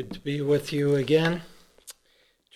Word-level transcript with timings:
Good 0.00 0.12
to 0.14 0.20
be 0.20 0.40
with 0.40 0.72
you 0.72 0.94
again. 0.96 1.42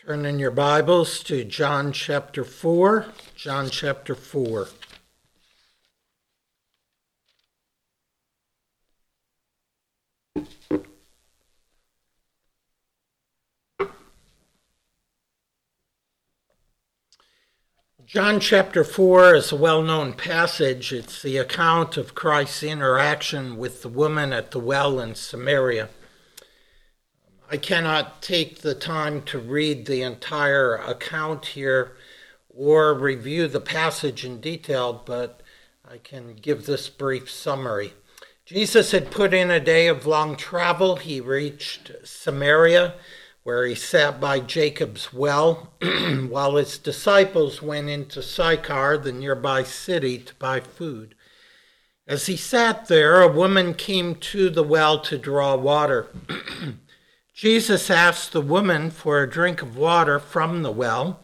Turn 0.00 0.24
in 0.24 0.38
your 0.38 0.50
Bibles 0.50 1.22
to 1.25 1.44
John 1.44 1.92
chapter 1.92 2.42
4. 2.42 3.04
John 3.34 3.68
chapter 3.68 4.14
4. 4.14 4.68
John 18.06 18.41
chapter 18.41 18.84
4 18.84 19.34
is 19.34 19.52
a 19.52 19.56
well 19.56 19.83
known 19.83 20.15
passage. 20.15 20.95
It's 20.95 21.20
the 21.20 21.37
account 21.37 21.98
of 21.98 22.15
Christ's 22.15 22.62
interaction 22.62 23.59
with 23.59 23.83
the 23.83 23.91
woman 23.91 24.33
at 24.33 24.52
the 24.52 24.61
well 24.61 24.98
in 24.98 25.15
Samaria. 25.15 25.91
I 27.51 27.56
cannot 27.59 28.23
take 28.23 28.62
the 28.62 28.74
time 28.74 29.23
to 29.23 29.38
read 29.38 29.87
the 29.87 30.02
entire 30.02 30.77
account 30.77 31.46
here 31.46 31.96
or 32.48 32.95
review 32.95 33.48
the 33.48 33.60
passage 33.60 34.24
in 34.24 34.41
detail, 34.41 35.02
but 35.05 35.42
I 35.88 35.98
can 35.98 36.34
give 36.34 36.65
this 36.65 36.88
brief 36.88 37.30
summary. 37.30 37.92
Jesus 38.46 38.92
had 38.92 39.10
put 39.10 39.34
in 39.34 39.51
a 39.51 39.60
day 39.60 39.88
of 39.88 40.06
long 40.06 40.37
travel. 40.37 40.96
He 40.96 41.20
reached 41.20 41.92
Samaria 42.04 42.95
where 43.45 43.66
he 43.66 43.74
sat 43.74 44.18
by 44.18 44.40
Jacob's 44.40 45.12
well 45.12 45.74
while 46.29 46.56
his 46.56 46.79
disciples 46.79 47.60
went 47.60 47.90
into 47.90 48.23
Sychar, 48.23 48.96
the 48.96 49.12
nearby 49.12 49.62
city, 49.62 50.18
to 50.18 50.34
buy 50.37 50.60
food. 50.60 51.15
As 52.06 52.26
he 52.26 52.37
sat 52.37 52.88
there, 52.88 53.20
a 53.20 53.32
woman 53.32 53.74
came 53.74 54.15
to 54.16 54.48
the 54.48 54.62
well 54.62 54.98
to 55.01 55.18
draw 55.18 55.54
water. 55.56 56.09
Jesus 57.34 57.91
asked 57.91 58.33
the 58.33 58.41
woman 58.41 58.91
for 58.91 59.23
a 59.23 59.29
drink 59.29 59.61
of 59.61 59.77
water 59.77 60.19
from 60.19 60.62
the 60.62 60.73
well, 60.73 61.21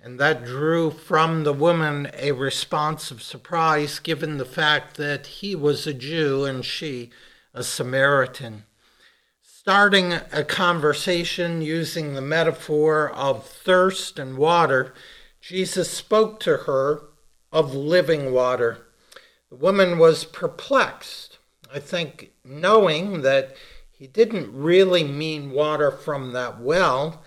and 0.00 0.18
that 0.18 0.44
drew 0.44 0.90
from 0.90 1.44
the 1.44 1.52
woman 1.52 2.10
a 2.14 2.32
response 2.32 3.10
of 3.10 3.22
surprise 3.22 3.98
given 3.98 4.38
the 4.38 4.44
fact 4.44 4.96
that 4.96 5.26
he 5.26 5.54
was 5.54 5.86
a 5.86 5.92
Jew 5.92 6.44
and 6.44 6.64
she 6.64 7.10
a 7.52 7.62
Samaritan 7.62 8.64
starting 9.64 10.12
a 10.30 10.44
conversation 10.44 11.62
using 11.62 12.12
the 12.12 12.20
metaphor 12.20 13.10
of 13.14 13.46
thirst 13.46 14.18
and 14.18 14.36
water, 14.36 14.92
Jesus 15.40 15.88
spoke 15.88 16.38
to 16.40 16.58
her 16.66 17.00
of 17.50 17.74
living 17.74 18.30
water. 18.30 18.86
The 19.48 19.56
woman 19.56 19.96
was 19.96 20.26
perplexed, 20.26 21.38
I 21.72 21.78
think, 21.78 22.32
knowing 22.44 23.22
that 23.22 23.56
he 24.04 24.08
didn't 24.08 24.52
really 24.52 25.02
mean 25.02 25.50
water 25.50 25.90
from 25.90 26.32
that 26.34 26.60
well, 26.60 27.22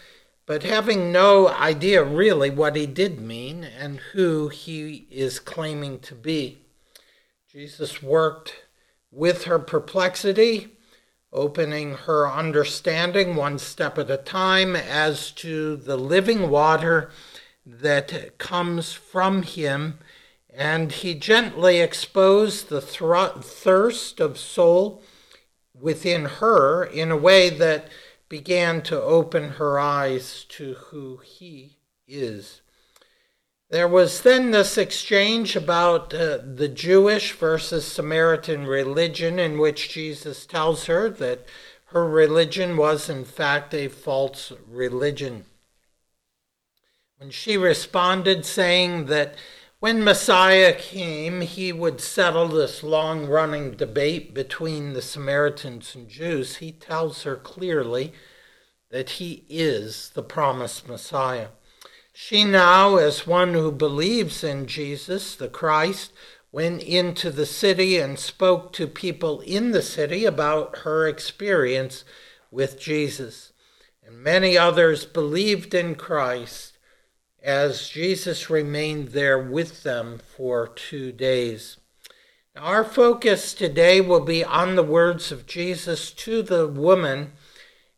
but 0.45 0.61
having 0.61 1.11
no 1.11 1.47
idea 1.47 2.03
really 2.03 2.51
what 2.51 2.75
he 2.75 2.85
did 2.85 3.19
mean 3.19 3.63
and 3.63 3.97
who 4.13 4.49
he 4.49 5.07
is 5.09 5.39
claiming 5.39 5.97
to 5.97 6.13
be. 6.13 6.59
Jesus 7.51 8.03
worked 8.03 8.57
with 9.09 9.45
her 9.45 9.57
perplexity 9.57 10.77
opening 11.33 11.95
her 11.95 12.31
understanding 12.31 13.35
one 13.35 13.57
step 13.57 13.97
at 13.97 14.11
a 14.11 14.17
time 14.17 14.75
as 14.75 15.31
to 15.31 15.77
the 15.77 15.97
living 15.97 16.47
water 16.47 17.09
that 17.65 18.37
comes 18.37 18.93
from 18.93 19.41
him. 19.41 19.97
And 20.53 20.91
he 20.91 21.15
gently 21.15 21.79
exposed 21.79 22.69
the 22.69 22.81
thirst 22.81 24.19
of 24.19 24.37
soul 24.37 25.01
within 25.79 26.25
her 26.25 26.83
in 26.83 27.11
a 27.11 27.17
way 27.17 27.49
that 27.49 27.87
began 28.29 28.81
to 28.81 29.01
open 29.01 29.51
her 29.51 29.79
eyes 29.79 30.45
to 30.49 30.73
who 30.73 31.17
he 31.17 31.77
is. 32.07 32.61
There 33.69 33.87
was 33.87 34.21
then 34.21 34.51
this 34.51 34.77
exchange 34.77 35.55
about 35.55 36.13
uh, 36.13 36.37
the 36.37 36.69
Jewish 36.69 37.33
versus 37.33 37.85
Samaritan 37.85 38.65
religion, 38.65 39.39
in 39.39 39.57
which 39.57 39.89
Jesus 39.89 40.45
tells 40.45 40.85
her 40.85 41.09
that 41.09 41.45
her 41.87 42.05
religion 42.05 42.77
was, 42.77 43.09
in 43.09 43.25
fact, 43.25 43.73
a 43.73 43.87
false 43.89 44.53
religion. 44.69 45.45
When 47.17 47.29
she 47.29 47.57
responded, 47.57 48.45
saying 48.45 49.07
that 49.07 49.35
when 49.79 50.03
Messiah 50.03 50.73
came, 50.73 51.41
he 51.41 51.71
would 51.71 52.01
settle 52.01 52.47
this 52.47 52.81
long 52.81 53.27
running 53.27 53.71
debate 53.71 54.33
between 54.33 54.93
the 54.93 55.01
Samaritans 55.01 55.93
and 55.93 56.09
Jews, 56.09 56.57
he 56.57 56.71
tells 56.71 57.23
her 57.23 57.35
clearly 57.35 58.13
that 58.89 59.11
he 59.11 59.45
is 59.47 60.11
the 60.15 60.23
promised 60.23 60.87
Messiah. 60.87 61.49
She 62.11 62.43
now, 62.43 62.95
as 62.95 63.27
one 63.27 63.53
who 63.53 63.71
believes 63.71 64.43
in 64.43 64.65
Jesus, 64.65 65.35
the 65.35 65.49
Christ, 65.49 66.11
went 66.51 66.81
into 66.81 67.29
the 67.29 67.45
city 67.45 67.99
and 67.99 68.17
spoke 68.17 68.73
to 68.73 68.87
people 68.87 69.41
in 69.41 69.71
the 69.71 69.83
city 69.83 70.25
about 70.25 70.79
her 70.79 71.07
experience 71.07 72.03
with 72.49 72.79
Jesus. 72.79 73.51
And 74.03 74.17
many 74.17 74.57
others 74.57 75.05
believed 75.05 75.75
in 75.75 75.93
Christ 75.93 76.76
as 77.47 77.87
Jesus 77.87 78.49
remained 78.49 79.09
there 79.09 79.39
with 79.39 79.83
them 79.83 80.19
for 80.19 80.67
two 80.67 81.13
days. 81.13 81.77
Our 82.57 82.83
focus 82.83 83.53
today 83.53 84.01
will 84.01 84.19
be 84.19 84.43
on 84.43 84.75
the 84.75 84.83
words 84.83 85.31
of 85.31 85.47
Jesus 85.47 86.11
to 86.11 86.43
the 86.43 86.67
woman 86.67 87.31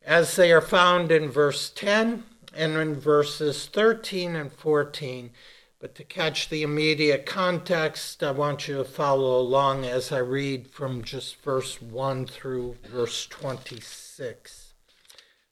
as 0.05 0.35
they 0.35 0.51
are 0.51 0.61
found 0.61 1.11
in 1.11 1.31
verse 1.31 1.71
10 1.71 2.25
and 2.55 2.77
in 2.77 2.93
verses 2.93 3.65
13 3.65 4.35
and 4.35 4.53
14. 4.53 5.31
But 5.79 5.95
to 5.95 6.03
catch 6.03 6.49
the 6.49 6.61
immediate 6.61 7.25
context, 7.25 8.21
I 8.21 8.29
want 8.29 8.67
you 8.67 8.77
to 8.77 8.83
follow 8.83 9.39
along 9.39 9.83
as 9.83 10.11
I 10.11 10.19
read 10.19 10.67
from 10.67 11.03
just 11.03 11.41
verse 11.41 11.81
1 11.81 12.27
through 12.27 12.75
verse 12.87 13.25
26 13.25 14.73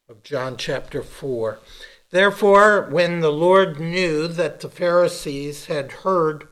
of 0.08 0.22
John 0.22 0.56
chapter 0.56 1.02
4. 1.02 1.58
Therefore, 2.10 2.88
when 2.90 3.20
the 3.20 3.32
Lord 3.32 3.80
knew 3.80 4.28
that 4.28 4.60
the 4.60 4.70
Pharisees 4.70 5.66
had 5.66 5.92
heard 5.92 6.48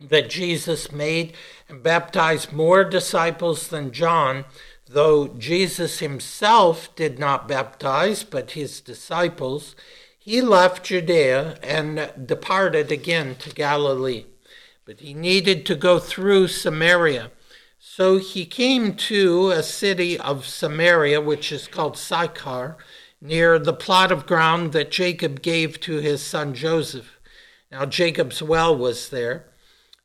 that 0.00 0.30
Jesus 0.30 0.90
made 0.90 1.34
and 1.68 1.82
baptized 1.82 2.52
more 2.52 2.84
disciples 2.84 3.68
than 3.68 3.92
John, 3.92 4.44
Though 4.92 5.28
Jesus 5.28 6.00
himself 6.00 6.92
did 6.96 7.20
not 7.20 7.46
baptize, 7.46 8.24
but 8.24 8.52
his 8.52 8.80
disciples, 8.80 9.76
he 10.18 10.40
left 10.40 10.86
Judea 10.86 11.60
and 11.62 12.10
departed 12.26 12.90
again 12.90 13.36
to 13.36 13.54
Galilee. 13.54 14.24
But 14.84 14.98
he 14.98 15.14
needed 15.14 15.64
to 15.66 15.76
go 15.76 16.00
through 16.00 16.48
Samaria. 16.48 17.30
So 17.78 18.18
he 18.18 18.44
came 18.44 18.96
to 18.96 19.50
a 19.50 19.62
city 19.62 20.18
of 20.18 20.44
Samaria, 20.44 21.20
which 21.20 21.52
is 21.52 21.68
called 21.68 21.96
Sychar, 21.96 22.76
near 23.20 23.58
the 23.58 23.72
plot 23.72 24.10
of 24.10 24.26
ground 24.26 24.72
that 24.72 24.90
Jacob 24.90 25.42
gave 25.42 25.80
to 25.80 25.98
his 25.98 26.22
son 26.22 26.54
Joseph. 26.54 27.18
Now 27.70 27.84
Jacob's 27.86 28.42
well 28.42 28.76
was 28.76 29.10
there. 29.10 29.46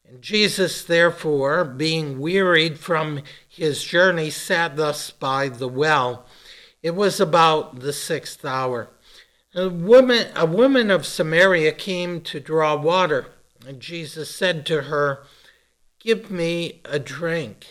And 0.08 0.22
Jesus, 0.22 0.84
therefore, 0.84 1.66
being 1.66 2.20
wearied 2.20 2.78
from 2.78 3.22
his 3.48 3.84
journey, 3.84 4.30
sat 4.30 4.76
thus 4.76 5.10
by 5.10 5.50
the 5.50 5.68
well. 5.68 6.26
It 6.84 6.96
was 6.96 7.20
about 7.20 7.80
the 7.80 7.94
sixth 7.94 8.46
hour. 8.46 8.90
A 9.56 9.70
woman, 9.70 10.28
a 10.36 10.46
woman 10.46 10.92
of 10.92 11.06
Samaria 11.06 11.72
came 11.72 12.22
to 12.22 12.40
draw 12.40 12.76
water, 12.76 13.28
and 13.66 13.80
Jesus 13.80 14.30
said 14.30 14.66
to 14.68 14.84
her, 14.84 15.24
Give 16.00 16.30
me 16.30 16.82
a 16.86 17.00
drink. 17.00 17.66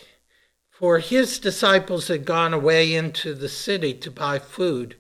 For 0.73 0.99
his 0.99 1.39
disciples 1.39 2.09
had 2.09 2.25
gone 2.25 2.53
away 2.53 2.93
into 2.93 3.33
the 3.35 3.49
city 3.49 3.95
to 3.95 4.11
buy 4.11 4.41
food. 4.41 4.97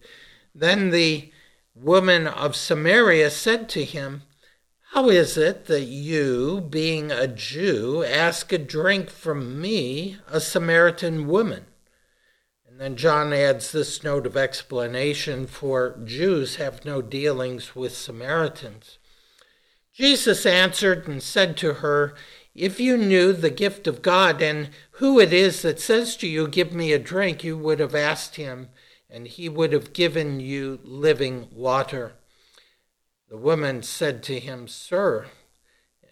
Then 0.54 0.90
the 0.90 1.32
woman 1.74 2.26
of 2.26 2.54
Samaria 2.54 3.30
said 3.30 3.68
to 3.70 3.84
him, 3.84 4.22
how 4.94 5.08
is 5.08 5.36
it 5.36 5.64
that 5.64 5.86
you, 5.86 6.60
being 6.70 7.10
a 7.10 7.26
Jew, 7.26 8.04
ask 8.04 8.52
a 8.52 8.58
drink 8.58 9.10
from 9.10 9.60
me, 9.60 10.18
a 10.28 10.38
Samaritan 10.40 11.26
woman? 11.26 11.66
And 12.64 12.80
then 12.80 12.94
John 12.94 13.32
adds 13.32 13.72
this 13.72 14.04
note 14.04 14.24
of 14.24 14.36
explanation 14.36 15.48
for 15.48 15.98
Jews 16.04 16.56
have 16.56 16.84
no 16.84 17.02
dealings 17.02 17.74
with 17.74 17.96
Samaritans. 17.96 18.98
Jesus 19.92 20.46
answered 20.46 21.08
and 21.08 21.20
said 21.20 21.56
to 21.56 21.74
her, 21.74 22.14
If 22.54 22.78
you 22.78 22.96
knew 22.96 23.32
the 23.32 23.50
gift 23.50 23.88
of 23.88 24.00
God 24.00 24.40
and 24.40 24.70
who 24.92 25.18
it 25.18 25.32
is 25.32 25.62
that 25.62 25.80
says 25.80 26.16
to 26.18 26.28
you, 26.28 26.46
Give 26.46 26.72
me 26.72 26.92
a 26.92 27.00
drink, 27.00 27.42
you 27.42 27.58
would 27.58 27.80
have 27.80 27.96
asked 27.96 28.36
him, 28.36 28.68
and 29.14 29.28
he 29.28 29.48
would 29.48 29.72
have 29.72 29.92
given 29.92 30.40
you 30.40 30.80
living 30.82 31.46
water. 31.52 32.14
The 33.28 33.36
woman 33.36 33.84
said 33.84 34.24
to 34.24 34.40
him, 34.40 34.66
Sir, 34.66 35.26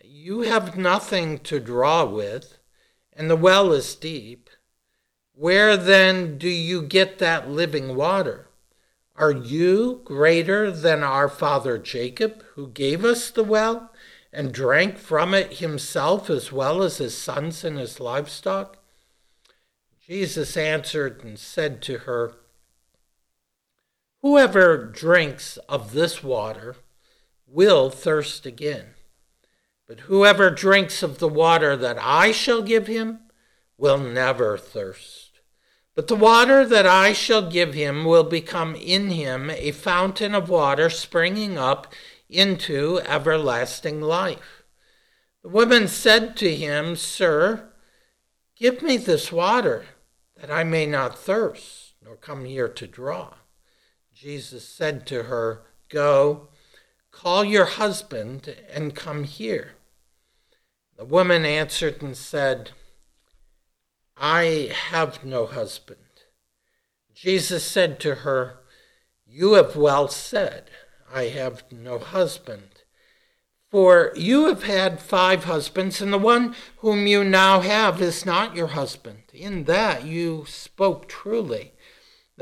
you 0.04 0.42
have 0.42 0.78
nothing 0.78 1.40
to 1.40 1.58
draw 1.58 2.04
with, 2.04 2.58
and 3.12 3.28
the 3.28 3.34
well 3.34 3.72
is 3.72 3.96
deep. 3.96 4.48
Where 5.34 5.76
then 5.76 6.38
do 6.38 6.48
you 6.48 6.80
get 6.80 7.18
that 7.18 7.50
living 7.50 7.96
water? 7.96 8.46
Are 9.16 9.32
you 9.32 10.02
greater 10.04 10.70
than 10.70 11.02
our 11.02 11.28
father 11.28 11.78
Jacob, 11.78 12.44
who 12.54 12.68
gave 12.68 13.04
us 13.04 13.32
the 13.32 13.42
well 13.42 13.90
and 14.32 14.54
drank 14.54 14.96
from 14.96 15.34
it 15.34 15.54
himself 15.54 16.30
as 16.30 16.52
well 16.52 16.84
as 16.84 16.98
his 16.98 17.18
sons 17.18 17.64
and 17.64 17.78
his 17.78 17.98
livestock? 17.98 18.78
Jesus 20.06 20.56
answered 20.56 21.24
and 21.24 21.36
said 21.36 21.82
to 21.82 21.98
her, 21.98 22.36
Whoever 24.22 24.76
drinks 24.76 25.56
of 25.68 25.92
this 25.92 26.22
water 26.22 26.76
will 27.44 27.90
thirst 27.90 28.46
again. 28.46 28.94
But 29.88 30.00
whoever 30.00 30.48
drinks 30.48 31.02
of 31.02 31.18
the 31.18 31.28
water 31.28 31.76
that 31.76 31.98
I 32.00 32.30
shall 32.30 32.62
give 32.62 32.86
him 32.86 33.18
will 33.76 33.98
never 33.98 34.56
thirst. 34.56 35.40
But 35.96 36.06
the 36.06 36.14
water 36.14 36.64
that 36.64 36.86
I 36.86 37.12
shall 37.12 37.50
give 37.50 37.74
him 37.74 38.04
will 38.04 38.22
become 38.22 38.76
in 38.76 39.10
him 39.10 39.50
a 39.50 39.72
fountain 39.72 40.36
of 40.36 40.48
water 40.48 40.88
springing 40.88 41.58
up 41.58 41.92
into 42.28 43.00
everlasting 43.00 44.00
life. 44.00 44.62
The 45.42 45.48
woman 45.48 45.88
said 45.88 46.36
to 46.36 46.54
him, 46.54 46.94
Sir, 46.94 47.72
give 48.54 48.82
me 48.82 48.98
this 48.98 49.32
water, 49.32 49.84
that 50.40 50.50
I 50.50 50.62
may 50.62 50.86
not 50.86 51.18
thirst, 51.18 51.94
nor 52.00 52.14
come 52.14 52.44
here 52.44 52.68
to 52.68 52.86
draw. 52.86 53.34
Jesus 54.22 54.68
said 54.68 55.04
to 55.08 55.24
her, 55.24 55.62
Go, 55.88 56.46
call 57.10 57.42
your 57.42 57.64
husband, 57.64 58.54
and 58.72 58.94
come 58.94 59.24
here. 59.24 59.72
The 60.96 61.04
woman 61.04 61.44
answered 61.44 62.00
and 62.02 62.16
said, 62.16 62.70
I 64.16 64.72
have 64.90 65.24
no 65.24 65.46
husband. 65.46 65.98
Jesus 67.12 67.64
said 67.64 67.98
to 67.98 68.14
her, 68.16 68.60
You 69.26 69.54
have 69.54 69.74
well 69.74 70.06
said, 70.06 70.70
I 71.12 71.24
have 71.24 71.64
no 71.72 71.98
husband. 71.98 72.82
For 73.72 74.12
you 74.14 74.46
have 74.46 74.62
had 74.62 75.00
five 75.00 75.44
husbands, 75.44 76.00
and 76.00 76.12
the 76.12 76.18
one 76.18 76.54
whom 76.76 77.08
you 77.08 77.24
now 77.24 77.58
have 77.58 78.00
is 78.00 78.24
not 78.24 78.54
your 78.54 78.68
husband. 78.68 79.24
In 79.32 79.64
that 79.64 80.04
you 80.04 80.44
spoke 80.46 81.08
truly. 81.08 81.71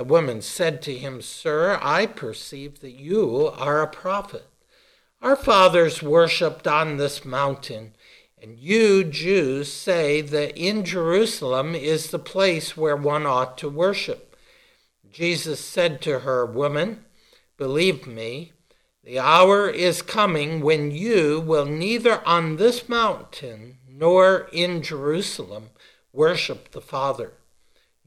The 0.00 0.04
woman 0.04 0.40
said 0.40 0.80
to 0.84 0.96
him, 0.96 1.20
Sir, 1.20 1.78
I 1.82 2.06
perceive 2.06 2.80
that 2.80 2.92
you 2.98 3.48
are 3.48 3.82
a 3.82 3.86
prophet. 3.86 4.46
Our 5.20 5.36
fathers 5.36 6.02
worshipped 6.02 6.66
on 6.66 6.96
this 6.96 7.22
mountain 7.22 7.92
and 8.40 8.58
you 8.58 9.04
Jews 9.04 9.70
say 9.70 10.22
that 10.22 10.56
in 10.56 10.86
Jerusalem 10.86 11.74
is 11.74 12.08
the 12.08 12.18
place 12.18 12.78
where 12.78 12.96
one 12.96 13.26
ought 13.26 13.58
to 13.58 13.68
worship. 13.68 14.38
Jesus 15.12 15.60
said 15.60 16.00
to 16.00 16.20
her, 16.20 16.46
Woman, 16.46 17.04
believe 17.58 18.06
me, 18.06 18.52
the 19.04 19.18
hour 19.18 19.68
is 19.68 20.00
coming 20.00 20.62
when 20.62 20.92
you 20.92 21.42
will 21.42 21.66
neither 21.66 22.26
on 22.26 22.56
this 22.56 22.88
mountain 22.88 23.76
nor 23.86 24.48
in 24.50 24.80
Jerusalem 24.80 25.68
worship 26.10 26.70
the 26.70 26.80
Father. 26.80 27.34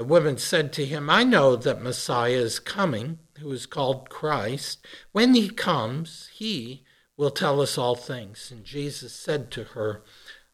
The 0.00 0.06
woman 0.06 0.38
said 0.38 0.72
to 0.72 0.86
him, 0.86 1.10
I 1.10 1.24
know 1.24 1.56
that 1.56 1.82
Messiah 1.82 2.30
is 2.30 2.58
coming, 2.58 3.18
who 3.38 3.52
is 3.52 3.66
called 3.66 4.08
Christ. 4.08 4.86
When 5.12 5.34
he 5.34 5.50
comes, 5.50 6.30
he 6.32 6.84
will 7.18 7.30
tell 7.30 7.60
us 7.60 7.76
all 7.76 7.96
things. 7.96 8.50
And 8.50 8.64
Jesus 8.64 9.12
said 9.12 9.50
to 9.50 9.64
her, 9.64 10.02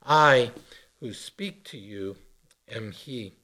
I 0.04 0.50
who 0.98 1.12
speak 1.12 1.62
to 1.66 1.78
you 1.78 2.16
am 2.68 2.90
he. 2.90 3.36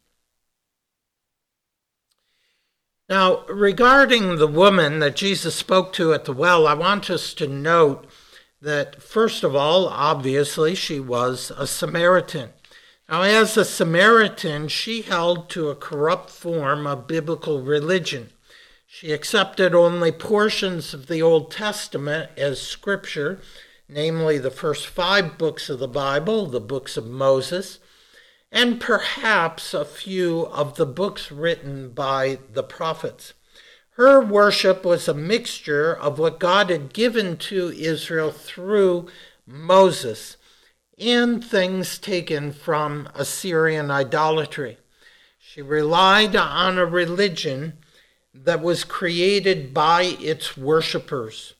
Now, 3.08 3.46
regarding 3.46 4.38
the 4.38 4.48
woman 4.48 4.98
that 4.98 5.14
Jesus 5.14 5.54
spoke 5.54 5.92
to 5.92 6.12
at 6.12 6.24
the 6.24 6.32
well, 6.32 6.66
I 6.66 6.74
want 6.74 7.10
us 7.10 7.32
to 7.34 7.46
note 7.46 8.08
that, 8.60 9.00
first 9.00 9.44
of 9.44 9.54
all, 9.54 9.86
obviously, 9.86 10.74
she 10.74 10.98
was 10.98 11.52
a 11.56 11.68
Samaritan. 11.68 12.50
Now, 13.12 13.24
as 13.24 13.58
a 13.58 13.64
Samaritan, 13.66 14.68
she 14.68 15.02
held 15.02 15.50
to 15.50 15.68
a 15.68 15.76
corrupt 15.76 16.30
form 16.30 16.86
of 16.86 17.06
biblical 17.06 17.60
religion. 17.60 18.30
She 18.86 19.12
accepted 19.12 19.74
only 19.74 20.10
portions 20.10 20.94
of 20.94 21.08
the 21.08 21.20
Old 21.20 21.50
Testament 21.50 22.30
as 22.38 22.62
scripture, 22.62 23.38
namely 23.86 24.38
the 24.38 24.50
first 24.50 24.86
five 24.86 25.36
books 25.36 25.68
of 25.68 25.78
the 25.78 25.86
Bible, 25.86 26.46
the 26.46 26.58
books 26.58 26.96
of 26.96 27.06
Moses, 27.06 27.80
and 28.50 28.80
perhaps 28.80 29.74
a 29.74 29.84
few 29.84 30.46
of 30.46 30.76
the 30.76 30.86
books 30.86 31.30
written 31.30 31.90
by 31.90 32.38
the 32.50 32.62
prophets. 32.62 33.34
Her 33.96 34.22
worship 34.22 34.86
was 34.86 35.06
a 35.06 35.12
mixture 35.12 35.94
of 35.94 36.18
what 36.18 36.40
God 36.40 36.70
had 36.70 36.94
given 36.94 37.36
to 37.36 37.74
Israel 37.76 38.30
through 38.30 39.08
Moses 39.46 40.38
and 40.98 41.44
things 41.44 41.98
taken 41.98 42.52
from 42.52 43.08
Assyrian 43.14 43.90
idolatry. 43.90 44.78
She 45.38 45.62
relied 45.62 46.36
on 46.36 46.78
a 46.78 46.86
religion 46.86 47.78
that 48.34 48.62
was 48.62 48.84
created 48.84 49.74
by 49.74 50.16
its 50.20 50.56
worshippers, 50.56 51.54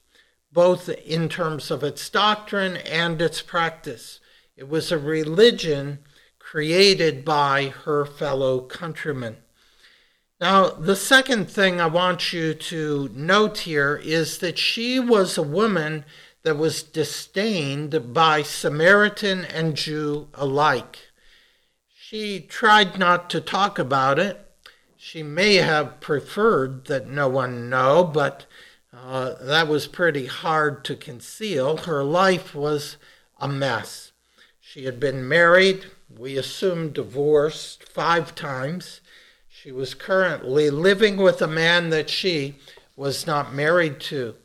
both 0.53 0.89
in 0.89 1.29
terms 1.29 1.71
of 1.71 1.83
its 1.83 2.09
doctrine 2.09 2.77
and 2.79 3.21
its 3.21 3.43
practice. 3.43 4.21
It 4.57 4.69
was 4.69 4.93
a 4.93 4.99
religion 4.99 5.99
created 6.39 7.25
by 7.25 7.69
her 7.85 8.05
fellow 8.05 8.61
countrymen. 8.61 9.39
Now, 10.41 10.71
the 10.71 10.97
second 10.97 11.49
thing 11.49 11.81
I 11.81 11.87
want 11.87 12.33
you 12.33 12.53
to 12.53 13.11
note 13.15 13.59
here 13.59 14.01
is 14.03 14.39
that 14.39 14.59
she 14.59 14.99
was 14.99 15.39
a 15.39 15.43
woman 15.43 16.05
that 16.43 16.57
was 16.57 16.83
disdained 16.83 18.13
by 18.13 18.43
Samaritan 18.43 19.45
and 19.45 19.77
Jew 19.77 20.29
alike. 20.35 20.99
She 21.95 22.41
tried 22.41 22.99
not 22.99 23.31
to 23.31 23.41
talk 23.41 23.79
about 23.79 24.19
it, 24.19 24.53
she 25.05 25.25
may 25.25 25.57
have 25.57 25.99
preferred 26.01 26.85
that 26.85 27.09
no 27.09 27.29
one 27.29 27.69
know, 27.69 28.05
but 28.05 28.47
uh, 28.93 29.35
that 29.41 29.67
was 29.67 29.89
pretty 29.89 30.27
hard 30.27 30.85
to 30.85 30.95
conceal. 30.95 31.77
Her 31.79 32.05
life 32.05 32.55
was 32.55 32.99
a 33.41 33.49
mess. 33.49 34.13
She 34.61 34.85
had 34.85 35.01
been 35.01 35.27
married, 35.27 35.87
we 36.17 36.37
assume 36.37 36.93
divorced, 36.93 37.83
five 37.89 38.37
times. 38.37 39.01
She 39.49 39.73
was 39.73 39.93
currently 39.93 40.71
living 40.71 41.17
with 41.17 41.43
a 41.43 41.49
man 41.49 41.91
that 41.91 42.09
she 42.09 42.55
was 42.95 43.27
not 43.27 43.53
married 43.53 43.99
to. 44.03 44.37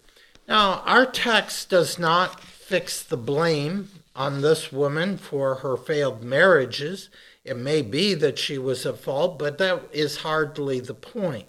Now, 0.48 0.82
our 0.86 1.06
text 1.06 1.70
does 1.70 2.00
not 2.00 2.39
fix 2.42 3.04
the 3.04 3.18
blame 3.18 3.89
on 4.16 4.42
this 4.42 4.72
woman 4.72 5.18
for 5.18 5.56
her 5.56 5.75
failed 5.75 6.24
marriages. 6.24 7.10
It 7.44 7.58
may 7.58 7.82
be 7.82 8.13
that 8.13 8.39
she 8.39 8.58
was 8.58 8.86
at 8.86 8.98
fault, 9.00 9.38
but 9.38 9.58
that 9.58 9.84
is 9.92 10.18
hardly 10.18 10.80
the 10.80 10.94
point. 10.94 11.48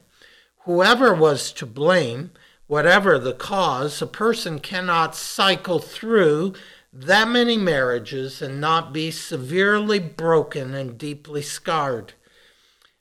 Whoever 0.64 1.14
was 1.14 1.52
to 1.52 1.67
blame, 1.67 2.33
whatever 2.67 3.19
the 3.19 3.33
cause, 3.33 4.02
a 4.02 4.07
person 4.07 4.59
cannot 4.59 5.14
cycle 5.14 5.78
through 5.78 6.55
that 6.93 7.28
many 7.28 7.57
marriages 7.57 8.43
and 8.43 8.61
not 8.61 8.93
be 8.93 9.11
severely 9.11 9.99
broken 9.99 10.75
and 10.75 10.99
deeply 10.99 11.43
scarred. 11.43 12.14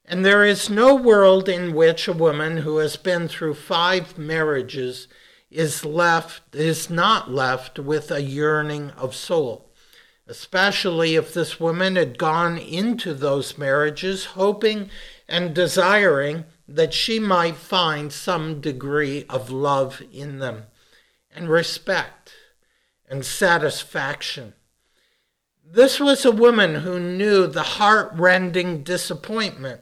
And 0.05 0.23
there 0.23 0.45
is 0.45 0.69
no 0.69 0.95
world 0.95 1.49
in 1.49 1.73
which 1.73 2.07
a 2.07 2.13
woman 2.13 2.57
who 2.57 2.77
has 2.77 2.97
been 2.97 3.27
through 3.27 3.55
five 3.55 4.17
marriages 4.17 5.07
is 5.49 5.85
left 5.85 6.55
is 6.55 6.89
not 6.89 7.31
left 7.31 7.79
with 7.79 8.11
a 8.11 8.21
yearning 8.21 8.91
of 8.91 9.15
soul 9.15 9.67
especially 10.27 11.15
if 11.15 11.33
this 11.33 11.59
woman 11.59 11.95
had 11.95 12.17
gone 12.17 12.57
into 12.57 13.13
those 13.13 13.57
marriages 13.57 14.25
hoping 14.25 14.89
and 15.27 15.53
desiring 15.53 16.45
that 16.67 16.93
she 16.93 17.19
might 17.19 17.55
find 17.55 18.11
some 18.11 18.59
degree 18.59 19.25
of 19.29 19.49
love 19.49 20.01
in 20.11 20.39
them 20.39 20.63
and 21.33 21.49
respect 21.49 22.33
and 23.09 23.25
satisfaction. 23.25 24.53
This 25.65 25.99
was 25.99 26.25
a 26.25 26.31
woman 26.31 26.75
who 26.75 26.99
knew 26.99 27.47
the 27.47 27.63
heart 27.63 28.11
rending 28.13 28.83
disappointment 28.83 29.81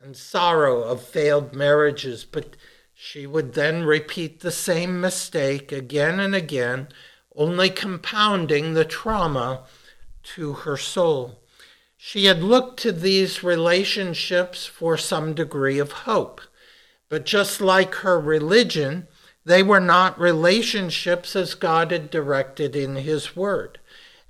and 0.00 0.16
sorrow 0.16 0.82
of 0.82 1.02
failed 1.02 1.54
marriages, 1.54 2.24
but 2.24 2.56
she 3.04 3.26
would 3.26 3.54
then 3.54 3.82
repeat 3.82 4.40
the 4.40 4.52
same 4.52 5.00
mistake 5.00 5.72
again 5.72 6.20
and 6.20 6.36
again, 6.36 6.86
only 7.34 7.68
compounding 7.68 8.74
the 8.74 8.84
trauma 8.84 9.64
to 10.22 10.52
her 10.52 10.76
soul. 10.76 11.42
She 11.96 12.26
had 12.26 12.44
looked 12.44 12.78
to 12.80 12.92
these 12.92 13.42
relationships 13.42 14.66
for 14.66 14.96
some 14.96 15.34
degree 15.34 15.80
of 15.80 15.90
hope, 16.06 16.42
but 17.08 17.26
just 17.26 17.60
like 17.60 17.96
her 17.96 18.20
religion, 18.20 19.08
they 19.44 19.64
were 19.64 19.80
not 19.80 20.16
relationships 20.16 21.34
as 21.34 21.56
God 21.56 21.90
had 21.90 22.08
directed 22.08 22.76
in 22.76 22.94
His 22.94 23.34
Word. 23.34 23.80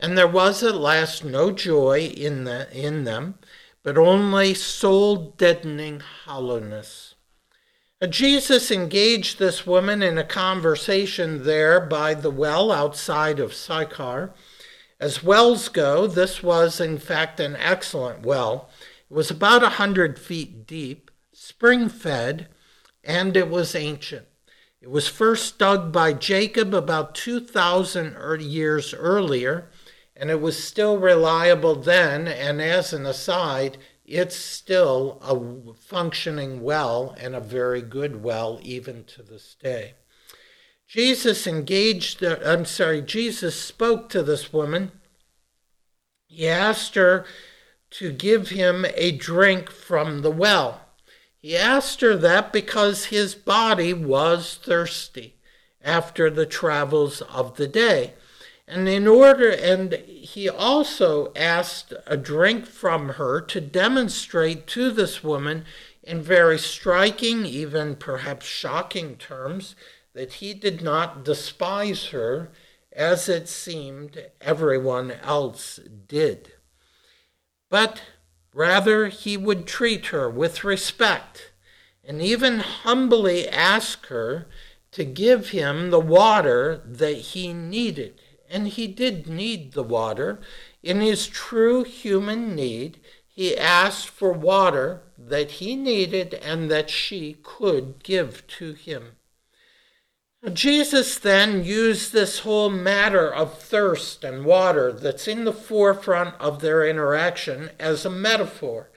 And 0.01 0.17
there 0.17 0.27
was 0.27 0.63
at 0.63 0.77
last 0.77 1.23
no 1.23 1.51
joy 1.51 2.11
in, 2.17 2.45
the, 2.45 2.75
in 2.75 3.05
them, 3.05 3.35
but 3.83 3.99
only 3.99 4.55
soul 4.55 5.35
deadening 5.37 6.01
hollowness. 6.25 7.12
Jesus 8.11 8.73
engaged 8.73 9.39
this 9.39 9.65
woman 9.65 10.03
in 10.03 10.19
a 10.19 10.25
conversation 10.25 11.45
there 11.45 11.79
by 11.79 12.15
the 12.15 12.31
well 12.31 12.73
outside 12.73 13.39
of 13.39 13.55
Sychar. 13.55 14.33
As 14.99 15.23
wells 15.23 15.69
go, 15.69 16.07
this 16.07 16.43
was 16.43 16.81
in 16.81 16.99
fact 16.99 17.39
an 17.39 17.55
excellent 17.57 18.27
well. 18.27 18.71
It 19.11 19.15
was 19.15 19.31
about 19.31 19.63
a 19.63 19.71
hundred 19.71 20.19
feet 20.19 20.67
deep, 20.67 21.11
spring 21.33 21.89
fed, 21.89 22.49
and 23.05 23.37
it 23.37 23.49
was 23.49 23.75
ancient. 23.75 24.27
It 24.81 24.91
was 24.91 25.07
first 25.07 25.59
dug 25.59 25.93
by 25.93 26.13
Jacob 26.13 26.75
about 26.75 27.15
2,000 27.15 28.17
er, 28.17 28.37
years 28.37 28.93
earlier, 28.93 29.71
and 30.17 30.29
it 30.29 30.41
was 30.41 30.63
still 30.63 30.99
reliable 30.99 31.77
then. 31.77 32.27
And 32.27 32.61
as 32.61 32.93
an 32.93 33.07
aside, 33.07 33.79
it's 34.13 34.37
still 34.37 35.19
a 35.23 35.75
functioning 35.75 36.61
well 36.61 37.17
and 37.19 37.35
a 37.35 37.41
very 37.41 37.81
good 37.81 38.23
well 38.23 38.61
even 38.63 39.05
to 39.05 39.23
this 39.23 39.57
day. 39.59 39.95
Jesus 40.87 41.47
engaged, 41.47 42.23
I'm 42.23 42.67
sorry, 42.67 43.01
Jesus 43.01 43.59
spoke 43.59 44.11
to 44.11 44.23
this 44.23 44.53
woman. 44.53 44.93
He 46.27 46.47
asked 46.47 46.95
her 46.95 47.25
to 47.93 48.13
give 48.13 48.51
him 48.51 48.85
a 48.97 49.13
drink 49.13 49.71
from 49.71 50.21
the 50.21 50.31
well. 50.31 50.83
He 51.41 51.57
asked 51.57 52.03
her 52.03 52.15
that 52.15 52.53
because 52.53 53.07
his 53.07 53.35
body 53.35 53.95
was 53.95 54.61
thirsty 54.63 55.37
after 55.83 56.29
the 56.29 56.45
travels 56.47 57.23
of 57.23 57.57
the 57.57 57.67
day. 57.67 58.13
And 58.73 58.89
in 58.89 59.07
order, 59.07 59.51
and 59.51 59.93
he 59.93 60.49
also 60.49 61.33
asked 61.35 61.93
a 62.07 62.17
drink 62.17 62.67
from 62.67 63.11
her 63.11 63.41
to 63.43 63.61
demonstrate 63.61 64.67
to 64.69 64.91
this 64.91 65.23
woman 65.23 65.65
in 66.03 66.23
very 66.23 66.59
striking, 66.59 67.45
even 67.45 67.97
perhaps 67.97 68.47
shocking 68.47 69.17
terms, 69.17 69.77
that 70.15 70.35
he 70.35 70.55
did 70.55 70.81
not 70.83 71.25
despise 71.25 72.07
her 72.07 72.51
as 72.93 73.29
it 73.29 73.49
seemed 73.49 74.25
everyone 74.41 75.13
else 75.23 75.79
did. 76.09 76.53
But 77.69 78.03
Rather, 78.55 79.09
he 79.09 79.37
would 79.37 79.67
treat 79.67 80.07
her 80.07 80.29
with 80.29 80.65
respect 80.65 81.53
and 82.05 82.21
even 82.21 82.59
humbly 82.59 83.49
ask 83.49 84.07
her 84.07 84.47
to 84.91 85.05
give 85.05 85.51
him 85.51 85.91
the 85.91 86.01
water 86.01 86.83
that 86.85 87.17
he 87.17 87.53
needed. 87.55 88.21
And 88.53 88.69
he 88.69 88.87
did 88.87 89.27
need 89.27 89.73
the 89.73 89.83
water. 89.83 90.39
In 90.83 91.01
his 91.01 91.27
true 91.27 91.85
human 91.85 92.55
need, 92.55 93.01
he 93.27 93.57
asked 93.57 94.09
for 94.09 94.31
water 94.31 95.05
that 95.17 95.53
he 95.53 95.75
needed 95.75 96.35
and 96.35 96.71
that 96.71 96.91
she 96.91 97.39
could 97.43 98.03
give 98.03 98.47
to 98.59 98.75
him. 98.75 99.17
Jesus 100.53 101.19
then 101.19 101.65
used 101.65 102.13
this 102.13 102.41
whole 102.41 102.69
matter 102.69 103.33
of 103.33 103.59
thirst 103.59 104.23
and 104.23 104.45
water 104.45 104.93
that's 104.93 105.27
in 105.27 105.45
the 105.45 105.53
forefront 105.53 106.35
of 106.41 106.61
their 106.61 106.87
interaction 106.87 107.71
as 107.79 108.05
a 108.05 108.11
metaphor 108.11 108.91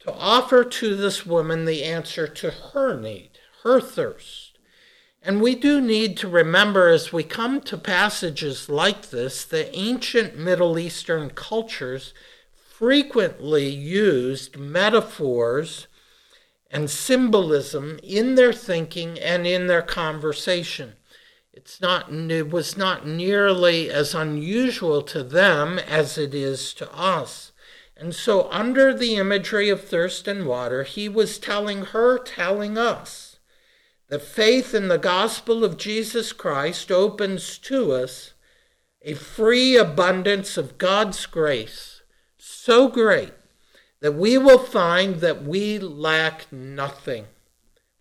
to 0.00 0.12
offer 0.12 0.62
to 0.64 0.94
this 0.96 1.24
woman 1.24 1.64
the 1.64 1.84
answer 1.84 2.26
to 2.26 2.50
her 2.50 3.00
need, 3.00 3.30
her 3.62 3.80
thirst. 3.80 4.49
And 5.22 5.42
we 5.42 5.54
do 5.54 5.80
need 5.82 6.16
to 6.18 6.28
remember 6.28 6.88
as 6.88 7.12
we 7.12 7.24
come 7.24 7.60
to 7.62 7.76
passages 7.76 8.70
like 8.70 9.10
this, 9.10 9.44
the 9.44 9.74
ancient 9.76 10.38
Middle 10.38 10.78
Eastern 10.78 11.30
cultures 11.30 12.14
frequently 12.54 13.68
used 13.68 14.56
metaphors 14.56 15.86
and 16.70 16.88
symbolism 16.88 17.98
in 18.02 18.34
their 18.34 18.54
thinking 18.54 19.18
and 19.18 19.46
in 19.46 19.66
their 19.66 19.82
conversation. 19.82 20.94
It's 21.52 21.82
not, 21.82 22.10
it 22.10 22.48
was 22.48 22.78
not 22.78 23.06
nearly 23.06 23.90
as 23.90 24.14
unusual 24.14 25.02
to 25.02 25.22
them 25.22 25.78
as 25.78 26.16
it 26.16 26.34
is 26.34 26.72
to 26.74 26.90
us. 26.94 27.52
And 27.94 28.14
so, 28.14 28.48
under 28.50 28.94
the 28.94 29.16
imagery 29.16 29.68
of 29.68 29.84
thirst 29.84 30.26
and 30.26 30.46
water, 30.46 30.84
he 30.84 31.06
was 31.06 31.38
telling 31.38 31.86
her, 31.86 32.16
telling 32.18 32.78
us, 32.78 33.29
that 34.10 34.22
faith 34.22 34.74
in 34.74 34.88
the 34.88 34.98
gospel 34.98 35.64
of 35.64 35.76
Jesus 35.76 36.32
Christ 36.32 36.90
opens 36.90 37.56
to 37.58 37.92
us 37.92 38.34
a 39.02 39.14
free 39.14 39.76
abundance 39.76 40.56
of 40.56 40.78
God's 40.78 41.24
grace, 41.26 42.02
so 42.36 42.88
great 42.88 43.32
that 44.00 44.14
we 44.14 44.36
will 44.36 44.58
find 44.58 45.16
that 45.16 45.44
we 45.44 45.78
lack 45.78 46.52
nothing. 46.52 47.26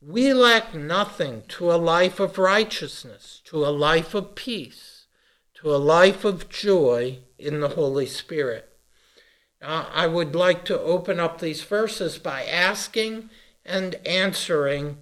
We 0.01 0.33
lack 0.33 0.73
nothing 0.73 1.43
to 1.49 1.71
a 1.71 1.75
life 1.75 2.19
of 2.19 2.39
righteousness, 2.39 3.41
to 3.45 3.63
a 3.65 3.69
life 3.69 4.15
of 4.15 4.33
peace, 4.33 5.05
to 5.61 5.73
a 5.73 5.77
life 5.77 6.25
of 6.25 6.49
joy 6.49 7.19
in 7.37 7.59
the 7.59 7.69
Holy 7.69 8.07
Spirit. 8.07 8.67
Now, 9.61 9.87
I 9.93 10.07
would 10.07 10.33
like 10.33 10.65
to 10.65 10.79
open 10.79 11.19
up 11.19 11.39
these 11.39 11.61
verses 11.61 12.17
by 12.17 12.45
asking 12.45 13.29
and 13.63 13.95
answering 14.05 14.97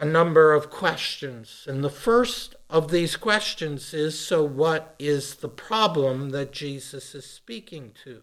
a 0.00 0.04
number 0.06 0.54
of 0.54 0.70
questions. 0.70 1.66
And 1.68 1.84
the 1.84 1.90
first 1.90 2.56
of 2.70 2.90
these 2.90 3.16
questions 3.16 3.92
is 3.92 4.18
so, 4.18 4.42
what 4.42 4.94
is 4.98 5.36
the 5.36 5.48
problem 5.48 6.30
that 6.30 6.52
Jesus 6.52 7.14
is 7.14 7.26
speaking 7.26 7.92
to? 8.04 8.22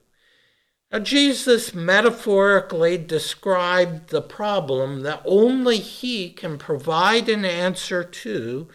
Now, 0.91 1.00
Jesus 1.00 1.75
metaphorically 1.75 2.98
described 2.98 4.10
the 4.10 4.22
problem 4.22 5.01
that 5.01 5.22
only 5.24 5.77
he 5.77 6.31
can 6.31 6.57
provide 6.57 7.29
an 7.29 7.46
answer 7.46 8.03
to 8.03 8.67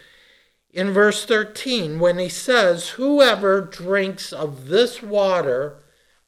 in 0.70 0.92
verse 0.92 1.24
13 1.24 1.98
when 1.98 2.18
he 2.18 2.28
says, 2.28 2.90
Whoever 2.90 3.62
drinks 3.62 4.32
of 4.32 4.68
this 4.68 5.02
water 5.02 5.82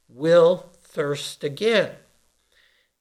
will 0.08 0.70
thirst 0.82 1.44
again. 1.44 1.92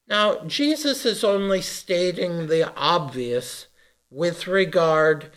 Now, 0.07 0.43
Jesus 0.45 1.05
is 1.05 1.24
only 1.24 1.62
stating 1.62 2.48
the 2.48 2.74
obvious 2.75 3.67
with 4.10 4.48
regard 4.48 5.31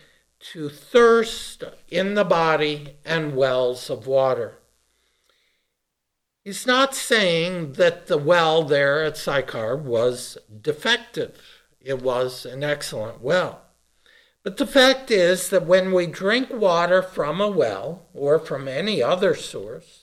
to 0.53 0.69
thirst 0.69 1.63
in 1.89 2.13
the 2.13 2.25
body 2.25 2.97
and 3.05 3.35
wells 3.35 3.89
of 3.89 4.07
water. 4.07 4.59
He's 6.43 6.67
not 6.67 6.95
saying 6.95 7.73
that 7.73 8.07
the 8.07 8.17
well 8.17 8.63
there 8.63 9.03
at 9.03 9.17
Sychar 9.17 9.75
was 9.75 10.37
defective. 10.61 11.41
It 11.81 12.01
was 12.01 12.45
an 12.45 12.63
excellent 12.63 13.21
well. 13.21 13.63
But 14.43 14.55
the 14.55 14.67
fact 14.67 15.11
is 15.11 15.49
that 15.49 15.65
when 15.65 15.91
we 15.91 16.07
drink 16.07 16.49
water 16.49 17.01
from 17.01 17.41
a 17.41 17.49
well 17.49 18.07
or 18.13 18.39
from 18.39 18.69
any 18.69 19.03
other 19.03 19.35
source, 19.35 19.96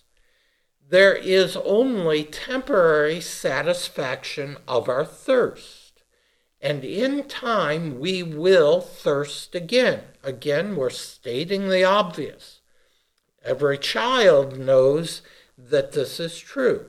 there 0.88 1.14
is 1.14 1.56
only 1.56 2.24
temporary 2.24 3.20
satisfaction 3.20 4.56
of 4.68 4.88
our 4.88 5.04
thirst. 5.04 6.02
And 6.60 6.84
in 6.84 7.24
time, 7.28 7.98
we 7.98 8.22
will 8.22 8.80
thirst 8.80 9.54
again. 9.54 10.02
Again, 10.22 10.76
we're 10.76 10.90
stating 10.90 11.68
the 11.68 11.84
obvious. 11.84 12.60
Every 13.44 13.76
child 13.76 14.58
knows 14.58 15.20
that 15.58 15.92
this 15.92 16.18
is 16.18 16.38
true. 16.38 16.86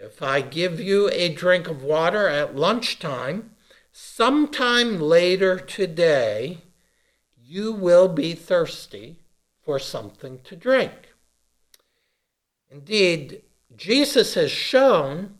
If 0.00 0.22
I 0.22 0.40
give 0.40 0.80
you 0.80 1.10
a 1.10 1.28
drink 1.28 1.68
of 1.68 1.82
water 1.82 2.26
at 2.26 2.56
lunchtime, 2.56 3.50
sometime 3.92 5.00
later 5.00 5.58
today, 5.58 6.62
you 7.36 7.72
will 7.72 8.08
be 8.08 8.34
thirsty 8.34 9.18
for 9.62 9.78
something 9.78 10.40
to 10.44 10.56
drink. 10.56 11.01
Indeed, 12.72 13.42
Jesus 13.76 14.32
has 14.32 14.50
shown 14.50 15.38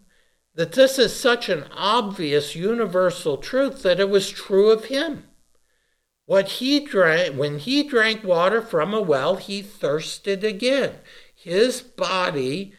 that 0.54 0.72
this 0.72 0.98
is 0.98 1.18
such 1.18 1.48
an 1.48 1.64
obvious 1.72 2.54
universal 2.54 3.38
truth 3.38 3.82
that 3.82 3.98
it 3.98 4.10
was 4.10 4.28
true 4.28 4.70
of 4.70 4.86
him. 4.86 5.24
What 6.26 6.48
he 6.48 6.80
drank, 6.80 7.34
when 7.36 7.58
he 7.58 7.82
drank 7.82 8.22
water 8.22 8.60
from 8.60 8.92
a 8.92 9.00
well, 9.00 9.36
he 9.36 9.62
thirsted 9.62 10.44
again. 10.44 10.96
His 11.34 11.80
body 11.80 12.74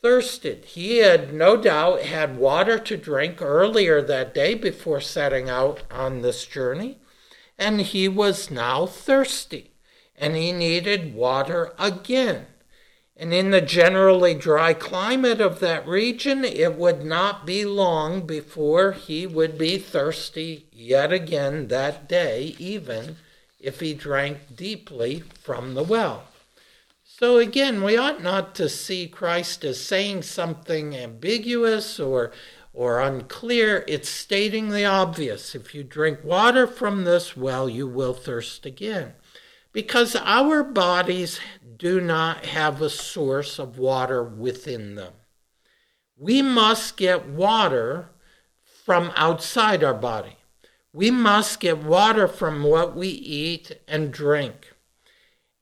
thirsted. 0.00 0.66
He 0.66 0.98
had 0.98 1.34
no 1.34 1.56
doubt 1.56 2.02
had 2.02 2.38
water 2.38 2.78
to 2.78 2.96
drink 2.96 3.42
earlier 3.42 4.00
that 4.02 4.34
day 4.34 4.54
before 4.54 5.00
setting 5.00 5.50
out 5.50 5.82
on 5.90 6.22
this 6.22 6.46
journey, 6.46 7.00
and 7.58 7.80
he 7.80 8.06
was 8.06 8.52
now 8.52 8.86
thirsty, 8.86 9.74
and 10.16 10.36
he 10.36 10.52
needed 10.52 11.14
water 11.14 11.74
again. 11.76 12.46
And 13.16 13.32
in 13.32 13.50
the 13.50 13.60
generally 13.60 14.34
dry 14.34 14.74
climate 14.74 15.40
of 15.40 15.60
that 15.60 15.86
region, 15.86 16.44
it 16.44 16.74
would 16.74 17.04
not 17.04 17.46
be 17.46 17.64
long 17.64 18.26
before 18.26 18.92
he 18.92 19.26
would 19.26 19.56
be 19.56 19.78
thirsty 19.78 20.66
yet 20.72 21.12
again 21.12 21.68
that 21.68 22.08
day, 22.08 22.56
even 22.58 23.16
if 23.60 23.78
he 23.80 23.94
drank 23.94 24.56
deeply 24.56 25.20
from 25.20 25.74
the 25.74 25.84
well. 25.84 26.24
So 27.04 27.38
again, 27.38 27.84
we 27.84 27.96
ought 27.96 28.20
not 28.20 28.56
to 28.56 28.68
see 28.68 29.06
Christ 29.06 29.64
as 29.64 29.80
saying 29.80 30.22
something 30.22 30.96
ambiguous 30.96 32.00
or 32.00 32.32
or 32.72 33.00
unclear. 33.00 33.84
It's 33.86 34.08
stating 34.08 34.70
the 34.70 34.84
obvious. 34.84 35.54
If 35.54 35.76
you 35.76 35.84
drink 35.84 36.24
water 36.24 36.66
from 36.66 37.04
this 37.04 37.36
well, 37.36 37.68
you 37.68 37.86
will 37.86 38.14
thirst 38.14 38.66
again. 38.66 39.12
Because 39.74 40.16
our 40.16 40.62
bodies 40.62 41.40
do 41.76 42.00
not 42.00 42.46
have 42.46 42.80
a 42.80 42.88
source 42.88 43.58
of 43.58 43.76
water 43.76 44.24
within 44.24 44.94
them. 44.94 45.12
We 46.16 46.40
must 46.40 46.96
get 46.96 47.26
water 47.26 48.08
from 48.84 49.12
outside 49.16 49.82
our 49.82 49.92
body. 49.92 50.36
We 50.92 51.10
must 51.10 51.58
get 51.58 51.82
water 51.82 52.28
from 52.28 52.62
what 52.62 52.94
we 52.94 53.08
eat 53.08 53.80
and 53.88 54.12
drink. 54.12 54.72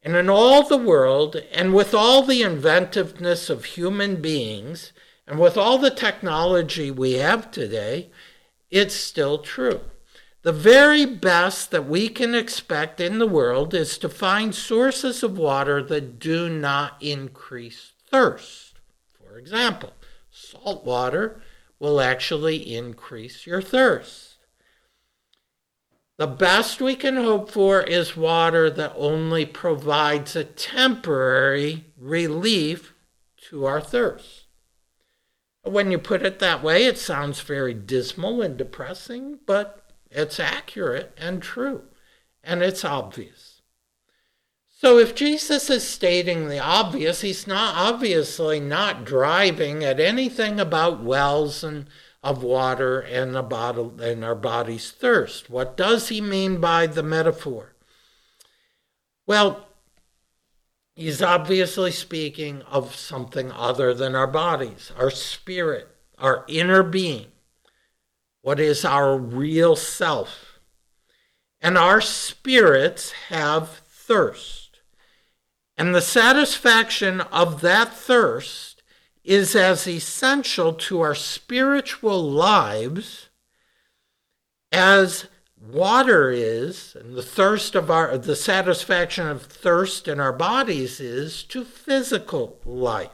And 0.03 0.15
in 0.15 0.29
all 0.29 0.63
the 0.63 0.77
world, 0.77 1.37
and 1.51 1.73
with 1.73 1.95
all 1.95 2.23
the 2.23 2.43
inventiveness 2.43 3.49
of 3.49 3.65
human 3.65 4.21
beings, 4.21 4.93
and 5.27 5.39
with 5.39 5.57
all 5.57 5.79
the 5.79 5.91
technology 5.91 6.91
we 6.91 7.15
have 7.15 7.51
today, 7.51 8.11
it's 8.71 8.95
still 8.95 9.39
true. 9.39 9.81
The 10.43 10.53
very 10.53 11.07
best 11.07 11.71
that 11.71 11.89
we 11.89 12.09
can 12.09 12.35
expect 12.35 13.01
in 13.01 13.19
the 13.19 13.29
world 13.29 13.75
is 13.75 13.97
to 13.99 14.09
find 14.09 14.53
sources 14.53 15.23
of 15.23 15.39
water 15.39 15.81
that 15.85 16.19
do 16.19 16.49
not 16.49 17.01
increase 17.01 17.93
thirst. 18.11 18.75
For 19.17 19.39
example, 19.39 19.93
salt 20.33 20.85
water 20.85 21.41
will 21.79 22.01
actually 22.01 22.75
increase 22.75 23.47
your 23.47 23.63
thirst. 23.63 24.39
The 26.19 26.27
best 26.27 26.81
we 26.81 26.97
can 26.97 27.17
hope 27.17 27.49
for 27.49 27.81
is 27.81 28.17
water 28.17 28.69
that 28.69 28.95
only 28.97 29.47
provides 29.47 30.35
a 30.35 30.45
temporary 30.45 31.85
relief 31.97 32.95
to 33.49 33.65
our 33.65 33.81
thirst. 33.81 34.47
When 35.63 35.93
you 35.93 35.99
put 35.99 36.23
it 36.23 36.41
that 36.41 36.63
way, 36.63 36.85
it 36.85 36.99
sounds 36.99 37.41
very 37.41 37.75
dismal 37.75 38.43
and 38.43 38.57
depressing, 38.57 39.39
but 39.47 39.82
it's 40.15 40.39
accurate 40.39 41.13
and 41.17 41.43
true, 41.43 41.85
and 42.43 42.63
it's 42.63 42.85
obvious. 42.85 43.63
So 44.69 44.99
if 44.99 45.15
Jesus 45.15 45.71
is 45.71 45.87
stating 45.87 46.49
the 46.49 46.59
obvious, 46.59 47.21
he's 47.21 47.47
not 47.47 47.77
obviously 47.77 48.59
not 48.59 49.05
driving 49.05 49.85
at 49.85 50.01
anything 50.01 50.59
about 50.59 51.03
wells 51.03 51.63
and 51.63 51.87
of 52.23 52.43
water 52.43 53.01
and, 53.01 53.33
bottle, 53.49 54.01
and 54.01 54.25
our 54.25 54.35
body's 54.35 54.91
thirst. 54.91 55.51
What 55.51 55.77
does 55.77 56.09
he 56.09 56.21
mean 56.21 56.61
by 56.61 56.87
the 56.87 57.03
metaphor? 57.03 57.75
Well, 59.27 59.67
he's 60.95 61.23
obviously 61.23 61.91
speaking 61.91 62.63
of 62.63 62.95
something 62.95 63.51
other 63.51 63.93
than 63.93 64.15
our 64.15 64.29
bodies, 64.29 64.93
our 64.97 65.11
spirit, 65.11 65.89
our 66.19 66.45
inner 66.49 66.83
being, 66.83 67.32
what 68.43 68.61
is 68.61 68.85
our 68.85 69.17
real 69.17 69.75
self. 69.77 70.59
And 71.61 71.79
our 71.79 72.01
spirits 72.01 73.13
have 73.29 73.69
thirst. 73.89 74.81
And 75.77 75.95
the 75.95 76.03
satisfaction 76.03 77.21
of 77.23 77.61
that 77.63 77.95
thirst 77.95 78.83
is 79.25 79.55
as 79.55 79.87
essential 79.87 80.75
to 80.75 81.01
our 81.01 81.15
spiritual 81.15 82.23
lives 82.23 83.29
as 84.73 85.27
water 85.61 86.31
is 86.31 86.97
and 86.99 87.15
the 87.15 87.23
thirst 87.23 87.77
of 87.77 87.89
our 87.89 88.19
the 88.19 88.35
satisfaction 88.35 89.29
of 89.29 89.43
thirst 89.43 90.09
in 90.09 90.19
our 90.19 90.33
bodies 90.33 90.99
is 90.99 91.45
to 91.45 91.65
physical 91.65 92.59
life 92.65 93.11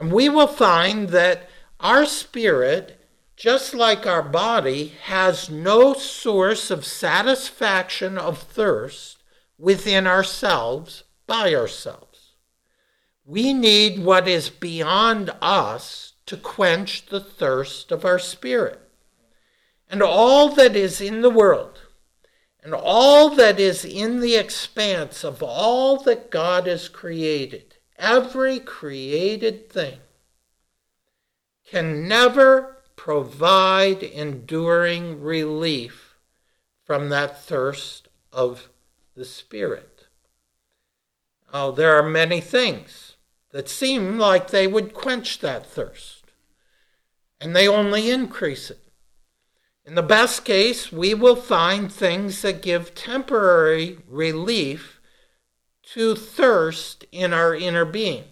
and 0.00 0.10
we 0.10 0.28
will 0.28 0.48
find 0.48 1.10
that 1.10 1.48
our 1.78 2.04
spirit 2.04 2.97
just 3.38 3.72
like 3.72 4.06
our 4.06 4.22
body 4.22 4.94
has 5.04 5.48
no 5.48 5.94
source 5.94 6.70
of 6.70 6.84
satisfaction 6.84 8.18
of 8.18 8.38
thirst 8.38 9.22
within 9.56 10.06
ourselves 10.06 11.04
by 11.26 11.54
ourselves 11.54 12.08
we 13.28 13.52
need 13.52 13.98
what 13.98 14.26
is 14.26 14.48
beyond 14.48 15.30
us 15.42 16.14
to 16.24 16.34
quench 16.34 17.04
the 17.06 17.20
thirst 17.20 17.92
of 17.92 18.02
our 18.02 18.18
spirit. 18.18 18.80
And 19.90 20.00
all 20.00 20.48
that 20.54 20.74
is 20.74 21.02
in 21.02 21.20
the 21.20 21.28
world, 21.28 21.78
and 22.62 22.72
all 22.72 23.28
that 23.34 23.60
is 23.60 23.84
in 23.84 24.20
the 24.20 24.34
expanse 24.36 25.24
of 25.24 25.42
all 25.42 25.98
that 26.04 26.30
God 26.30 26.66
has 26.66 26.88
created, 26.88 27.76
every 27.98 28.58
created 28.60 29.70
thing, 29.70 29.98
can 31.70 32.08
never 32.08 32.77
provide 33.08 34.02
enduring 34.02 35.18
relief 35.18 36.18
from 36.84 37.08
that 37.08 37.42
thirst 37.42 38.06
of 38.34 38.68
the 39.16 39.24
Spirit. 39.24 40.08
Oh, 41.50 41.72
there 41.72 41.96
are 41.96 42.06
many 42.06 42.42
things 42.42 43.16
that 43.50 43.66
seem 43.66 44.18
like 44.18 44.50
they 44.50 44.66
would 44.66 44.92
quench 44.92 45.38
that 45.38 45.64
thirst. 45.64 46.24
And 47.40 47.56
they 47.56 47.66
only 47.66 48.10
increase 48.10 48.68
it. 48.68 48.90
In 49.86 49.94
the 49.94 50.02
best 50.02 50.44
case, 50.44 50.92
we 50.92 51.14
will 51.14 51.34
find 51.34 51.90
things 51.90 52.42
that 52.42 52.60
give 52.60 52.94
temporary 52.94 54.00
relief 54.06 55.00
to 55.94 56.14
thirst 56.14 57.06
in 57.10 57.32
our 57.32 57.54
inner 57.54 57.86
being. 57.86 58.24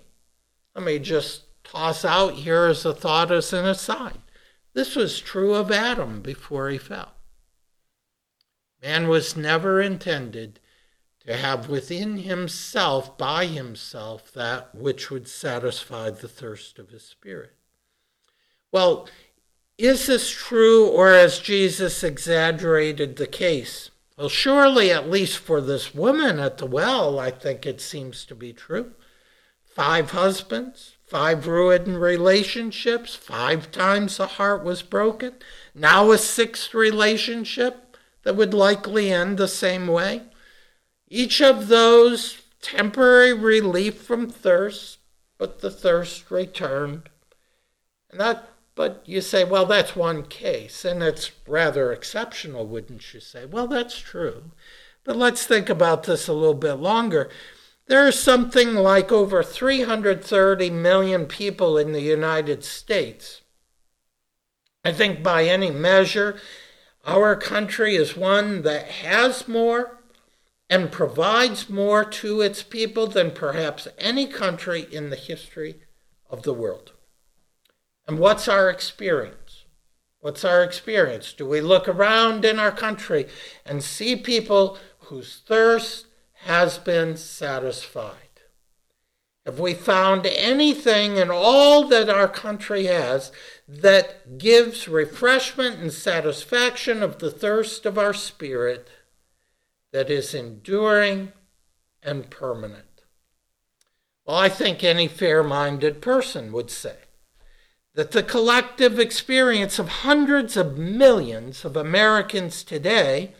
Let 0.75 0.85
me 0.85 0.99
just 0.99 1.45
toss 1.65 2.05
out 2.05 2.35
here 2.35 2.67
as 2.67 2.85
a 2.85 2.93
thought 2.93 3.33
as 3.33 3.55
an 3.55 3.65
aside. 3.65 4.19
This 4.77 4.95
was 4.95 5.21
true 5.21 5.55
of 5.55 5.73
Adam 5.73 6.21
before 6.21 6.69
he 6.69 6.77
fell. 6.77 7.15
Man 8.83 9.09
was 9.09 9.35
never 9.35 9.81
intended 9.81 10.61
to 11.27 11.35
have 11.35 11.71
within 11.71 12.19
himself, 12.19 13.17
by 13.17 13.47
himself, 13.47 14.31
that 14.35 14.75
which 14.75 15.11
would 15.11 15.29
satisfy 15.29 16.11
the 16.11 16.29
thirst 16.29 16.79
of 16.79 16.91
his 16.91 17.05
spirit. 17.05 17.55
Well, 18.71 19.09
is 19.79 20.09
this 20.09 20.29
true, 20.31 20.89
or 20.89 21.11
has 21.11 21.39
Jesus 21.39 22.05
exaggerated 22.05 23.17
the 23.17 23.27
case? 23.27 23.91
Well, 24.19 24.29
surely, 24.29 24.91
at 24.91 25.09
least 25.09 25.39
for 25.39 25.63
this 25.63 25.95
woman 25.95 26.39
at 26.39 26.59
the 26.59 26.67
well, 26.67 27.19
I 27.19 27.31
think 27.31 27.65
it 27.65 27.81
seems 27.81 28.27
to 28.27 28.35
be 28.35 28.53
true. 28.53 28.93
Five 29.65 30.11
husbands, 30.11 30.96
five 31.07 31.47
ruined 31.47 32.01
relationships, 32.01 33.15
five 33.15 33.71
times 33.71 34.17
the 34.17 34.27
heart 34.27 34.65
was 34.65 34.83
broken, 34.83 35.35
now 35.75 36.11
a 36.11 36.19
sixth 36.19 36.75
relationship 36.75 37.97
that 38.25 38.37
would 38.37 38.53
likely 38.53 39.13
end 39.13 39.39
the 39.39 39.49
same 39.49 39.87
way. 39.87 40.23
Each 41.09 41.41
of 41.41 41.69
those 41.69 42.43
temporary 42.61 43.33
relief 43.33 44.01
from 44.03 44.29
thirst, 44.29 44.99
but 45.39 45.61
the 45.61 45.71
thirst 45.71 46.31
returned. 46.31 47.09
And 48.11 48.21
that 48.21 48.49
but 48.77 49.03
you 49.07 49.23
say, 49.23 49.43
well, 49.43 49.65
that's 49.65 49.97
one 49.97 50.23
case, 50.25 50.85
and 50.85 51.03
it's 51.03 51.33
rather 51.49 51.93
exceptional, 51.93 52.67
wouldn't 52.67 53.15
you 53.15 53.21
say? 53.21 53.47
Well, 53.47 53.67
that's 53.67 53.99
true. 53.99 54.51
But 55.03 55.17
let's 55.17 55.47
think 55.47 55.71
about 55.71 56.03
this 56.03 56.29
a 56.29 56.35
little 56.35 56.55
bit 56.55 56.75
longer. 56.75 57.31
There 57.89 58.07
are 58.07 58.13
something 58.13 58.75
like 58.75 59.13
over 59.13 59.45
330 59.45 60.71
million 60.71 61.27
people 61.27 61.79
in 61.79 61.93
the 61.93 62.01
United 62.01 62.65
States. 62.65 63.43
I 64.85 64.93
think 64.93 65.23
by 65.23 65.45
any 65.45 65.71
measure, 65.71 66.41
our 67.05 67.37
country 67.37 67.95
is 67.95 68.17
one 68.17 68.63
that 68.63 68.87
has 68.89 69.47
more 69.47 70.01
and 70.69 70.91
provides 70.91 71.71
more 71.71 72.05
to 72.05 72.41
its 72.41 72.65
people 72.65 73.07
than 73.07 73.31
perhaps 73.31 73.87
any 73.99 74.27
country 74.27 74.87
in 74.91 75.11
the 75.11 75.17
history 75.17 75.81
of 76.29 76.43
the 76.43 76.55
world. 76.55 76.93
And 78.09 78.19
what's 78.19 78.49
our 78.49 78.69
experience? 78.69 79.65
What's 80.19 80.45
our 80.45 80.65
experience? 80.65 81.33
Do 81.33 81.47
we 81.47 81.61
look 81.61 81.87
around 81.87 82.45
in 82.45 82.59
our 82.59 82.73
country 82.73 83.29
and 83.65 83.83
see 83.83 84.17
people 84.17 84.77
whose 84.99 85.43
thirst 85.47 86.06
has 86.47 86.79
been 86.79 87.17
satisfied? 87.17 88.27
have 89.47 89.61
we 89.61 89.73
found 89.73 90.27
anything 90.27 91.19
in 91.19 91.31
all 91.31 91.87
that 91.87 92.11
our 92.11 92.27
country 92.27 92.87
has 92.87 93.31
that 93.69 94.39
gives 94.39 94.89
refreshment 94.89 95.79
and 95.79 95.93
satisfaction 95.93 97.01
of 97.01 97.21
the 97.21 97.31
thirst 97.31 97.87
of 97.87 97.97
our 97.97 98.13
spirit 98.13 98.89
that 99.93 100.11
is 100.11 100.35
enduring 100.35 101.33
and 102.03 102.29
permanent? 102.29 103.05
Well, 104.27 104.37
I 104.37 104.49
think 104.49 104.83
any 104.83 105.07
fair 105.07 105.45
minded 105.45 106.03
person 106.03 106.51
would 106.51 106.71
say 106.71 106.97
that 107.95 108.11
the 108.11 108.25
collective 108.25 108.99
experience 108.99 109.79
of 109.79 109.89
hundreds 109.89 110.57
of 110.57 110.77
millions 110.77 111.65
of 111.65 111.77
Americans 111.77 112.65
today, 112.65 113.33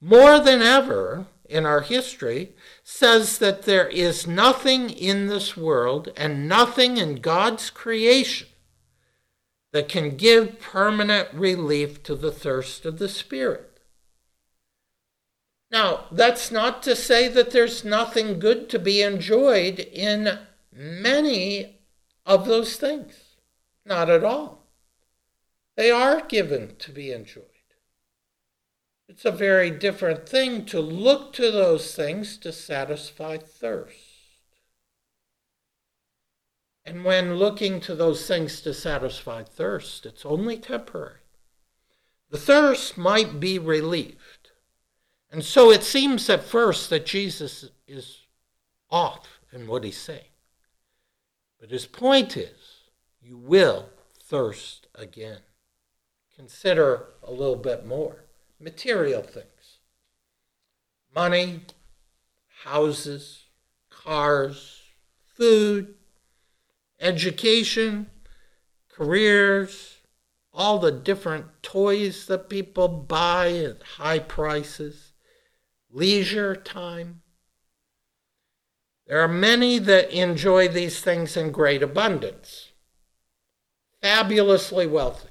more 0.00 0.38
than 0.38 0.62
ever 0.62 1.26
in 1.50 1.66
our 1.66 1.80
history, 1.80 2.54
says 2.82 3.38
that 3.38 3.62
there 3.62 3.88
is 3.88 4.26
nothing 4.26 4.88
in 4.90 5.26
this 5.26 5.56
world 5.56 6.12
and 6.16 6.48
nothing 6.48 6.96
in 6.96 7.16
God's 7.16 7.70
creation 7.70 8.48
that 9.72 9.88
can 9.88 10.16
give 10.16 10.60
permanent 10.60 11.28
relief 11.32 12.02
to 12.04 12.14
the 12.14 12.32
thirst 12.32 12.84
of 12.86 12.98
the 12.98 13.08
Spirit. 13.08 13.80
Now, 15.70 16.06
that's 16.10 16.50
not 16.50 16.82
to 16.84 16.96
say 16.96 17.28
that 17.28 17.52
there's 17.52 17.84
nothing 17.84 18.40
good 18.40 18.68
to 18.70 18.78
be 18.78 19.02
enjoyed 19.02 19.78
in 19.78 20.38
many 20.72 21.78
of 22.26 22.46
those 22.46 22.76
things. 22.76 23.36
Not 23.84 24.10
at 24.10 24.24
all. 24.24 24.66
They 25.76 25.90
are 25.90 26.20
given 26.26 26.74
to 26.80 26.90
be 26.90 27.12
enjoyed. 27.12 27.44
It's 29.10 29.24
a 29.24 29.32
very 29.32 29.72
different 29.72 30.28
thing 30.28 30.64
to 30.66 30.78
look 30.78 31.32
to 31.32 31.50
those 31.50 31.96
things 31.96 32.36
to 32.38 32.52
satisfy 32.52 33.38
thirst. 33.38 33.96
And 36.84 37.04
when 37.04 37.34
looking 37.34 37.80
to 37.80 37.96
those 37.96 38.28
things 38.28 38.60
to 38.60 38.72
satisfy 38.72 39.42
thirst, 39.42 40.06
it's 40.06 40.24
only 40.24 40.58
temporary. 40.58 41.22
The 42.30 42.38
thirst 42.38 42.96
might 42.96 43.40
be 43.40 43.58
relieved. 43.58 44.52
And 45.28 45.44
so 45.44 45.72
it 45.72 45.82
seems 45.82 46.30
at 46.30 46.44
first 46.44 46.88
that 46.90 47.04
Jesus 47.04 47.68
is 47.88 48.20
off 48.90 49.40
in 49.52 49.66
what 49.66 49.82
he's 49.82 50.00
saying. 50.00 50.30
But 51.58 51.72
his 51.72 51.84
point 51.84 52.36
is 52.36 52.84
you 53.20 53.36
will 53.36 53.88
thirst 54.22 54.86
again. 54.94 55.40
Consider 56.36 57.06
a 57.24 57.32
little 57.32 57.56
bit 57.56 57.84
more 57.84 58.26
material 58.60 59.22
things. 59.22 59.78
Money, 61.14 61.62
houses, 62.64 63.46
cars, 63.88 64.82
food, 65.34 65.94
education, 67.00 68.06
careers, 68.88 69.98
all 70.52 70.78
the 70.78 70.92
different 70.92 71.46
toys 71.62 72.26
that 72.26 72.50
people 72.50 72.88
buy 72.88 73.52
at 73.52 73.82
high 73.96 74.18
prices, 74.18 75.12
leisure 75.90 76.54
time. 76.54 77.22
There 79.06 79.20
are 79.20 79.28
many 79.28 79.78
that 79.78 80.10
enjoy 80.12 80.68
these 80.68 81.00
things 81.00 81.36
in 81.36 81.50
great 81.50 81.82
abundance, 81.82 82.72
fabulously 84.00 84.86
wealthy 84.86 85.29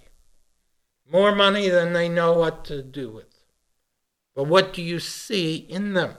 more 1.11 1.33
money 1.33 1.69
than 1.69 1.93
they 1.93 2.07
know 2.09 2.33
what 2.33 2.63
to 2.65 2.81
do 2.83 3.09
with. 3.09 3.25
But 4.35 4.45
what 4.45 4.73
do 4.73 4.81
you 4.81 4.99
see 4.99 5.55
in 5.55 5.93
them? 5.93 6.15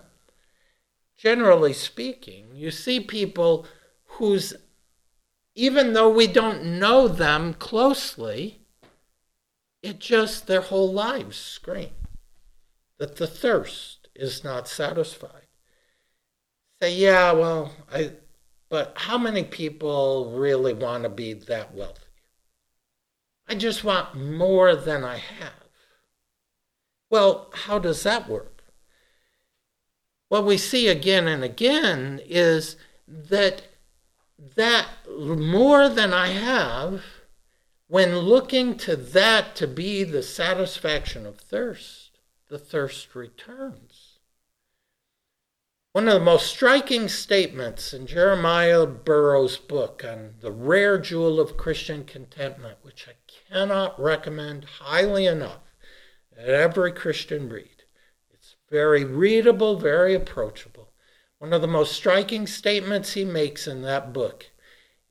Generally 1.17 1.75
speaking, 1.75 2.49
you 2.55 2.71
see 2.71 3.01
people 3.01 3.67
whose, 4.05 4.55
even 5.55 5.93
though 5.93 6.11
we 6.11 6.27
don't 6.27 6.79
know 6.79 7.09
them 7.09 7.55
closely, 7.55 8.61
it 9.83 9.99
just 9.99 10.47
their 10.47 10.61
whole 10.61 10.93
lives 10.93 11.37
scream 11.37 11.91
that 12.99 13.17
the 13.17 13.27
thirst 13.27 14.09
is 14.15 14.45
not 14.45 14.69
satisfied. 14.69 15.47
Say, 16.83 16.95
yeah, 16.97 17.33
well, 17.33 17.73
I, 17.93 18.13
but 18.69 18.93
how 18.97 19.19
many 19.19 19.45
people 19.45 20.33
really 20.37 20.75
want 20.75 21.03
to 21.05 21.09
be 21.09 21.33
that 21.33 21.75
wealthy? 21.75 22.10
I 23.51 23.57
just 23.57 23.83
want 23.83 24.15
more 24.15 24.77
than 24.77 25.03
I 25.03 25.17
have. 25.17 25.69
Well, 27.11 27.51
how 27.53 27.81
does 27.81 28.05
that 28.05 28.29
work? 28.29 28.63
What 30.29 30.47
we 30.47 30.57
see 30.57 30.87
again 30.87 31.27
and 31.27 31.43
again 31.43 32.21
is 32.25 32.77
that 33.09 33.63
that 34.55 34.87
more 35.09 35.89
than 35.89 36.15
I 36.15 36.29
have, 36.29 37.03
when 37.89 38.19
looking 38.19 38.77
to 38.79 38.95
that 38.95 39.57
to 39.57 39.67
be 39.67 40.05
the 40.05 40.23
satisfaction 40.23 41.27
of 41.27 41.41
thirst, 41.41 42.21
the 42.49 42.59
thirst 42.59 43.17
returns. 43.17 44.21
One 45.93 46.07
of 46.07 46.15
the 46.15 46.21
most 46.21 46.47
striking 46.47 47.09
statements 47.09 47.93
in 47.93 48.07
Jeremiah 48.07 48.87
Burroughs' 48.87 49.57
book 49.57 50.05
on 50.09 50.35
the 50.41 50.53
rare 50.53 50.99
jewel 50.99 51.41
of 51.41 51.57
Christian 51.57 52.05
contentment, 52.05 52.79
which 52.83 53.09
I 53.09 53.15
cannot 53.51 54.01
recommend 54.01 54.65
highly 54.65 55.27
enough 55.27 55.75
that 56.37 56.49
every 56.49 56.93
Christian 56.93 57.49
read. 57.49 57.85
It's 58.33 58.57
very 58.71 59.05
readable, 59.05 59.77
very 59.77 60.15
approachable. 60.15 60.93
One 61.39 61.53
of 61.53 61.63
the 61.63 61.69
most 61.69 61.93
striking 61.93 62.47
statements 62.47 63.15
he 63.15 63.25
makes 63.25 63.67
in 63.67 63.83
that 63.83 64.13
book 64.13 64.51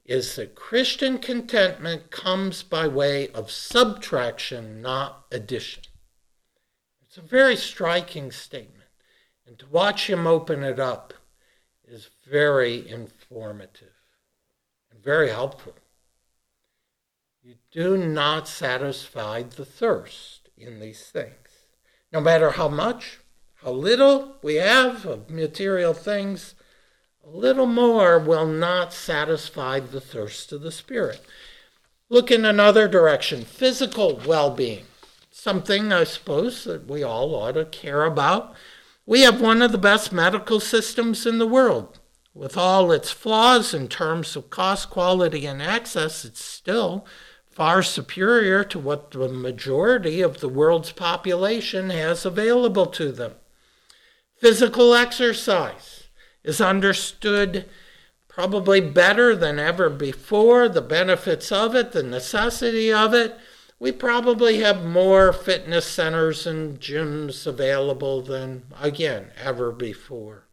is 0.05 0.35
that 0.35 0.55
Christian 0.55 1.17
contentment 1.17 2.11
comes 2.11 2.63
by 2.63 2.87
way 2.87 3.27
of 3.29 3.51
subtraction, 3.51 4.81
not 4.81 5.25
addition. 5.31 5.83
It's 7.05 7.17
a 7.17 7.21
very 7.21 7.55
striking 7.55 8.31
statement. 8.31 8.89
And 9.45 9.57
to 9.59 9.67
watch 9.67 10.09
him 10.09 10.27
open 10.27 10.63
it 10.63 10.79
up 10.79 11.13
is 11.87 12.09
very 12.29 12.87
informative 12.87 13.93
and 14.91 15.03
very 15.03 15.29
helpful. 15.29 15.73
Do 17.79 17.95
not 17.95 18.45
satisfy 18.45 19.41
the 19.43 19.63
thirst 19.63 20.49
in 20.57 20.81
these 20.81 21.03
things. 21.03 21.47
No 22.11 22.19
matter 22.19 22.49
how 22.49 22.67
much, 22.67 23.21
how 23.63 23.71
little 23.71 24.35
we 24.43 24.55
have 24.55 25.05
of 25.05 25.29
material 25.29 25.93
things, 25.93 26.55
a 27.25 27.29
little 27.29 27.67
more 27.67 28.19
will 28.19 28.45
not 28.45 28.91
satisfy 28.91 29.79
the 29.79 30.01
thirst 30.01 30.51
of 30.51 30.61
the 30.61 30.73
Spirit. 30.73 31.25
Look 32.09 32.29
in 32.29 32.43
another 32.43 32.89
direction 32.89 33.45
physical 33.45 34.21
well 34.25 34.51
being, 34.51 34.83
something 35.31 35.93
I 35.93 36.03
suppose 36.03 36.65
that 36.65 36.85
we 36.85 37.01
all 37.01 37.33
ought 37.33 37.53
to 37.53 37.63
care 37.63 38.03
about. 38.03 38.53
We 39.05 39.21
have 39.21 39.39
one 39.39 39.61
of 39.61 39.71
the 39.71 39.77
best 39.77 40.11
medical 40.11 40.59
systems 40.59 41.25
in 41.25 41.37
the 41.37 41.47
world. 41.47 41.97
With 42.33 42.57
all 42.57 42.91
its 42.91 43.11
flaws 43.11 43.73
in 43.73 43.87
terms 43.87 44.35
of 44.35 44.49
cost, 44.49 44.89
quality, 44.89 45.45
and 45.45 45.61
access, 45.61 46.25
it's 46.25 46.43
still 46.43 47.05
far 47.49 47.83
superior 47.83 48.63
to 48.63 48.79
what 48.79 49.11
the 49.11 49.29
majority 49.29 50.21
of 50.21 50.39
the 50.39 50.49
world's 50.49 50.91
population 50.91 51.89
has 51.89 52.25
available 52.25 52.85
to 52.85 53.11
them. 53.11 53.33
Physical 54.37 54.93
exercise 54.93 56.07
is 56.43 56.61
understood 56.61 57.65
probably 58.27 58.79
better 58.79 59.35
than 59.35 59.59
ever 59.59 59.89
before, 59.89 60.69
the 60.69 60.81
benefits 60.81 61.51
of 61.51 61.75
it, 61.75 61.91
the 61.91 62.03
necessity 62.03 62.93
of 62.93 63.13
it 63.13 63.37
we 63.79 63.93
probably 63.93 64.59
have 64.59 64.85
more 64.85 65.31
fitness 65.31 65.85
centers 65.85 66.45
and 66.45 66.79
gyms 66.81 67.47
available 67.47 68.21
than, 68.21 68.63
again, 68.79 69.31
ever 69.41 69.71
before. 69.71 70.43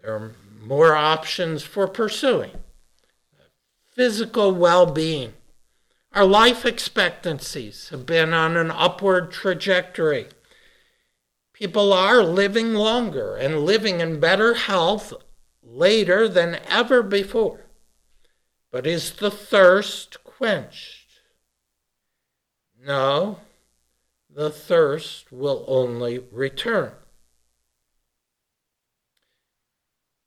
There 0.00 0.14
are 0.14 0.32
more 0.60 0.94
options 0.94 1.62
for 1.62 1.86
pursuing 1.86 2.52
physical 3.94 4.52
well 4.52 4.86
being. 4.86 5.34
Our 6.14 6.24
life 6.24 6.64
expectancies 6.64 7.88
have 7.88 8.06
been 8.06 8.32
on 8.32 8.56
an 8.56 8.70
upward 8.70 9.32
trajectory. 9.32 10.28
People 11.52 11.92
are 11.92 12.22
living 12.22 12.72
longer 12.74 13.34
and 13.34 13.64
living 13.64 14.00
in 14.00 14.20
better 14.20 14.54
health 14.54 15.12
later 15.60 16.28
than 16.28 16.60
ever 16.68 17.02
before. 17.02 17.66
But 18.70 18.86
is 18.86 19.14
the 19.14 19.30
thirst 19.30 20.22
quenched? 20.22 21.08
No, 22.80 23.40
the 24.30 24.50
thirst 24.50 25.32
will 25.32 25.64
only 25.66 26.20
return. 26.30 26.92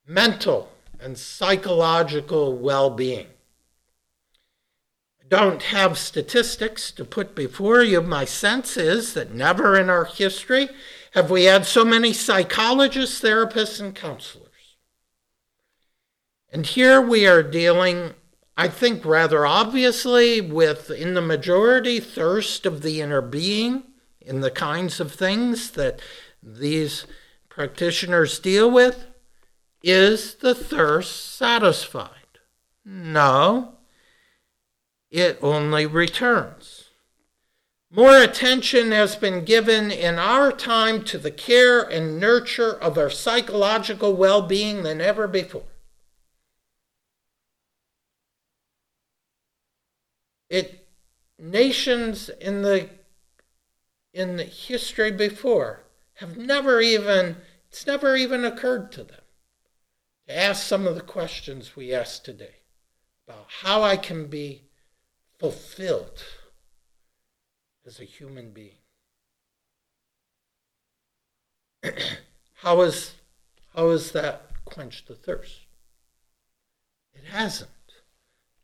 Mental 0.05 0.69
and 0.99 1.17
psychological 1.17 2.57
well 2.57 2.89
being. 2.89 3.27
Don't 5.27 5.63
have 5.63 5.97
statistics 5.97 6.91
to 6.91 7.03
put 7.03 7.35
before 7.35 7.83
you. 7.83 8.01
My 8.01 8.23
sense 8.23 8.77
is 8.77 9.13
that 9.13 9.33
never 9.33 9.77
in 9.77 9.89
our 9.89 10.05
history 10.05 10.69
have 11.11 11.29
we 11.29 11.45
had 11.45 11.65
so 11.65 11.83
many 11.83 12.13
psychologists, 12.13 13.19
therapists, 13.21 13.81
and 13.81 13.93
counselors. 13.93 14.47
And 16.51 16.65
here 16.65 17.01
we 17.01 17.27
are 17.27 17.43
dealing, 17.43 18.13
I 18.55 18.69
think, 18.69 19.03
rather 19.03 19.45
obviously 19.45 20.39
with, 20.39 20.89
in 20.89 21.13
the 21.13 21.21
majority, 21.21 21.99
thirst 21.99 22.65
of 22.65 22.81
the 22.81 23.01
inner 23.01 23.21
being 23.21 23.83
in 24.21 24.41
the 24.41 24.51
kinds 24.51 24.99
of 24.99 25.11
things 25.11 25.71
that 25.71 25.99
these 26.41 27.05
practitioners 27.49 28.39
deal 28.39 28.69
with. 28.71 29.05
Is 29.83 30.35
the 30.35 30.55
thirst 30.55 31.35
satisfied? 31.35 32.11
No, 32.85 33.76
it 35.09 35.39
only 35.41 35.85
returns. 35.85 36.85
More 37.89 38.21
attention 38.21 38.91
has 38.91 39.15
been 39.15 39.45
given 39.45 39.91
in 39.91 40.19
our 40.19 40.51
time 40.51 41.03
to 41.05 41.17
the 41.17 41.31
care 41.31 41.81
and 41.81 42.19
nurture 42.19 42.73
of 42.73 42.97
our 42.97 43.09
psychological 43.09 44.13
well 44.13 44.41
being 44.41 44.83
than 44.83 44.99
ever 44.99 45.27
before. 45.27 45.63
It 50.49 50.87
nations 51.39 52.29
in 52.29 52.61
the 52.61 52.89
in 54.13 54.37
the 54.37 54.43
history 54.43 55.11
before 55.11 55.83
have 56.15 56.35
never 56.35 56.81
even 56.81 57.37
it's 57.69 57.85
never 57.85 58.15
even 58.15 58.43
occurred 58.43 58.91
to 58.93 59.03
them 59.03 59.21
to 60.27 60.37
ask 60.37 60.65
some 60.65 60.87
of 60.87 60.95
the 60.95 61.01
questions 61.01 61.75
we 61.75 61.93
ask 61.93 62.23
today 62.23 62.55
about 63.27 63.45
how 63.61 63.83
I 63.83 63.97
can 63.97 64.27
be 64.27 64.66
fulfilled 65.39 66.23
as 67.85 67.99
a 67.99 68.05
human 68.05 68.51
being. 68.51 68.77
how 72.55 72.81
is 72.81 73.13
how 73.75 73.89
has 73.91 74.11
that 74.11 74.51
quenched 74.65 75.07
the 75.07 75.15
thirst? 75.15 75.67
It 77.13 77.25
hasn't. 77.25 77.69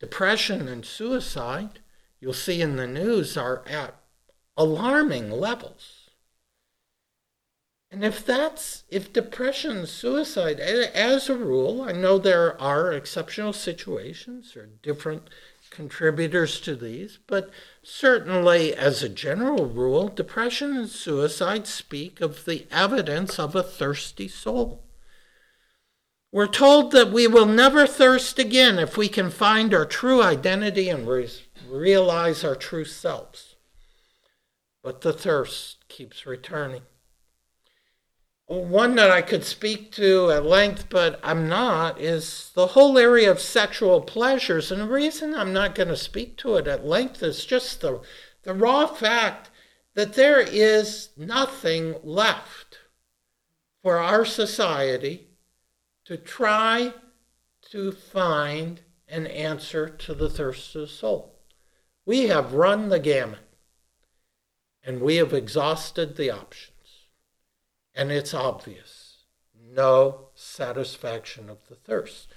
Depression 0.00 0.68
and 0.68 0.84
suicide, 0.84 1.78
you'll 2.20 2.32
see 2.32 2.60
in 2.60 2.76
the 2.76 2.86
news, 2.86 3.36
are 3.36 3.62
at 3.66 3.94
alarming 4.56 5.30
levels. 5.30 6.10
And 7.90 8.04
if 8.04 8.26
that's 8.26 8.82
if 8.88 9.12
depression, 9.12 9.86
suicide, 9.86 10.58
as 10.58 11.28
a 11.28 11.36
rule, 11.36 11.80
I 11.80 11.92
know 11.92 12.18
there 12.18 12.60
are 12.60 12.92
exceptional 12.92 13.52
situations 13.52 14.56
or 14.56 14.66
different 14.82 15.28
contributors 15.74 16.60
to 16.60 16.76
these, 16.76 17.18
but 17.26 17.50
certainly 17.82 18.74
as 18.74 19.02
a 19.02 19.08
general 19.08 19.66
rule, 19.66 20.08
depression 20.08 20.76
and 20.76 20.88
suicide 20.88 21.66
speak 21.66 22.20
of 22.20 22.44
the 22.44 22.66
evidence 22.70 23.38
of 23.38 23.54
a 23.54 23.62
thirsty 23.62 24.28
soul. 24.28 24.84
We're 26.32 26.46
told 26.46 26.92
that 26.92 27.12
we 27.12 27.26
will 27.26 27.46
never 27.46 27.86
thirst 27.86 28.38
again 28.38 28.78
if 28.78 28.96
we 28.96 29.08
can 29.08 29.30
find 29.30 29.72
our 29.74 29.86
true 29.86 30.22
identity 30.22 30.88
and 30.88 31.06
re- 31.06 31.28
realize 31.68 32.42
our 32.42 32.56
true 32.56 32.84
selves. 32.84 33.54
But 34.82 35.02
the 35.02 35.12
thirst 35.12 35.86
keeps 35.88 36.26
returning 36.26 36.82
one 38.46 38.94
that 38.96 39.10
I 39.10 39.22
could 39.22 39.44
speak 39.44 39.90
to 39.92 40.30
at 40.30 40.44
length, 40.44 40.88
but 40.90 41.18
I'm 41.22 41.48
not, 41.48 42.00
is 42.00 42.50
the 42.54 42.68
whole 42.68 42.98
area 42.98 43.30
of 43.30 43.40
sexual 43.40 44.02
pleasures. 44.02 44.70
And 44.70 44.82
the 44.82 44.88
reason 44.88 45.34
I'm 45.34 45.52
not 45.52 45.74
going 45.74 45.88
to 45.88 45.96
speak 45.96 46.36
to 46.38 46.56
it 46.56 46.66
at 46.66 46.86
length 46.86 47.22
is 47.22 47.46
just 47.46 47.80
the, 47.80 48.02
the 48.42 48.52
raw 48.52 48.86
fact 48.86 49.50
that 49.94 50.14
there 50.14 50.40
is 50.40 51.10
nothing 51.16 51.96
left 52.02 52.80
for 53.82 53.98
our 53.98 54.24
society 54.24 55.28
to 56.04 56.16
try 56.16 56.92
to 57.70 57.92
find 57.92 58.82
an 59.08 59.26
answer 59.26 59.88
to 59.88 60.14
the 60.14 60.28
thirst 60.28 60.74
of 60.74 60.82
the 60.82 60.88
soul. 60.88 61.38
We 62.04 62.24
have 62.24 62.52
run 62.52 62.90
the 62.90 62.98
gamut 62.98 63.38
and 64.82 65.00
we 65.00 65.16
have 65.16 65.32
exhausted 65.32 66.16
the 66.16 66.30
options 66.30 66.73
and 67.94 68.10
it's 68.10 68.34
obvious 68.34 69.04
no 69.74 70.28
satisfaction 70.34 71.50
of 71.50 71.58
the 71.68 71.74
thirst. 71.74 72.28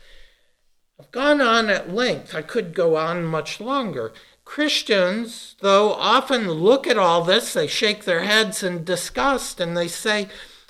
I've 0.99 1.11
gone 1.11 1.41
on 1.41 1.69
at 1.69 1.93
length. 1.93 2.33
I 2.33 2.41
could 2.41 2.73
go 2.73 2.95
on 2.95 3.23
much 3.23 3.59
longer. 3.59 4.13
Christians, 4.43 5.55
though, 5.59 5.93
often 5.93 6.49
look 6.49 6.87
at 6.87 6.97
all 6.97 7.23
this, 7.23 7.53
they 7.53 7.67
shake 7.67 8.05
their 8.05 8.21
heads 8.21 8.63
in 8.63 8.83
disgust 8.83 9.59
and 9.59 9.77
they 9.77 9.87
say, 9.87 10.27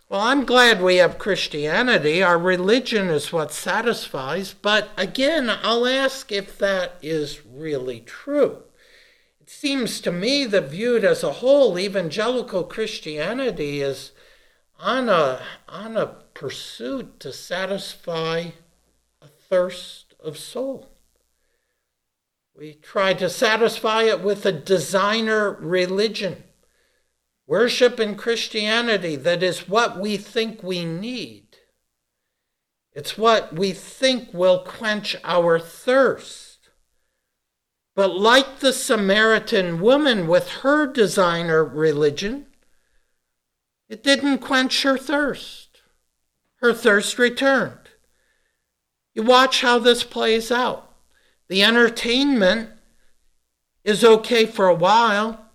Well, 0.09 0.21
I'm 0.21 0.45
glad 0.45 0.81
we 0.81 0.97
have 0.97 1.19
Christianity. 1.19 2.21
Our 2.21 2.37
religion 2.37 3.07
is 3.07 3.31
what 3.31 3.53
satisfies. 3.53 4.53
But 4.53 4.89
again, 4.97 5.49
I'll 5.49 5.85
ask 5.85 6.31
if 6.31 6.57
that 6.57 6.95
is 7.01 7.45
really 7.45 8.01
true. 8.01 8.63
It 9.39 9.49
seems 9.49 10.01
to 10.01 10.11
me 10.11 10.45
that 10.45 10.71
viewed 10.71 11.05
as 11.05 11.23
a 11.23 11.33
whole, 11.33 11.79
evangelical 11.79 12.63
Christianity 12.65 13.81
is 13.81 14.11
on 14.79 15.09
a, 15.09 15.41
on 15.67 15.97
a 15.97 16.07
pursuit 16.33 17.19
to 17.19 17.33
satisfy 17.33 18.51
a 19.21 19.27
thirst 19.27 20.13
of 20.19 20.37
soul. 20.37 20.89
We 22.55 22.73
try 22.73 23.13
to 23.15 23.29
satisfy 23.29 24.03
it 24.03 24.21
with 24.21 24.45
a 24.45 24.51
designer 24.51 25.51
religion. 25.51 26.43
Worship 27.45 27.99
in 27.99 28.15
Christianity 28.15 29.15
that 29.15 29.43
is 29.43 29.69
what 29.69 29.99
we 29.99 30.17
think 30.17 30.63
we 30.63 30.83
need. 30.83 31.45
It's 32.93 33.17
what 33.17 33.55
we 33.55 33.73
think 33.73 34.33
will 34.33 34.59
quench 34.59 35.15
our 35.23 35.59
thirst. 35.59 36.69
But 37.95 38.15
like 38.15 38.59
the 38.59 38.73
Samaritan 38.73 39.79
woman 39.79 40.27
with 40.27 40.49
her 40.61 40.87
designer 40.87 41.63
religion, 41.63 42.47
it 43.89 44.03
didn't 44.03 44.39
quench 44.39 44.83
her 44.83 44.97
thirst. 44.97 45.81
Her 46.57 46.73
thirst 46.73 47.17
returned. 47.19 47.89
You 49.13 49.23
watch 49.23 49.61
how 49.61 49.79
this 49.79 50.03
plays 50.03 50.51
out. 50.51 50.93
The 51.47 51.63
entertainment 51.63 52.69
is 53.83 54.03
okay 54.03 54.45
for 54.45 54.67
a 54.67 54.75
while, 54.75 55.45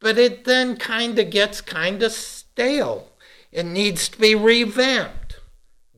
but 0.00 0.18
it 0.18 0.44
then 0.44 0.76
kind 0.76 1.18
of 1.18 1.30
gets 1.30 1.60
kind 1.60 2.02
of 2.02 2.12
stale. 2.12 3.10
It 3.52 3.66
needs 3.66 4.08
to 4.08 4.18
be 4.18 4.34
revamped. 4.34 5.36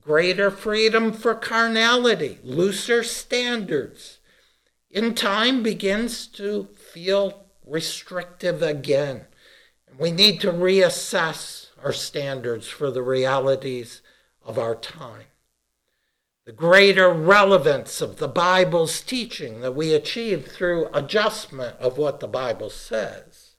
Greater 0.00 0.50
freedom 0.50 1.12
for 1.12 1.34
carnality, 1.34 2.38
looser 2.42 3.02
standards. 3.04 4.18
In 4.90 5.14
time 5.14 5.62
begins 5.62 6.26
to 6.28 6.64
feel 6.74 7.46
restrictive 7.64 8.62
again. 8.62 9.26
We 10.00 10.10
need 10.10 10.40
to 10.40 10.50
reassess 10.50 11.66
our 11.84 11.92
standards 11.92 12.66
for 12.66 12.90
the 12.90 13.02
realities 13.02 14.00
of 14.42 14.58
our 14.58 14.74
time. 14.74 15.26
The 16.46 16.52
greater 16.52 17.10
relevance 17.10 18.00
of 18.00 18.16
the 18.16 18.26
Bible's 18.26 19.02
teaching 19.02 19.60
that 19.60 19.74
we 19.74 19.92
achieve 19.92 20.48
through 20.48 20.88
adjustment 20.94 21.76
of 21.78 21.98
what 21.98 22.20
the 22.20 22.28
Bible 22.28 22.70
says 22.70 23.56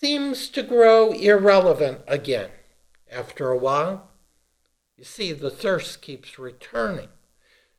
seems 0.00 0.48
to 0.48 0.62
grow 0.64 1.12
irrelevant 1.12 2.00
again 2.08 2.50
after 3.08 3.48
a 3.48 3.56
while. 3.56 4.10
You 4.96 5.04
see, 5.04 5.32
the 5.32 5.50
thirst 5.50 6.02
keeps 6.02 6.36
returning. 6.36 7.10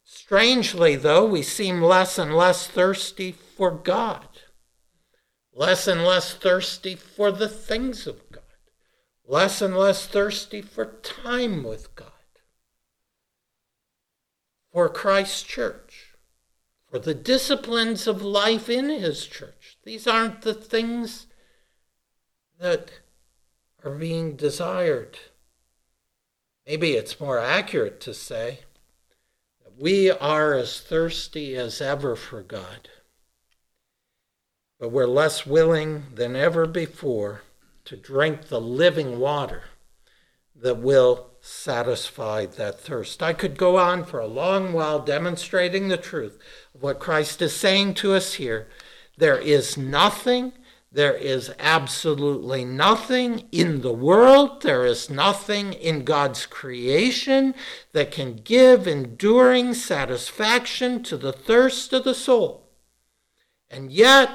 Strangely, 0.06 0.96
though, 0.96 1.26
we 1.26 1.42
seem 1.42 1.82
less 1.82 2.18
and 2.18 2.34
less 2.34 2.68
thirsty 2.68 3.34
for 3.34 3.70
God, 3.70 4.30
less 5.56 5.88
and 5.88 6.04
less 6.04 6.34
thirsty 6.34 6.96
for 6.96 7.32
the 7.32 7.50
things 7.50 8.08
of 8.08 8.32
God 8.32 8.44
less 9.26 9.62
and 9.62 9.78
less 9.78 10.06
thirsty 10.06 10.62
for 10.62 10.86
time 11.02 11.64
with 11.64 11.96
God, 11.96 12.10
for 14.72 14.90
Christ's 14.90 15.44
church, 15.44 16.16
for 16.90 17.00
the 17.00 17.14
disciplines 17.14 18.08
of 18.08 18.22
life 18.22 18.70
in 18.70 18.90
His 18.90 19.26
church. 19.26 19.78
These 19.84 20.08
aren't 20.08 20.42
the 20.42 20.54
things 20.54 21.28
that 22.60 22.92
are 23.84 23.96
being 23.96 24.36
desired. 24.36 25.18
Maybe 26.68 26.94
it's 26.94 27.20
more 27.20 27.40
accurate 27.40 28.00
to 28.02 28.14
say 28.14 28.60
that 29.64 29.82
we 29.82 30.12
are 30.12 30.54
as 30.54 30.80
thirsty 30.80 31.56
as 31.56 31.82
ever 31.82 32.16
for 32.16 32.42
God, 32.42 32.90
but 34.84 34.92
we're 34.92 35.08
less 35.08 35.46
willing 35.46 36.04
than 36.14 36.36
ever 36.36 36.66
before 36.66 37.42
to 37.86 37.96
drink 37.96 38.50
the 38.50 38.60
living 38.60 39.18
water 39.18 39.64
that 40.54 40.78
will 40.78 41.30
satisfy 41.40 42.46
that 42.46 42.82
thirst. 42.82 43.24
I 43.24 43.32
could 43.32 43.58
go 43.58 43.78
on 43.78 44.04
for 44.04 44.20
a 44.20 44.28
long 44.28 44.74
while 44.74 45.00
demonstrating 45.00 45.88
the 45.88 45.96
truth 45.96 46.38
of 46.76 46.84
what 46.84 47.00
Christ 47.00 47.42
is 47.42 47.56
saying 47.56 47.94
to 47.94 48.14
us 48.14 48.34
here. 48.34 48.68
There 49.18 49.38
is 49.38 49.78
nothing 49.78 50.52
There 50.94 51.16
is 51.16 51.52
absolutely 51.58 52.64
nothing 52.64 53.48
in 53.52 53.82
the 53.82 53.92
world, 53.92 54.62
there 54.62 54.86
is 54.86 55.10
nothing 55.10 55.74
in 55.74 56.04
God's 56.04 56.46
creation 56.46 57.56
that 57.94 58.12
can 58.12 58.36
give 58.36 58.88
enduring 58.88 59.74
satisfaction 59.74 61.02
to 61.04 61.18
the 61.18 61.34
thirst 61.34 61.94
of 61.94 62.04
the 62.04 62.14
soul. 62.14 62.70
And 63.72 63.92
yet, 63.92 64.30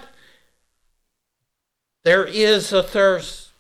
there 2.05 2.25
is 2.25 2.73
a 2.73 2.83
thirst. 2.83 3.51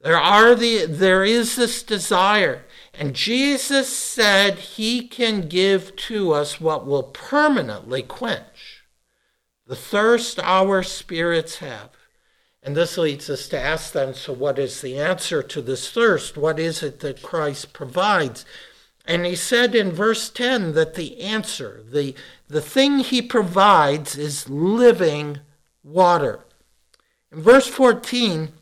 There 0.00 0.18
are 0.18 0.54
the 0.54 0.86
there 0.86 1.24
is 1.24 1.56
this 1.56 1.82
desire. 1.82 2.64
And 2.94 3.14
Jesus 3.14 3.88
said 3.94 4.58
he 4.58 5.06
can 5.06 5.48
give 5.48 5.94
to 5.96 6.32
us 6.32 6.60
what 6.60 6.86
will 6.86 7.04
permanently 7.04 8.02
quench 8.02 8.80
the 9.70 9.76
thirst 9.76 10.40
our 10.40 10.82
spirits 10.82 11.58
have. 11.58 11.90
And 12.60 12.76
this 12.76 12.98
leads 12.98 13.30
us 13.30 13.48
to 13.50 13.58
ask 13.58 13.92
then 13.92 14.14
so, 14.14 14.32
what 14.32 14.58
is 14.58 14.80
the 14.80 14.98
answer 14.98 15.44
to 15.44 15.62
this 15.62 15.88
thirst? 15.88 16.36
What 16.36 16.58
is 16.58 16.82
it 16.82 16.98
that 17.00 17.22
Christ 17.22 17.72
provides? 17.72 18.44
And 19.06 19.24
he 19.24 19.36
said 19.36 19.76
in 19.76 19.92
verse 19.92 20.28
10 20.28 20.74
that 20.74 20.94
the 20.94 21.20
answer, 21.20 21.84
the, 21.88 22.16
the 22.48 22.60
thing 22.60 22.98
he 22.98 23.22
provides, 23.22 24.18
is 24.18 24.50
living 24.50 25.38
water. 25.84 26.40
In 27.32 27.42
verse 27.42 27.66
14, 27.66 28.52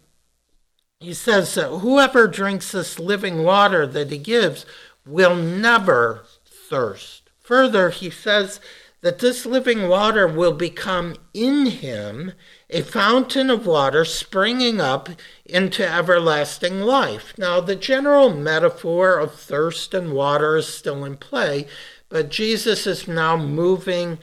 he 1.01 1.15
says 1.15 1.55
that 1.55 1.79
whoever 1.79 2.27
drinks 2.27 2.73
this 2.73 2.99
living 2.99 3.43
water 3.45 3.87
that 3.87 4.11
he 4.11 4.19
gives 4.19 4.67
will 5.07 5.37
never 5.37 6.25
thirst. 6.45 7.31
Further, 7.41 7.91
he 7.91 8.11
says 8.11 8.61
that 9.01 9.21
this 9.21 9.47
living 9.47 9.89
water 9.89 10.27
will 10.27 10.53
become 10.53 11.15
in 11.33 11.67
him 11.67 12.33
a 12.69 12.83
fountain 12.83 13.49
of 13.49 13.67
water 13.67 14.05
springing 14.05 14.81
up 14.81 15.09
into 15.47 15.89
everlasting 15.89 16.81
life. 16.81 17.33
Now, 17.39 17.61
the 17.61 17.77
general 17.77 18.35
metaphor 18.35 19.19
of 19.19 19.35
thirst 19.35 19.95
and 19.95 20.13
water 20.13 20.57
is 20.57 20.67
still 20.67 21.05
in 21.05 21.17
play, 21.17 21.69
but 22.09 22.29
Jesus 22.29 22.87
is 22.87 23.07
now 23.07 23.37
moving 23.37 24.19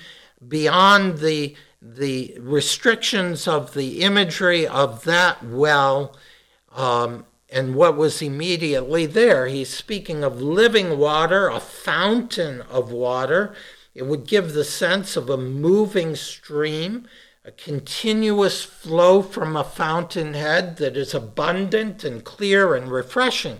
beyond 0.45 1.19
the, 1.19 1.55
the 1.93 2.35
restrictions 2.39 3.47
of 3.47 3.73
the 3.73 4.01
imagery 4.01 4.67
of 4.67 5.03
that 5.03 5.43
well 5.43 6.15
um, 6.75 7.25
and 7.49 7.75
what 7.75 7.95
was 7.95 8.21
immediately 8.21 9.05
there. 9.05 9.45
He's 9.47 9.69
speaking 9.69 10.23
of 10.23 10.41
living 10.41 10.97
water, 10.97 11.47
a 11.47 11.59
fountain 11.59 12.61
of 12.63 12.91
water. 12.91 13.53
It 13.93 14.07
would 14.07 14.25
give 14.27 14.53
the 14.53 14.63
sense 14.63 15.15
of 15.15 15.29
a 15.29 15.37
moving 15.37 16.15
stream 16.15 17.07
a 17.45 17.51
continuous 17.51 18.63
flow 18.63 19.21
from 19.21 19.55
a 19.55 19.63
fountainhead 19.63 20.77
that 20.77 20.97
is 20.97 21.13
abundant 21.13 22.03
and 22.03 22.23
clear 22.23 22.73
and 22.73 22.91
refreshing. 22.91 23.59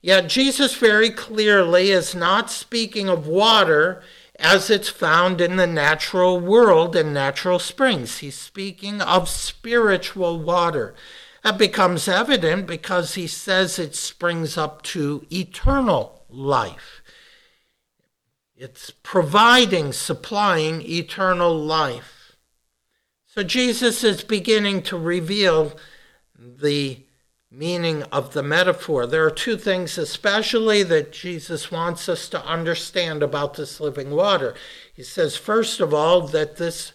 Yet 0.00 0.30
Jesus 0.30 0.74
very 0.74 1.10
clearly 1.10 1.90
is 1.90 2.14
not 2.14 2.50
speaking 2.50 3.10
of 3.10 3.26
water 3.26 4.02
as 4.38 4.70
it's 4.70 4.88
found 4.88 5.40
in 5.40 5.56
the 5.56 5.66
natural 5.66 6.38
world 6.38 6.94
and 6.94 7.12
natural 7.12 7.58
springs. 7.58 8.18
He's 8.18 8.38
speaking 8.38 9.00
of 9.00 9.28
spiritual 9.28 10.38
water. 10.38 10.94
That 11.42 11.58
becomes 11.58 12.08
evident 12.08 12.66
because 12.66 13.14
he 13.14 13.26
says 13.26 13.78
it 13.78 13.94
springs 13.94 14.56
up 14.56 14.82
to 14.82 15.26
eternal 15.30 16.24
life. 16.28 17.02
It's 18.56 18.90
providing, 18.90 19.92
supplying 19.92 20.82
eternal 20.82 21.56
life. 21.56 22.36
So 23.26 23.42
Jesus 23.42 24.02
is 24.02 24.24
beginning 24.24 24.82
to 24.82 24.98
reveal 24.98 25.76
the 26.36 27.04
meaning 27.50 28.02
of 28.04 28.32
the 28.32 28.42
metaphor. 28.42 29.06
There 29.06 29.24
are 29.24 29.30
two 29.30 29.56
things, 29.56 29.96
especially, 29.96 30.82
that 30.82 31.12
Jesus 31.12 31.70
wants 31.70 32.08
us 32.08 32.28
to 32.28 32.44
understand 32.44 33.22
about 33.22 33.54
this 33.54 33.80
living 33.80 34.10
water. 34.10 34.54
He 34.94 35.02
says, 35.02 35.36
first 35.36 35.80
of 35.80 35.94
all, 35.94 36.22
that 36.28 36.56
this 36.56 36.92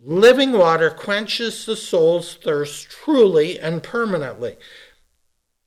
living 0.00 0.52
water 0.52 0.90
quenches 0.90 1.64
the 1.64 1.76
soul's 1.76 2.34
thirst 2.34 2.90
truly 2.90 3.58
and 3.58 3.82
permanently. 3.82 4.56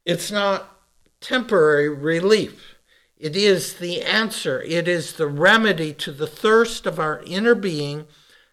It's 0.06 0.32
not 0.32 0.80
temporary 1.20 1.90
relief. 1.90 2.76
It 3.18 3.36
is 3.36 3.76
the 3.76 4.02
answer. 4.02 4.62
It 4.64 4.88
is 4.88 5.14
the 5.14 5.28
remedy 5.28 5.94
to 5.94 6.12
the 6.12 6.28
thirst 6.28 6.86
of 6.86 7.00
our 7.00 7.22
inner 7.26 7.56
being 7.56 8.06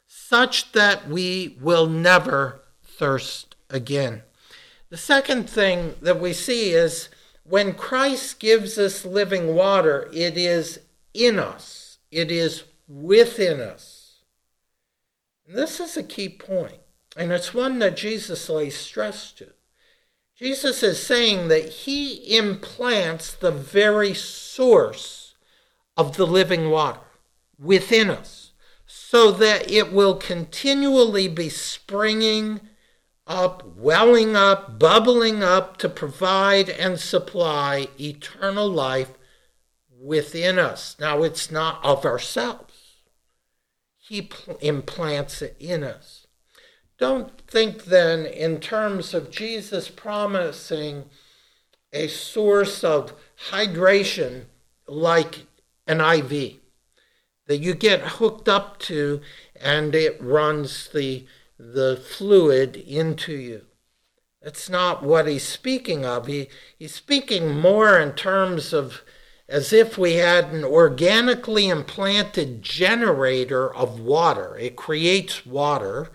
such 0.07 0.73
that 0.73 1.09
we 1.09 1.57
will 1.61 1.87
never 1.87 2.63
thirst 2.83 3.55
again. 3.71 4.23
The 4.90 4.96
second 4.96 5.51
thing 5.51 5.94
that 6.01 6.20
we 6.20 6.33
see 6.33 6.70
is 6.70 7.09
when 7.44 7.74
Christ 7.74 8.40
gives 8.40 8.79
us 8.79 9.05
living 9.05 9.55
water, 9.55 10.09
it 10.12 10.37
is 10.37 10.81
in 11.12 11.38
us, 11.38 11.98
it 12.11 12.31
is 12.31 12.64
within 12.87 13.61
us. 13.61 14.22
And 15.46 15.57
this 15.57 15.81
is 15.81 15.96
a 15.96 16.03
key 16.03 16.29
point, 16.29 16.81
and 17.16 17.33
it's 17.33 17.55
one 17.55 17.79
that 17.81 17.96
Jesus 17.96 18.48
lays 18.48 18.77
stress 18.77 19.33
to. 19.33 19.53
Jesus 20.38 20.83
is 20.83 21.05
saying 21.05 21.48
that 21.48 21.68
he 21.68 22.37
implants 22.37 23.35
the 23.35 23.51
very 23.51 24.14
source 24.14 25.35
of 25.96 26.16
the 26.16 26.27
living 26.27 26.70
water 26.70 27.01
within 27.59 28.09
us 28.09 28.53
so 28.87 29.33
that 29.33 29.70
it 29.70 29.92
will 29.92 30.14
continually 30.14 31.29
be 31.29 31.48
springing 31.48 32.61
up, 33.29 33.77
welling 33.77 34.35
up, 34.35 34.79
bubbling 34.79 35.43
up 35.43 35.77
to 35.77 35.88
provide 35.88 36.69
and 36.69 36.99
supply 36.99 37.88
eternal 38.01 38.69
life 38.69 39.12
within 40.01 40.59
us. 40.59 40.97
Now, 40.99 41.23
it's 41.23 41.51
not 41.51 41.85
of 41.85 42.05
ourselves, 42.05 42.97
He 43.99 44.23
pl- 44.23 44.57
implants 44.61 45.43
it 45.43 45.57
in 45.61 45.85
us. 45.85 46.27
Don't 46.99 47.41
think 47.43 47.85
then 47.85 48.27
in 48.27 48.59
terms 48.59 49.14
of 49.14 49.31
Jesus 49.31 49.88
promising 49.88 51.05
a 51.93 52.09
source 52.09 52.83
of 52.83 53.14
hydration 53.51 54.47
like 54.87 55.47
an 55.87 56.01
IV 56.01 56.57
that 57.47 57.59
you 57.59 57.75
get 57.75 58.01
hooked 58.01 58.49
up 58.49 58.79
to 58.79 59.21
and 59.61 59.95
it 59.95 60.21
runs 60.21 60.88
the, 60.88 61.25
the 61.59 61.97
fluid 61.97 62.77
into 62.77 63.33
you. 63.33 63.66
That's 64.42 64.71
not 64.71 65.03
what 65.03 65.27
he's 65.27 65.47
speaking 65.47 66.07
of. 66.07 66.27
He, 66.27 66.49
he's 66.79 66.94
speaking 66.94 67.59
more 67.59 67.99
in 67.99 68.12
terms 68.12 68.73
of 68.73 69.03
as 69.49 69.73
if 69.73 69.97
we 69.99 70.14
had 70.14 70.53
an 70.53 70.62
organically 70.62 71.68
implanted 71.68 72.62
generator 72.62 73.75
of 73.75 73.99
water. 73.99 74.57
It 74.59 74.77
creates 74.77 75.44
water 75.44 76.11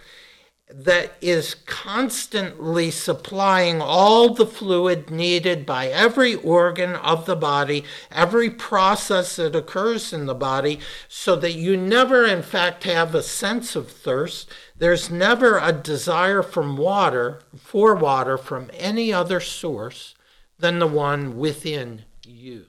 that 0.76 1.14
is 1.22 1.54
constantly 1.68 2.90
supplying 2.90 3.80
all 3.80 4.34
the 4.34 4.46
fluid 4.46 5.12
needed 5.12 5.68
by 5.68 5.88
every 5.88 6.34
organ 6.34 6.96
of 6.96 7.28
the 7.28 7.36
body, 7.36 7.84
every 8.12 8.50
process 8.50 9.36
that 9.36 9.56
occurs 9.56 10.12
in 10.12 10.26
the 10.26 10.34
body, 10.34 10.80
so 11.08 11.36
that 11.36 11.54
you 11.54 11.78
never, 11.78 12.26
in 12.26 12.42
fact, 12.42 12.86
have 12.86 13.14
a 13.14 13.22
sense 13.22 13.76
of 13.76 13.92
thirst. 13.92 14.50
There's 14.76 15.12
never 15.12 15.60
a 15.60 15.72
desire 15.72 16.42
from 16.42 16.76
water, 16.76 17.42
for 17.56 17.94
water, 17.94 18.36
from 18.36 18.72
any 18.74 19.14
other 19.14 19.40
source 19.40 20.16
than 20.58 20.80
the 20.80 20.88
one 20.88 21.38
within 21.38 22.06
you. 22.26 22.66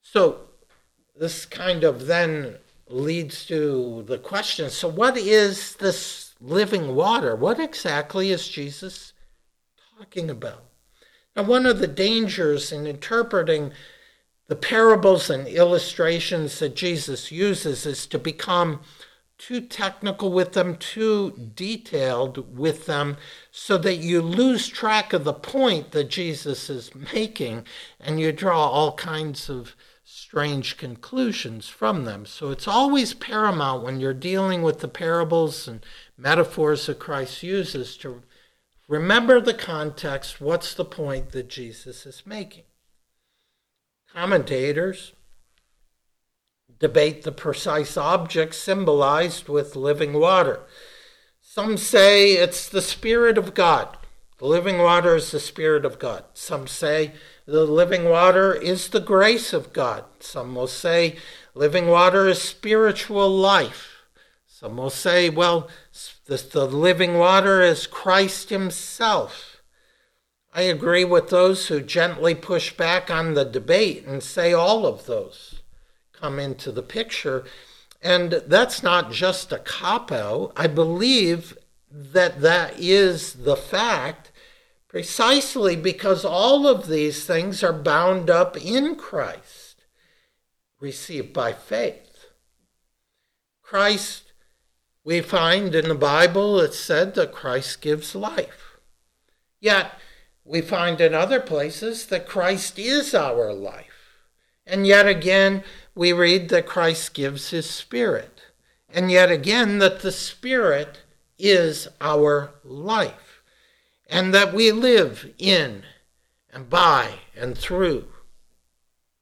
So, 0.00 0.40
this 1.14 1.44
kind 1.44 1.84
of 1.84 2.06
then 2.06 2.56
leads 2.92 3.46
to 3.46 4.04
the 4.06 4.18
question 4.18 4.70
so, 4.70 4.88
what 4.88 5.16
is 5.16 5.76
this 5.76 6.34
living 6.40 6.94
water? 6.94 7.36
What 7.36 7.60
exactly 7.60 8.30
is 8.30 8.48
Jesus 8.48 9.12
talking 9.98 10.30
about? 10.30 10.64
Now, 11.36 11.44
one 11.44 11.66
of 11.66 11.78
the 11.78 11.86
dangers 11.86 12.72
in 12.72 12.86
interpreting 12.86 13.72
the 14.48 14.56
parables 14.56 15.30
and 15.30 15.46
illustrations 15.46 16.58
that 16.58 16.74
Jesus 16.74 17.30
uses 17.30 17.86
is 17.86 18.06
to 18.08 18.18
become 18.18 18.80
too 19.38 19.60
technical 19.60 20.32
with 20.32 20.52
them, 20.52 20.76
too 20.76 21.50
detailed 21.54 22.58
with 22.58 22.86
them, 22.86 23.16
so 23.50 23.78
that 23.78 23.96
you 23.96 24.20
lose 24.20 24.68
track 24.68 25.12
of 25.12 25.24
the 25.24 25.32
point 25.32 25.92
that 25.92 26.10
Jesus 26.10 26.68
is 26.68 26.94
making 26.94 27.64
and 27.98 28.20
you 28.20 28.32
draw 28.32 28.68
all 28.68 28.92
kinds 28.96 29.48
of 29.48 29.76
strange 30.12 30.76
conclusions 30.76 31.68
from 31.68 32.04
them. 32.04 32.26
So 32.26 32.50
it's 32.50 32.66
always 32.66 33.14
paramount 33.14 33.84
when 33.84 34.00
you're 34.00 34.12
dealing 34.12 34.62
with 34.62 34.80
the 34.80 34.88
parables 34.88 35.68
and 35.68 35.86
metaphors 36.18 36.86
that 36.86 36.98
Christ 36.98 37.44
uses 37.44 37.96
to 37.98 38.22
remember 38.88 39.40
the 39.40 39.54
context. 39.54 40.40
What's 40.40 40.74
the 40.74 40.84
point 40.84 41.30
that 41.30 41.48
Jesus 41.48 42.06
is 42.06 42.24
making? 42.26 42.64
Commentators 44.12 45.12
debate 46.80 47.22
the 47.22 47.30
precise 47.30 47.96
object 47.96 48.56
symbolized 48.56 49.48
with 49.48 49.76
living 49.76 50.14
water. 50.14 50.60
Some 51.40 51.76
say 51.76 52.32
it's 52.32 52.68
the 52.68 52.82
Spirit 52.82 53.38
of 53.38 53.54
God. 53.54 53.96
The 54.38 54.46
living 54.46 54.78
water 54.78 55.14
is 55.14 55.30
the 55.30 55.38
Spirit 55.38 55.84
of 55.84 55.98
God. 56.00 56.24
Some 56.34 56.66
say 56.66 57.12
the 57.50 57.66
living 57.66 58.04
water 58.04 58.54
is 58.54 58.88
the 58.88 59.00
grace 59.00 59.52
of 59.52 59.72
God. 59.72 60.04
Some 60.20 60.54
will 60.54 60.68
say 60.68 61.16
living 61.52 61.88
water 61.88 62.28
is 62.28 62.40
spiritual 62.40 63.28
life. 63.28 64.04
Some 64.46 64.76
will 64.76 64.90
say, 64.90 65.28
well, 65.30 65.68
the, 66.26 66.36
the 66.36 66.66
living 66.66 67.18
water 67.18 67.60
is 67.60 67.88
Christ 67.88 68.50
Himself. 68.50 69.62
I 70.54 70.62
agree 70.62 71.04
with 71.04 71.30
those 71.30 71.66
who 71.66 71.80
gently 71.80 72.36
push 72.36 72.72
back 72.72 73.10
on 73.10 73.34
the 73.34 73.44
debate 73.44 74.04
and 74.06 74.22
say 74.22 74.52
all 74.52 74.86
of 74.86 75.06
those 75.06 75.60
come 76.12 76.38
into 76.38 76.70
the 76.70 76.82
picture. 76.82 77.44
And 78.00 78.42
that's 78.46 78.80
not 78.80 79.10
just 79.10 79.50
a 79.50 79.58
cop 79.58 80.12
out. 80.12 80.52
I 80.56 80.68
believe 80.68 81.58
that 81.90 82.42
that 82.42 82.78
is 82.78 83.32
the 83.32 83.56
fact 83.56 84.29
precisely 84.90 85.76
because 85.76 86.24
all 86.24 86.66
of 86.66 86.88
these 86.88 87.24
things 87.24 87.62
are 87.62 87.72
bound 87.72 88.28
up 88.28 88.56
in 88.56 88.96
Christ, 88.96 89.84
received 90.80 91.32
by 91.32 91.52
faith. 91.52 92.26
Christ, 93.62 94.32
we 95.04 95.20
find 95.20 95.76
in 95.76 95.88
the 95.88 95.94
Bible, 95.94 96.58
it's 96.58 96.76
said 96.76 97.14
that 97.14 97.30
Christ 97.30 97.80
gives 97.80 98.16
life. 98.16 98.80
Yet, 99.60 99.92
we 100.44 100.60
find 100.60 101.00
in 101.00 101.14
other 101.14 101.38
places 101.38 102.06
that 102.06 102.26
Christ 102.26 102.76
is 102.76 103.14
our 103.14 103.52
life. 103.52 104.24
And 104.66 104.88
yet 104.88 105.06
again, 105.06 105.62
we 105.94 106.12
read 106.12 106.48
that 106.48 106.66
Christ 106.66 107.14
gives 107.14 107.50
his 107.50 107.70
Spirit. 107.70 108.40
And 108.92 109.08
yet 109.08 109.30
again, 109.30 109.78
that 109.78 110.00
the 110.00 110.10
Spirit 110.10 110.98
is 111.38 111.86
our 112.00 112.54
life. 112.64 113.29
And 114.10 114.34
that 114.34 114.52
we 114.52 114.72
live 114.72 115.32
in 115.38 115.84
and 116.52 116.68
by 116.68 117.20
and 117.34 117.56
through 117.56 118.08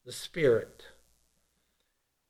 the 0.05 0.11
Spirit. 0.11 0.83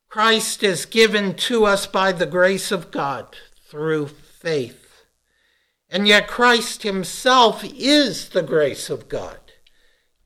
Christ 0.08 0.62
is 0.62 0.84
given 0.84 1.34
to 1.34 1.64
us 1.64 1.86
by 1.86 2.12
the 2.12 2.26
grace 2.26 2.70
of 2.70 2.90
God 2.90 3.34
through 3.68 4.08
faith. 4.08 5.04
And 5.88 6.06
yet 6.06 6.28
Christ 6.28 6.82
himself 6.82 7.64
is 7.64 8.28
the 8.28 8.42
grace 8.42 8.90
of 8.90 9.08
God 9.08 9.38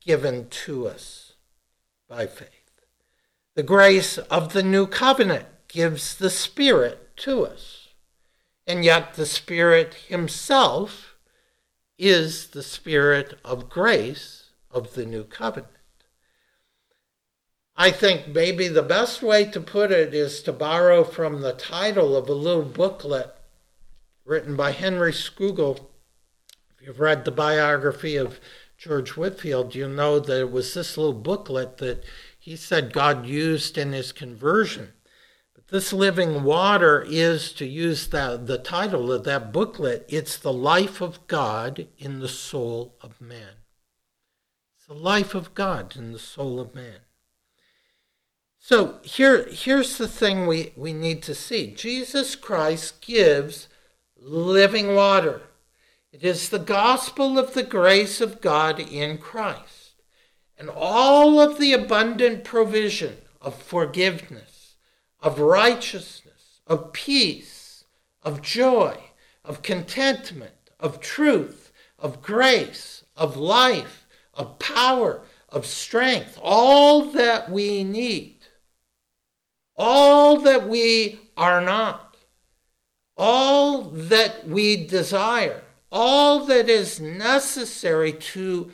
given 0.05 0.49
to 0.49 0.87
us 0.87 1.33
by 2.07 2.27
faith. 2.27 2.49
The 3.55 3.63
grace 3.63 4.17
of 4.17 4.53
the 4.53 4.63
new 4.63 4.85
covenant 4.85 5.47
gives 5.67 6.15
the 6.15 6.29
Spirit 6.29 7.15
to 7.17 7.45
us. 7.45 7.89
And 8.67 8.83
yet 8.83 9.13
the 9.13 9.25
Spirit 9.25 9.93
Himself 10.07 11.14
is 11.97 12.47
the 12.47 12.63
Spirit 12.63 13.37
of 13.43 13.69
grace 13.69 14.49
of 14.71 14.93
the 14.93 15.05
new 15.05 15.23
covenant. 15.23 15.71
I 17.77 17.91
think 17.91 18.27
maybe 18.27 18.67
the 18.67 18.83
best 18.83 19.21
way 19.21 19.45
to 19.45 19.59
put 19.59 19.91
it 19.91 20.13
is 20.13 20.41
to 20.43 20.53
borrow 20.53 21.03
from 21.03 21.41
the 21.41 21.53
title 21.53 22.15
of 22.15 22.29
a 22.29 22.33
little 22.33 22.63
booklet 22.63 23.35
written 24.23 24.55
by 24.55 24.71
Henry 24.71 25.11
Scougal. 25.11 25.87
If 26.77 26.85
you've 26.85 26.99
read 26.99 27.25
the 27.25 27.31
biography 27.31 28.15
of 28.15 28.39
George 28.77 29.11
Whitefield, 29.11 29.75
you 29.75 29.87
know 29.87 30.19
that 30.19 30.39
it 30.39 30.51
was 30.51 30.73
this 30.73 30.97
little 30.97 31.13
booklet 31.13 31.77
that 31.77 32.03
he 32.39 32.55
said 32.55 32.93
God 32.93 33.25
used 33.25 33.77
in 33.77 33.91
his 33.91 34.11
conversion. 34.11 34.93
This 35.69 35.91
living 35.91 36.43
water 36.43 37.03
is, 37.07 37.51
to 37.53 37.65
use 37.65 38.07
that, 38.09 38.45
the 38.47 38.57
title 38.57 39.11
of 39.11 39.23
that 39.23 39.51
booklet, 39.51 40.05
it's 40.07 40.37
the 40.37 40.53
life 40.53 41.01
of 41.01 41.25
God 41.27 41.87
in 41.97 42.19
the 42.19 42.27
soul 42.27 42.95
of 43.01 43.19
man. 43.19 43.63
It's 44.77 44.85
the 44.87 44.93
life 44.93 45.33
of 45.33 45.55
God 45.55 45.95
in 45.95 46.11
the 46.11 46.19
soul 46.19 46.59
of 46.59 46.75
man. 46.75 46.99
So 48.59 48.99
here, 49.03 49.47
here's 49.49 49.97
the 49.97 50.07
thing 50.07 50.47
we, 50.47 50.73
we 50.75 50.93
need 50.93 51.21
to 51.23 51.35
see 51.35 51.67
Jesus 51.67 52.35
Christ 52.35 53.01
gives 53.01 53.67
living 54.17 54.95
water. 54.95 55.41
It 56.11 56.23
is 56.23 56.49
the 56.49 56.59
gospel 56.59 57.37
of 57.37 57.53
the 57.53 57.63
grace 57.63 58.21
of 58.21 58.41
God 58.41 58.79
in 58.79 59.17
Christ 59.17 59.85
and 60.57 60.69
all 60.69 61.39
of 61.39 61.59
the 61.59 61.73
abundant 61.73 62.43
provision 62.43 63.17
of 63.41 63.61
forgiveness, 63.61 64.54
of 65.25 65.39
righteousness, 65.39 66.61
of 66.67 66.93
peace, 66.93 67.83
of 68.21 68.43
joy, 68.43 68.95
of 69.43 69.63
contentment, 69.63 70.69
of 70.79 70.99
truth, 70.99 71.71
of 71.97 72.21
grace, 72.21 73.03
of 73.17 73.35
life, 73.35 74.05
of 74.35 74.59
power, 74.59 75.23
of 75.49 75.65
strength, 75.65 76.37
all 76.43 77.05
that 77.05 77.49
we 77.49 77.83
need, 77.83 78.37
all 79.75 80.37
that 80.41 80.67
we 80.69 81.19
are 81.35 81.59
not, 81.59 82.17
all 83.17 83.81
that 83.81 84.47
we 84.47 84.85
desire, 84.85 85.63
all 85.91 86.45
that 86.45 86.69
is 86.69 86.99
necessary 86.99 88.13
to 88.13 88.71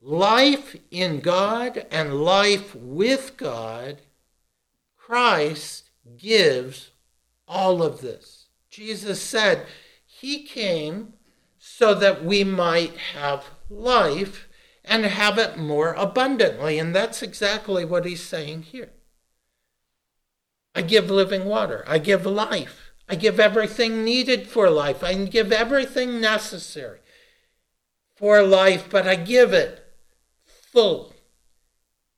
life 0.00 0.74
in 0.90 1.20
God 1.20 1.84
and 1.90 2.22
life 2.24 2.74
with 2.74 3.36
God, 3.36 4.00
Christ 4.96 5.89
gives 6.16 6.90
all 7.46 7.82
of 7.82 8.00
this. 8.00 8.46
Jesus 8.70 9.20
said 9.20 9.66
he 10.04 10.42
came 10.42 11.14
so 11.58 11.94
that 11.94 12.24
we 12.24 12.44
might 12.44 12.96
have 13.14 13.44
life 13.68 14.48
and 14.84 15.04
have 15.04 15.38
it 15.38 15.56
more 15.56 15.92
abundantly. 15.94 16.78
And 16.78 16.94
that's 16.94 17.22
exactly 17.22 17.84
what 17.84 18.04
he's 18.04 18.22
saying 18.22 18.62
here. 18.62 18.90
I 20.74 20.82
give 20.82 21.10
living 21.10 21.44
water, 21.44 21.84
I 21.86 21.98
give 21.98 22.24
life, 22.24 22.92
I 23.08 23.16
give 23.16 23.40
everything 23.40 24.04
needed 24.04 24.46
for 24.46 24.70
life, 24.70 25.02
I 25.02 25.14
give 25.14 25.52
everything 25.52 26.20
necessary 26.20 27.00
for 28.14 28.42
life, 28.42 28.88
but 28.88 29.08
I 29.08 29.16
give 29.16 29.52
it 29.52 29.84
full 30.44 31.12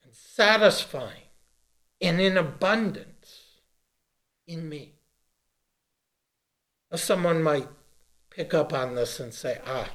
and 0.04 0.12
satisfying 0.12 1.30
and 2.00 2.20
in 2.20 2.36
abundance 2.36 3.11
in 4.52 4.68
me. 4.68 4.92
Now, 6.90 6.98
someone 6.98 7.42
might 7.42 7.68
pick 8.30 8.54
up 8.54 8.72
on 8.72 8.94
this 8.94 9.18
and 9.18 9.32
say, 9.32 9.58
ah, 9.66 9.88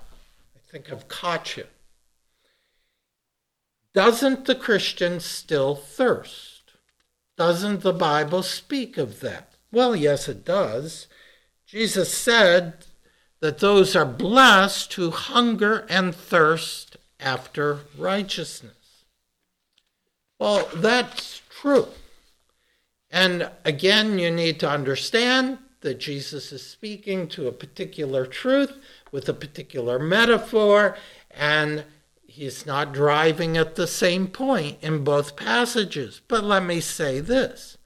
I 0.55 0.71
think 0.71 0.91
I've 0.91 1.07
caught 1.07 1.57
you. 1.57 1.65
Doesn't 3.93 4.45
the 4.45 4.55
Christian 4.55 5.19
still 5.19 5.75
thirst? 5.75 6.73
Doesn't 7.37 7.81
the 7.81 7.93
Bible 7.93 8.43
speak 8.43 8.97
of 8.97 9.19
that? 9.21 9.53
Well, 9.71 9.95
yes, 9.95 10.27
it 10.27 10.43
does. 10.43 11.07
Jesus 11.65 12.13
said 12.13 12.85
that 13.39 13.59
those 13.59 13.95
are 13.95 14.05
blessed 14.05 14.93
who 14.93 15.11
hunger 15.11 15.85
and 15.89 16.15
thirst 16.15 16.97
after 17.19 17.81
righteousness. 17.97 19.05
Well, 20.39 20.69
that's 20.75 21.41
true. 21.49 21.87
And 23.09 23.49
again, 23.63 24.19
you 24.19 24.29
need 24.31 24.59
to 24.59 24.69
understand 24.69 25.59
that 25.81 25.99
Jesus 25.99 26.51
is 26.51 26.65
speaking 26.65 27.27
to 27.29 27.47
a 27.47 27.51
particular 27.51 28.25
truth 28.25 28.77
with 29.11 29.29
a 29.29 29.33
particular 29.33 29.99
metaphor, 29.99 30.97
and 31.31 31.85
he's 32.25 32.65
not 32.65 32.93
driving 32.93 33.55
at 33.57 33.75
the 33.75 33.87
same 33.87 34.27
point 34.27 34.77
in 34.81 35.03
both 35.03 35.35
passages. 35.35 36.21
But 36.27 36.43
let 36.43 36.63
me 36.63 36.81
say 36.81 37.19
this 37.19 37.77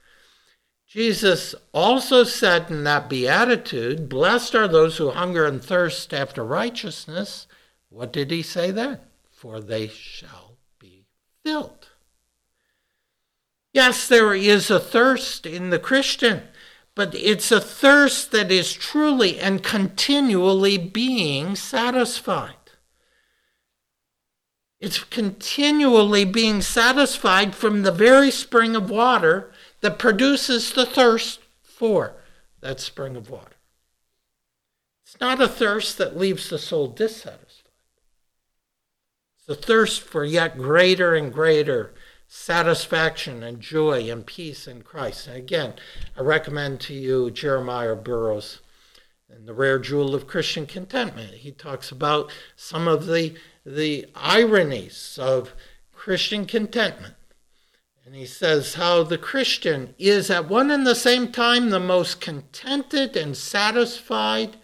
Jesus 0.88 1.54
also 1.74 2.24
said 2.24 2.72
in 2.72 2.84
that 2.86 3.10
beatitude, 3.10 4.10
Blessed 4.10 4.56
are 4.56 4.68
those 4.68 4.98
who 4.98 5.12
hunger 5.12 5.46
and 5.46 5.64
thirst 5.64 6.14
after 6.14 6.44
righteousness. 6.44 7.48
What 7.90 8.12
did 8.12 8.32
he 8.32 8.42
say 8.42 8.72
then? 8.72 9.00
for 9.42 9.60
they 9.60 9.88
shall 9.88 10.56
be 10.78 11.08
filled. 11.44 11.81
Yes, 13.74 14.08
there 14.08 14.34
is 14.34 14.70
a 14.70 14.80
thirst 14.80 15.46
in 15.46 15.70
the 15.70 15.80
Christian, 15.80 16.44
but 16.94 17.16
it's 17.16 17.52
a 17.52 17.62
thirst 17.62 18.32
that 18.32 18.52
is 18.52 18.74
truly 18.74 19.40
and 19.40 19.64
continually 19.64 20.78
being 20.78 21.56
satisfied. 21.56 22.56
It's 24.80 25.04
continually 25.04 26.26
being 26.26 26.62
satisfied 26.62 27.56
from 27.56 27.84
the 27.84 27.92
very 27.92 28.32
spring 28.32 28.76
of 28.76 28.90
water 28.90 29.52
that 29.82 30.00
produces 30.00 30.74
the 30.74 30.86
thirst 30.86 31.40
for 31.64 32.16
that 32.62 32.80
spring 32.80 33.16
of 33.16 33.30
water. 33.30 33.56
It's 35.06 35.20
not 35.20 35.42
a 35.42 35.48
thirst 35.48 35.98
that 35.98 36.18
leaves 36.18 36.50
the 36.50 36.58
soul 36.58 36.88
dissatisfied 36.88 37.62
it's 39.42 39.50
a 39.50 39.56
thirst 39.56 40.02
for 40.02 40.24
yet 40.24 40.58
greater 40.58 41.16
and 41.16 41.34
greater 41.34 41.94
satisfaction 42.34 43.44
and 43.44 43.60
joy 43.60 44.10
and 44.10 44.26
peace 44.26 44.66
in 44.66 44.82
Christ. 44.84 45.28
And 45.28 45.36
again, 45.36 45.74
I 46.18 46.22
recommend 46.22 46.80
to 46.82 46.94
you 46.94 47.30
Jeremiah 47.30 47.94
Burroughs 47.94 48.62
and 49.30 49.46
the 49.46 49.54
rare 49.54 49.80
jewel 49.80 50.16
of 50.16 50.28
Christian 50.28 50.66
contentment. 50.66 51.34
He 51.34 51.52
talks 51.52 51.92
about 51.92 52.32
some 52.56 52.88
of 52.88 53.06
the, 53.06 53.36
the 53.66 54.06
ironies 54.16 55.20
of 55.22 55.54
Christian 55.92 56.46
contentment. 56.46 57.16
And 58.06 58.16
he 58.16 58.26
says 58.26 58.76
how 58.76 59.04
the 59.04 59.18
Christian 59.18 59.94
is 60.00 60.32
at 60.32 60.48
one 60.48 60.72
and 60.72 60.88
the 60.88 60.96
same 60.96 61.34
time 61.34 61.70
the 61.70 61.82
most 61.82 62.22
contented 62.22 63.18
and 63.18 63.36
satisfied 63.36 64.56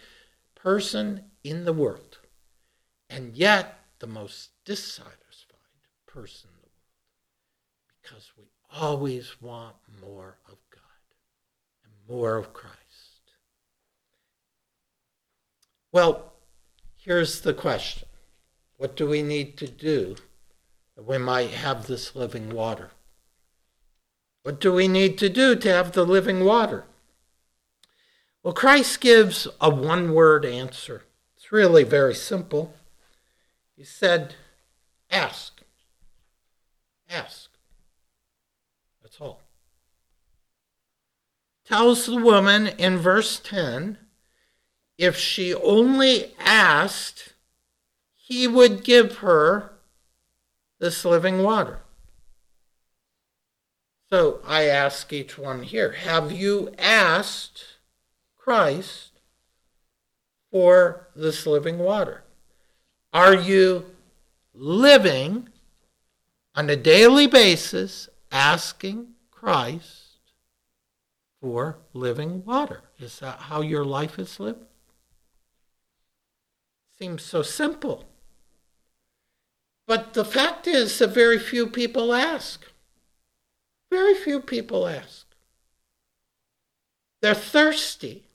person 0.55 1.25
in 1.43 1.65
the 1.65 1.73
world, 1.73 2.17
and 3.09 3.35
yet 3.35 3.79
the 3.99 4.07
most 4.07 4.51
dissatisfied 4.65 5.17
person 6.07 6.49
in 6.49 6.55
the 6.61 6.67
world, 6.67 6.71
because 8.01 8.31
we 8.37 8.45
always 8.77 9.41
want 9.41 9.75
more 10.01 10.37
of 10.47 10.57
God 10.69 10.81
and 11.83 11.93
more 12.15 12.37
of 12.37 12.53
Christ. 12.53 12.77
Well, 15.91 16.33
here's 16.95 17.41
the 17.41 17.53
question 17.53 18.07
What 18.77 18.95
do 18.95 19.07
we 19.07 19.21
need 19.21 19.57
to 19.57 19.67
do 19.67 20.15
that 20.95 21.07
we 21.07 21.17
might 21.17 21.51
have 21.51 21.87
this 21.87 22.15
living 22.15 22.49
water? 22.49 22.91
What 24.43 24.61
do 24.61 24.71
we 24.71 24.87
need 24.87 25.17
to 25.17 25.29
do 25.29 25.55
to 25.55 25.69
have 25.69 25.91
the 25.91 26.05
living 26.05 26.45
water? 26.45 26.85
Well, 28.43 28.53
Christ 28.53 29.01
gives 29.01 29.47
a 29.59 29.69
one 29.69 30.13
word 30.13 30.45
answer. 30.45 31.03
It's 31.35 31.51
really 31.51 31.83
very 31.83 32.15
simple. 32.15 32.73
He 33.75 33.83
said, 33.83 34.35
Ask. 35.09 35.61
Ask. 37.09 37.49
That's 39.01 39.21
all. 39.21 39.41
Tells 41.67 42.05
the 42.05 42.15
woman 42.15 42.67
in 42.67 42.97
verse 42.97 43.39
10 43.39 43.97
if 44.97 45.17
she 45.17 45.53
only 45.53 46.33
asked, 46.39 47.33
he 48.15 48.47
would 48.47 48.85
give 48.85 49.17
her 49.17 49.73
this 50.79 51.03
living 51.03 51.43
water. 51.43 51.81
So 54.09 54.39
I 54.45 54.63
ask 54.63 55.11
each 55.11 55.37
one 55.37 55.63
here 55.63 55.91
have 55.91 56.31
you 56.31 56.73
asked 56.77 57.63
Christ 58.37 59.19
for 60.49 61.09
this 61.15 61.45
living 61.45 61.79
water? 61.79 62.23
Are 63.11 63.35
you 63.35 63.85
living 64.53 65.49
on 66.55 66.69
a 66.69 66.77
daily 66.77 67.27
basis 67.27 68.07
asking 68.31 69.07
Christ 69.31 70.06
for 71.41 71.77
living 71.93 72.43
water? 72.45 72.83
Is 72.99 73.19
that 73.19 73.39
how 73.39 73.61
your 73.61 73.85
life 73.85 74.17
is 74.19 74.39
lived? 74.39 74.65
Seems 76.97 77.21
so 77.23 77.41
simple. 77.41 78.05
But 79.85 80.13
the 80.13 80.25
fact 80.25 80.67
is 80.67 80.97
that 80.99 81.07
very 81.07 81.39
few 81.39 81.67
people 81.67 82.13
ask. 82.13 82.65
Very 83.89 84.15
few 84.15 84.41
people 84.41 84.87
ask. 84.87 85.25
They're 87.21 87.33
thirsty, 87.33 88.25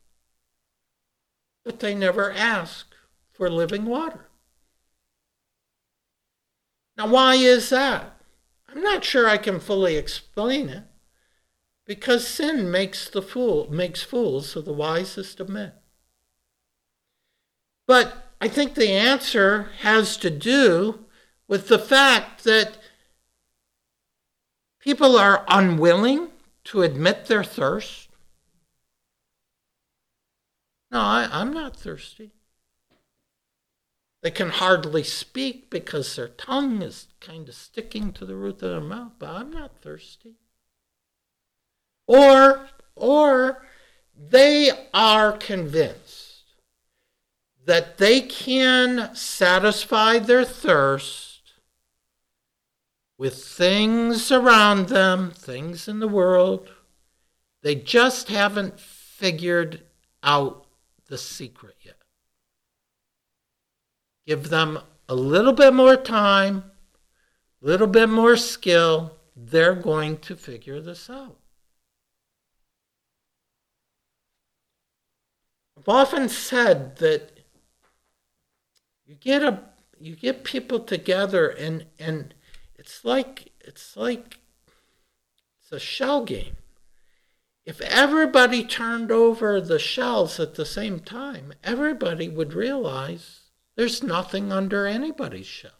but 1.64 1.80
they 1.80 1.94
never 1.94 2.32
ask 2.32 2.86
for 3.32 3.50
living 3.50 3.84
water. 3.84 4.28
Now, 6.96 7.08
why 7.08 7.34
is 7.36 7.70
that? 7.70 8.16
I'm 8.68 8.82
not 8.82 9.04
sure 9.04 9.28
I 9.28 9.36
can 9.36 9.60
fully 9.60 9.96
explain 9.96 10.68
it. 10.68 10.84
Because 11.84 12.26
sin 12.26 12.70
makes 12.70 13.08
the 13.08 13.22
fool 13.22 13.68
makes 13.70 14.02
fools 14.02 14.54
of 14.56 14.64
the 14.64 14.72
wisest 14.72 15.40
of 15.40 15.48
men. 15.48 15.72
But 17.86 18.32
I 18.40 18.48
think 18.48 18.74
the 18.74 18.90
answer 18.90 19.70
has 19.80 20.16
to 20.18 20.30
do 20.30 21.06
with 21.48 21.68
the 21.68 21.78
fact 21.78 22.44
that 22.44 22.78
people 24.80 25.16
are 25.16 25.44
unwilling 25.48 26.28
to 26.64 26.82
admit 26.82 27.26
their 27.26 27.44
thirst. 27.44 28.08
No, 30.90 31.00
I, 31.00 31.40
am 31.40 31.52
not 31.52 31.76
thirsty. 31.76 32.32
They 34.22 34.30
can 34.30 34.50
hardly 34.50 35.02
speak 35.02 35.70
because 35.70 36.14
their 36.14 36.28
tongue 36.28 36.82
is 36.82 37.08
kind 37.20 37.48
of 37.48 37.54
sticking 37.54 38.12
to 38.12 38.26
the 38.26 38.36
roof 38.36 38.62
of 38.62 38.70
their 38.70 38.80
mouth, 38.80 39.12
but 39.18 39.30
I'm 39.30 39.50
not 39.50 39.80
thirsty. 39.80 40.36
Or, 42.12 42.68
or 42.94 43.62
they 44.14 44.70
are 44.92 45.32
convinced 45.32 46.42
that 47.64 47.96
they 47.96 48.20
can 48.20 49.14
satisfy 49.14 50.18
their 50.18 50.44
thirst 50.44 51.54
with 53.16 53.42
things 53.42 54.30
around 54.30 54.88
them, 54.88 55.30
things 55.30 55.88
in 55.88 56.00
the 56.00 56.08
world. 56.08 56.68
They 57.62 57.76
just 57.76 58.28
haven't 58.28 58.78
figured 58.78 59.80
out 60.22 60.66
the 61.08 61.16
secret 61.16 61.76
yet. 61.80 61.96
Give 64.26 64.50
them 64.50 64.80
a 65.08 65.14
little 65.14 65.54
bit 65.54 65.72
more 65.72 65.96
time, 65.96 66.72
a 67.62 67.66
little 67.66 67.86
bit 67.86 68.10
more 68.10 68.36
skill, 68.36 69.16
they're 69.34 69.74
going 69.74 70.18
to 70.18 70.36
figure 70.36 70.78
this 70.78 71.08
out. 71.08 71.38
I've 75.82 75.88
often 75.88 76.28
said 76.28 76.98
that 76.98 77.40
you 79.04 79.16
get 79.16 79.42
a 79.42 79.58
you 79.98 80.14
get 80.14 80.44
people 80.44 80.78
together 80.78 81.48
and 81.48 81.86
and 81.98 82.34
it's 82.76 83.04
like 83.04 83.50
it's 83.58 83.96
like 83.96 84.38
it's 85.58 85.72
a 85.72 85.80
shell 85.80 86.24
game. 86.24 86.54
If 87.64 87.80
everybody 87.80 88.62
turned 88.64 89.10
over 89.10 89.60
the 89.60 89.80
shells 89.80 90.38
at 90.38 90.54
the 90.54 90.64
same 90.64 91.00
time, 91.00 91.52
everybody 91.64 92.28
would 92.28 92.54
realize 92.54 93.50
there's 93.74 94.04
nothing 94.04 94.52
under 94.52 94.86
anybody's 94.86 95.46
shell. 95.46 95.72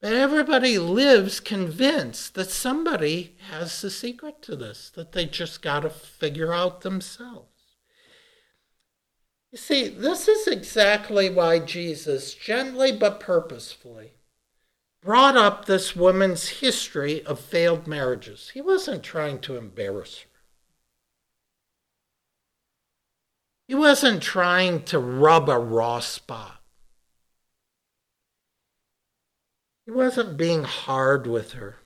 But 0.00 0.12
everybody 0.12 0.78
lives 0.78 1.40
convinced 1.40 2.34
that 2.34 2.50
somebody 2.50 3.36
has 3.50 3.80
the 3.80 3.90
secret 3.90 4.40
to 4.42 4.54
this, 4.54 4.88
that 4.90 5.10
they 5.12 5.26
just 5.26 5.62
got 5.62 5.80
to 5.80 5.90
figure 5.90 6.52
out 6.52 6.82
themselves. 6.82 7.49
You 9.52 9.58
see, 9.58 9.88
this 9.88 10.28
is 10.28 10.46
exactly 10.46 11.28
why 11.28 11.58
Jesus, 11.58 12.34
gently 12.34 12.92
but 12.92 13.18
purposefully, 13.18 14.12
brought 15.02 15.36
up 15.36 15.64
this 15.64 15.96
woman's 15.96 16.48
history 16.48 17.24
of 17.24 17.40
failed 17.40 17.86
marriages. 17.86 18.50
He 18.54 18.60
wasn't 18.60 19.02
trying 19.02 19.40
to 19.40 19.56
embarrass 19.56 20.20
her. 20.20 20.26
He 23.66 23.74
wasn't 23.74 24.22
trying 24.22 24.84
to 24.84 24.98
rub 24.98 25.48
a 25.48 25.58
raw 25.58 26.00
spot. 26.00 26.60
He 29.84 29.90
wasn't 29.90 30.36
being 30.36 30.62
hard 30.62 31.26
with 31.26 31.52
her. 31.52 31.78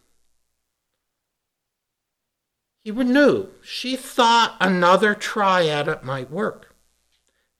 He 2.83 2.91
knew 2.91 3.49
she 3.63 3.97
thought 3.97 4.57
another 4.61 5.15
try 5.15 5.67
at 5.67 5.89
it 5.89 6.05
might 6.05 6.31
work. 6.31 6.74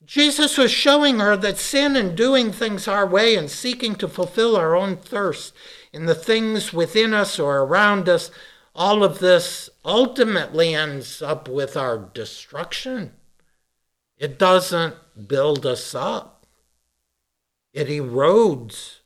Jesus 0.05 0.57
was 0.57 0.71
showing 0.71 1.19
her 1.19 1.35
that 1.37 1.57
sin 1.57 1.95
and 1.95 2.15
doing 2.15 2.51
things 2.51 2.87
our 2.87 3.07
way 3.07 3.35
and 3.35 3.49
seeking 3.49 3.95
to 3.95 4.07
fulfill 4.07 4.55
our 4.55 4.75
own 4.75 4.97
thirst 4.97 5.53
in 5.91 6.05
the 6.05 6.15
things 6.15 6.71
within 6.71 7.13
us 7.13 7.39
or 7.39 7.59
around 7.59 8.07
us, 8.07 8.29
all 8.75 9.03
of 9.03 9.19
this 9.19 9.69
ultimately 9.83 10.75
ends 10.75 11.21
up 11.21 11.47
with 11.47 11.75
our 11.75 11.97
destruction. 11.97 13.13
It 14.17 14.37
doesn't 14.37 14.95
build 15.27 15.65
us 15.65 15.95
up, 15.95 16.45
it 17.73 17.87
erodes 17.87 18.99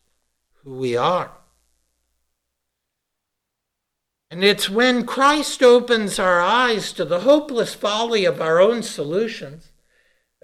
who 0.63 0.75
we 0.75 0.97
are. 0.97 1.31
And 4.31 4.43
it's 4.43 4.69
when 4.69 5.05
Christ 5.05 5.63
opens 5.63 6.19
our 6.19 6.39
eyes 6.39 6.91
to 6.93 7.05
the 7.05 7.21
hopeless 7.21 7.73
folly 7.73 8.25
of 8.25 8.41
our 8.41 8.59
own 8.59 8.83
solutions 8.83 9.68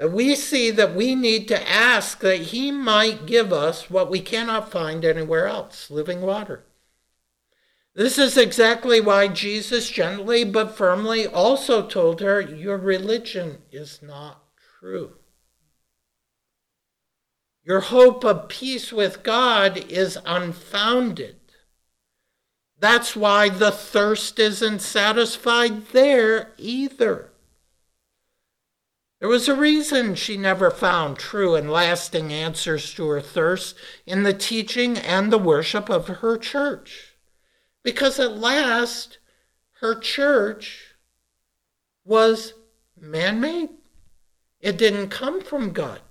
we 0.01 0.35
see 0.35 0.71
that 0.71 0.93
we 0.93 1.15
need 1.15 1.47
to 1.47 1.69
ask 1.69 2.19
that 2.19 2.41
He 2.41 2.71
might 2.71 3.25
give 3.25 3.53
us 3.53 3.89
what 3.89 4.09
we 4.09 4.19
cannot 4.19 4.71
find 4.71 5.05
anywhere 5.05 5.47
else 5.47 5.89
living 5.89 6.21
water. 6.21 6.65
This 7.93 8.17
is 8.17 8.37
exactly 8.37 8.99
why 8.99 9.29
Jesus 9.29 9.89
gently 9.89 10.43
but 10.43 10.75
firmly 10.75 11.25
also 11.25 11.87
told 11.87 12.19
her, 12.19 12.41
Your 12.41 12.77
religion 12.77 13.59
is 13.71 14.01
not 14.01 14.43
true. 14.79 15.13
Your 17.63 17.79
hope 17.79 18.25
of 18.25 18.49
peace 18.49 18.91
with 18.91 19.23
God 19.23 19.77
is 19.89 20.19
unfounded. 20.25 21.37
That's 22.77 23.15
why 23.15 23.47
the 23.47 23.71
thirst 23.71 24.37
isn't 24.39 24.79
satisfied 24.79 25.87
there 25.87 26.51
either. 26.57 27.31
There 29.25 29.31
was 29.31 29.49
a 29.49 29.55
reason 29.55 30.13
she 30.13 30.37
never 30.37 30.69
found 30.69 31.17
true 31.17 31.55
and 31.55 31.67
lasting 31.67 32.31
answers 32.31 32.93
to 32.93 33.07
her 33.07 33.21
thirst 33.21 33.75
in 34.05 34.21
the 34.21 34.35
teaching 34.35 34.99
and 34.99 35.33
the 35.33 35.39
worship 35.39 35.89
of 35.89 36.07
her 36.07 36.37
church. 36.37 37.15
Because 37.81 38.19
at 38.19 38.37
last, 38.37 39.17
her 39.79 39.99
church 39.99 40.93
was 42.03 42.53
man 42.95 43.41
made. 43.41 43.69
It 44.59 44.77
didn't 44.77 45.09
come 45.09 45.41
from 45.41 45.71
God, 45.71 46.01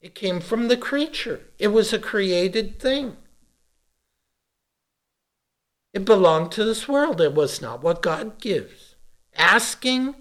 it 0.00 0.16
came 0.16 0.40
from 0.40 0.66
the 0.66 0.76
creature. 0.76 1.42
It 1.60 1.68
was 1.68 1.92
a 1.92 1.98
created 2.00 2.80
thing. 2.80 3.18
It 5.92 6.04
belonged 6.04 6.50
to 6.52 6.64
this 6.64 6.88
world. 6.88 7.20
It 7.20 7.34
was 7.34 7.62
not 7.62 7.84
what 7.84 8.02
God 8.02 8.40
gives. 8.40 8.96
Asking 9.36 10.16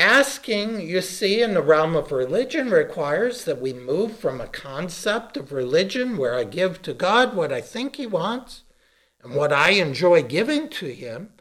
Asking, 0.00 0.80
you 0.80 1.02
see, 1.02 1.42
in 1.42 1.52
the 1.52 1.60
realm 1.60 1.94
of 1.94 2.10
religion 2.10 2.70
requires 2.70 3.44
that 3.44 3.60
we 3.60 3.74
move 3.74 4.16
from 4.16 4.40
a 4.40 4.48
concept 4.48 5.36
of 5.36 5.52
religion 5.52 6.16
where 6.16 6.34
I 6.34 6.44
give 6.44 6.80
to 6.82 6.94
God 6.94 7.36
what 7.36 7.52
I 7.52 7.60
think 7.60 7.96
He 7.96 8.06
wants 8.06 8.62
and 9.22 9.34
what 9.34 9.52
I 9.52 9.72
enjoy 9.72 10.22
giving 10.22 10.70
to 10.70 10.86
Him 10.86 11.34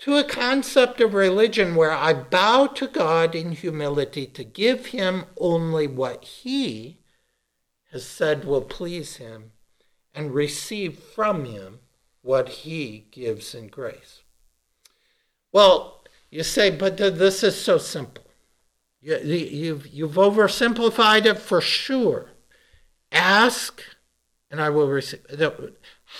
to 0.00 0.18
a 0.18 0.24
concept 0.24 1.00
of 1.00 1.14
religion 1.14 1.76
where 1.76 1.92
I 1.92 2.12
bow 2.12 2.66
to 2.66 2.86
God 2.88 3.34
in 3.34 3.52
humility 3.52 4.26
to 4.26 4.44
give 4.44 4.88
Him 4.88 5.24
only 5.38 5.86
what 5.86 6.24
He 6.24 6.98
has 7.90 8.06
said 8.06 8.44
will 8.44 8.60
please 8.60 9.16
Him 9.16 9.52
and 10.14 10.34
receive 10.34 10.98
from 10.98 11.46
Him 11.46 11.78
what 12.20 12.50
He 12.50 13.06
gives 13.10 13.54
in 13.54 13.68
grace. 13.68 14.24
Well, 15.52 16.03
you 16.34 16.42
say, 16.42 16.68
but 16.68 16.96
this 16.96 17.44
is 17.44 17.54
so 17.54 17.78
simple. 17.78 18.24
You, 19.00 19.18
you've, 19.18 19.86
you've 19.86 20.14
oversimplified 20.14 21.26
it 21.26 21.38
for 21.38 21.60
sure. 21.60 22.32
Ask, 23.12 23.80
and 24.50 24.60
I 24.60 24.68
will 24.68 24.88
receive. 24.88 25.20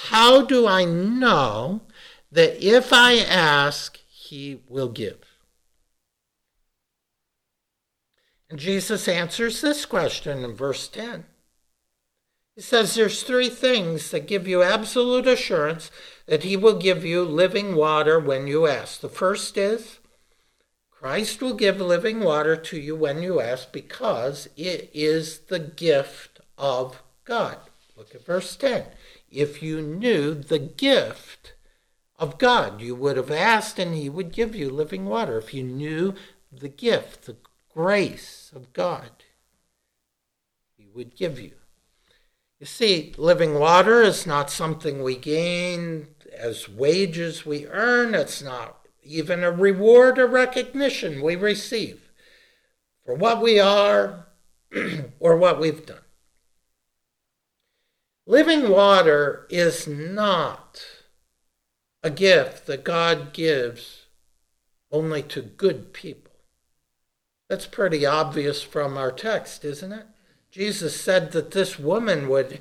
How 0.05 0.45
do 0.45 0.69
I 0.69 0.85
know 0.85 1.83
that 2.31 2.65
if 2.65 2.93
I 2.93 3.17
ask, 3.17 3.97
he 4.07 4.61
will 4.69 4.89
give? 4.89 5.19
And 8.49 8.61
Jesus 8.61 9.09
answers 9.09 9.63
this 9.63 9.85
question 9.85 10.45
in 10.45 10.55
verse 10.55 10.87
10. 10.87 11.25
He 12.55 12.63
says 12.63 12.95
there's 12.95 13.25
three 13.25 13.49
things 13.49 14.13
that 14.13 14.29
give 14.29 14.47
you 14.47 14.63
absolute 14.63 15.27
assurance 15.27 15.91
that 16.27 16.45
he 16.45 16.57
will 16.57 16.79
give 16.79 17.05
you 17.05 17.25
living 17.25 17.75
water 17.75 18.21
when 18.21 18.47
you 18.47 18.69
ask. 18.69 19.01
The 19.01 19.09
first 19.09 19.57
is 19.57 19.99
Christ 21.05 21.43
will 21.43 21.53
give 21.53 21.83
living 21.83 22.21
water 22.21 22.57
to 22.57 22.81
you 22.81 22.97
when 22.97 23.23
you 23.23 23.39
ask 23.39 23.71
because 23.71 24.49
it 24.57 24.89
is 24.95 25.41
the 25.41 25.59
gift 25.59 26.41
of 26.57 27.03
God. 27.27 27.59
Look 27.95 28.15
at 28.15 28.25
verse 28.25 28.57
10. 28.57 28.87
If 29.31 29.63
you 29.63 29.83
knew 29.83 30.33
the 30.33 30.59
gift 30.59 31.53
of 32.19 32.39
God, 32.39 32.81
you 32.81 32.95
would 32.95 33.19
have 33.19 33.31
asked 33.31 33.79
and 33.79 33.95
he 33.95 34.09
would 34.09 34.33
give 34.33 34.57
you 34.57 34.71
living 34.71 35.05
water. 35.05 35.37
If 35.37 35.53
you 35.53 35.63
knew 35.63 36.15
the 36.51 36.71
gift, 36.71 37.27
the 37.27 37.37
grace 37.75 38.51
of 38.57 38.73
God, 38.73 39.11
he 40.75 40.87
would 40.95 41.15
give 41.15 41.39
you. 41.39 41.53
You 42.59 42.65
see, 42.65 43.13
living 43.19 43.59
water 43.59 44.01
is 44.01 44.27
not 44.27 44.49
something 44.49 45.03
we 45.03 45.17
gain 45.17 46.07
as 46.35 46.67
wages 46.67 47.45
we 47.45 47.67
earn. 47.67 48.15
It's 48.15 48.41
not 48.41 48.84
even 49.05 49.45
a 49.45 49.51
reward 49.51 50.19
or 50.19 50.27
recognition 50.27 51.23
we 51.23 51.37
receive 51.37 52.11
for 53.05 53.15
what 53.15 53.43
we 53.43 53.61
are 53.61 54.27
or 55.21 55.37
what 55.37 55.61
we've 55.61 55.85
done. 55.87 55.99
Living 58.27 58.71
water 58.71 59.47
is 59.51 59.87
not 59.87 60.83
a 62.03 62.11
gift 62.11 62.67
that 62.67 62.85
God 62.85 63.33
gives 63.33 64.07
only 64.91 65.23
to 65.25 65.43
good 65.43 65.93
people. 65.93 66.33
That's 67.49 67.67
pretty 67.67 68.07
obvious 68.07 68.63
from 68.63 68.97
our 68.97 69.13
text, 69.13 69.65
isn't 69.65 69.93
it? 69.93 70.07
Jesus 70.51 70.99
said 70.99 71.33
that 71.33 71.51
this 71.51 71.79
woman 71.79 72.29
would 72.29 72.61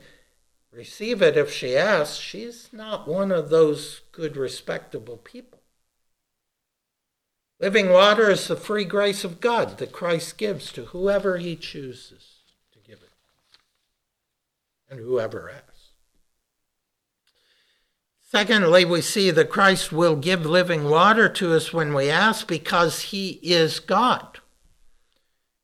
receive 0.72 1.22
it 1.22 1.38
if 1.38 1.52
she 1.52 1.78
asked. 1.78 2.20
She's 2.20 2.70
not 2.74 3.08
one 3.08 3.32
of 3.32 3.50
those 3.50 4.02
good, 4.12 4.36
respectable 4.36 5.18
people. 5.18 5.53
Living 7.64 7.92
water 7.92 8.30
is 8.30 8.50
the 8.50 8.58
free 8.58 8.84
grace 8.84 9.24
of 9.24 9.40
God 9.40 9.78
that 9.78 9.94
Christ 9.94 10.38
gives 10.38 10.70
to 10.74 10.88
whoever 10.88 11.38
he 11.38 11.56
chooses 11.56 12.42
to 12.74 12.80
give 12.80 13.00
it, 13.02 13.14
and 14.90 15.00
whoever 15.00 15.50
asks. 15.50 15.92
Secondly, 18.22 18.84
we 18.84 19.00
see 19.00 19.32
that 19.32 19.50
Christ 19.50 19.94
will 19.94 20.18
give 20.18 20.46
living 20.46 20.90
water 20.90 21.30
to 21.30 21.54
us 21.54 21.72
when 21.72 21.94
we 21.94 22.10
ask 22.10 22.50
because 22.50 23.00
he 23.00 23.40
is 23.42 23.80
God. 23.80 24.40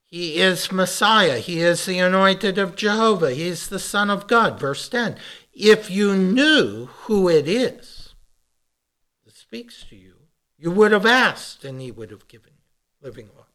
He 0.05 0.37
is 0.37 0.71
Messiah. 0.71 1.39
He 1.39 1.59
is 1.59 1.85
the 1.85 1.99
anointed 1.99 2.57
of 2.57 2.77
Jehovah. 2.77 3.33
He 3.33 3.47
is 3.47 3.67
the 3.67 3.77
Son 3.77 4.09
of 4.09 4.25
God. 4.25 4.57
Verse 4.57 4.87
10. 4.87 5.17
If 5.51 5.91
you 5.91 6.15
knew 6.15 6.85
who 6.85 7.27
it 7.27 7.45
is 7.45 8.13
that 9.25 9.35
speaks 9.35 9.83
to 9.89 9.97
you, 9.97 10.08
you 10.59 10.71
would 10.71 10.91
have 10.91 11.05
asked, 11.05 11.63
and 11.63 11.81
he 11.81 11.89
would 11.89 12.11
have 12.11 12.27
given 12.27 12.51
you 12.51 13.07
living 13.07 13.29
water. 13.33 13.47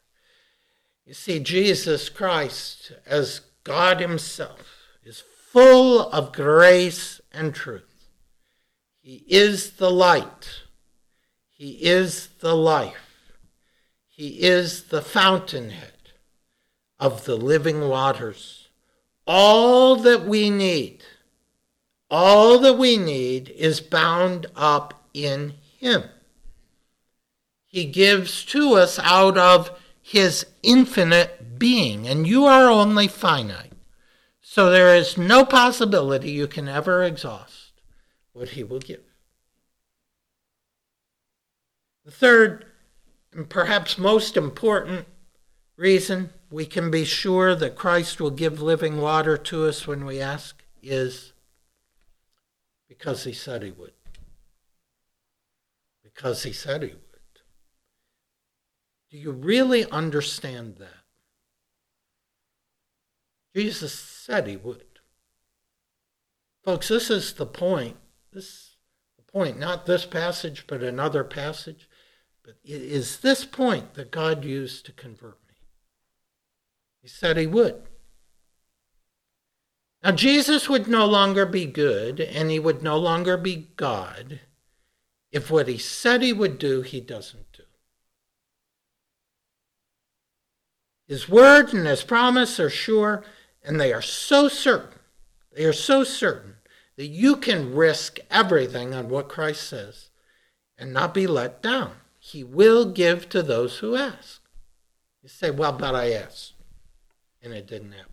You 1.04 1.12
see, 1.12 1.38
Jesus 1.38 2.08
Christ, 2.08 2.92
as 3.04 3.42
God 3.62 4.00
Himself, 4.00 4.62
is 5.04 5.22
full 5.52 6.08
of 6.10 6.32
grace 6.32 7.20
and 7.30 7.54
truth. 7.54 8.08
He 9.02 9.24
is 9.28 9.72
the 9.72 9.90
light. 9.90 10.62
He 11.50 11.72
is 11.82 12.28
the 12.40 12.56
life. 12.56 13.32
He 14.08 14.40
is 14.42 14.84
the 14.84 15.02
fountainhead 15.02 15.92
of 16.98 17.26
the 17.26 17.36
living 17.36 17.88
waters. 17.88 18.68
All 19.26 19.96
that 19.96 20.24
we 20.24 20.48
need, 20.48 21.04
all 22.10 22.58
that 22.60 22.78
we 22.78 22.96
need 22.96 23.50
is 23.50 23.80
bound 23.80 24.46
up 24.56 25.06
in 25.12 25.54
Him. 25.78 26.04
He 27.74 27.86
gives 27.86 28.44
to 28.44 28.74
us 28.74 29.00
out 29.00 29.36
of 29.36 29.76
his 30.00 30.46
infinite 30.62 31.58
being, 31.58 32.06
and 32.06 32.24
you 32.24 32.44
are 32.44 32.70
only 32.70 33.08
finite. 33.08 33.72
So 34.40 34.70
there 34.70 34.94
is 34.94 35.18
no 35.18 35.44
possibility 35.44 36.30
you 36.30 36.46
can 36.46 36.68
ever 36.68 37.02
exhaust 37.02 37.72
what 38.32 38.50
he 38.50 38.62
will 38.62 38.78
give. 38.78 39.02
The 42.04 42.12
third, 42.12 42.66
and 43.32 43.50
perhaps 43.50 43.98
most 43.98 44.36
important 44.36 45.08
reason 45.76 46.30
we 46.50 46.66
can 46.66 46.92
be 46.92 47.04
sure 47.04 47.56
that 47.56 47.74
Christ 47.74 48.20
will 48.20 48.30
give 48.30 48.62
living 48.62 49.00
water 49.00 49.36
to 49.36 49.66
us 49.66 49.84
when 49.84 50.04
we 50.04 50.20
ask 50.20 50.62
is 50.80 51.32
because 52.86 53.24
he 53.24 53.32
said 53.32 53.64
he 53.64 53.72
would. 53.72 53.94
Because 56.04 56.44
he 56.44 56.52
said 56.52 56.84
he 56.84 56.90
would. 56.90 57.03
Do 59.14 59.20
you 59.20 59.30
really 59.30 59.88
understand 59.92 60.78
that? 60.78 61.04
Jesus 63.54 63.94
said 63.94 64.48
he 64.48 64.56
would. 64.56 64.82
Folks, 66.64 66.88
this 66.88 67.10
is 67.10 67.32
the 67.34 67.46
point. 67.46 67.96
This 68.32 68.74
the 69.16 69.22
point, 69.22 69.56
not 69.56 69.86
this 69.86 70.04
passage, 70.04 70.64
but 70.66 70.82
another 70.82 71.22
passage. 71.22 71.88
But 72.42 72.56
it 72.64 72.82
is 72.82 73.18
this 73.18 73.44
point 73.44 73.94
that 73.94 74.10
God 74.10 74.44
used 74.44 74.84
to 74.86 74.92
convert 74.92 75.38
me. 75.46 75.54
He 77.00 77.06
said 77.06 77.36
he 77.36 77.46
would. 77.46 77.84
Now, 80.02 80.10
Jesus 80.10 80.68
would 80.68 80.88
no 80.88 81.06
longer 81.06 81.46
be 81.46 81.66
good, 81.66 82.18
and 82.18 82.50
he 82.50 82.58
would 82.58 82.82
no 82.82 82.98
longer 82.98 83.36
be 83.36 83.68
God 83.76 84.40
if 85.30 85.52
what 85.52 85.68
he 85.68 85.78
said 85.78 86.20
he 86.20 86.32
would 86.32 86.58
do, 86.58 86.82
he 86.82 87.00
doesn't 87.00 87.52
do. 87.52 87.62
His 91.06 91.28
word 91.28 91.72
and 91.74 91.86
his 91.86 92.02
promise 92.02 92.58
are 92.58 92.70
sure, 92.70 93.24
and 93.62 93.80
they 93.80 93.92
are 93.92 94.02
so 94.02 94.48
certain. 94.48 94.98
They 95.52 95.64
are 95.64 95.72
so 95.72 96.02
certain 96.04 96.56
that 96.96 97.06
you 97.06 97.36
can 97.36 97.74
risk 97.74 98.18
everything 98.30 98.94
on 98.94 99.08
what 99.08 99.28
Christ 99.28 99.68
says 99.68 100.10
and 100.78 100.92
not 100.92 101.14
be 101.14 101.26
let 101.26 101.62
down. 101.62 101.92
He 102.18 102.42
will 102.42 102.90
give 102.90 103.28
to 103.28 103.42
those 103.42 103.78
who 103.78 103.96
ask. 103.96 104.40
You 105.22 105.28
say, 105.28 105.50
Well, 105.50 105.72
but 105.72 105.94
I 105.94 106.12
asked, 106.12 106.54
and 107.42 107.52
it 107.52 107.66
didn't 107.66 107.92
happen. 107.92 108.10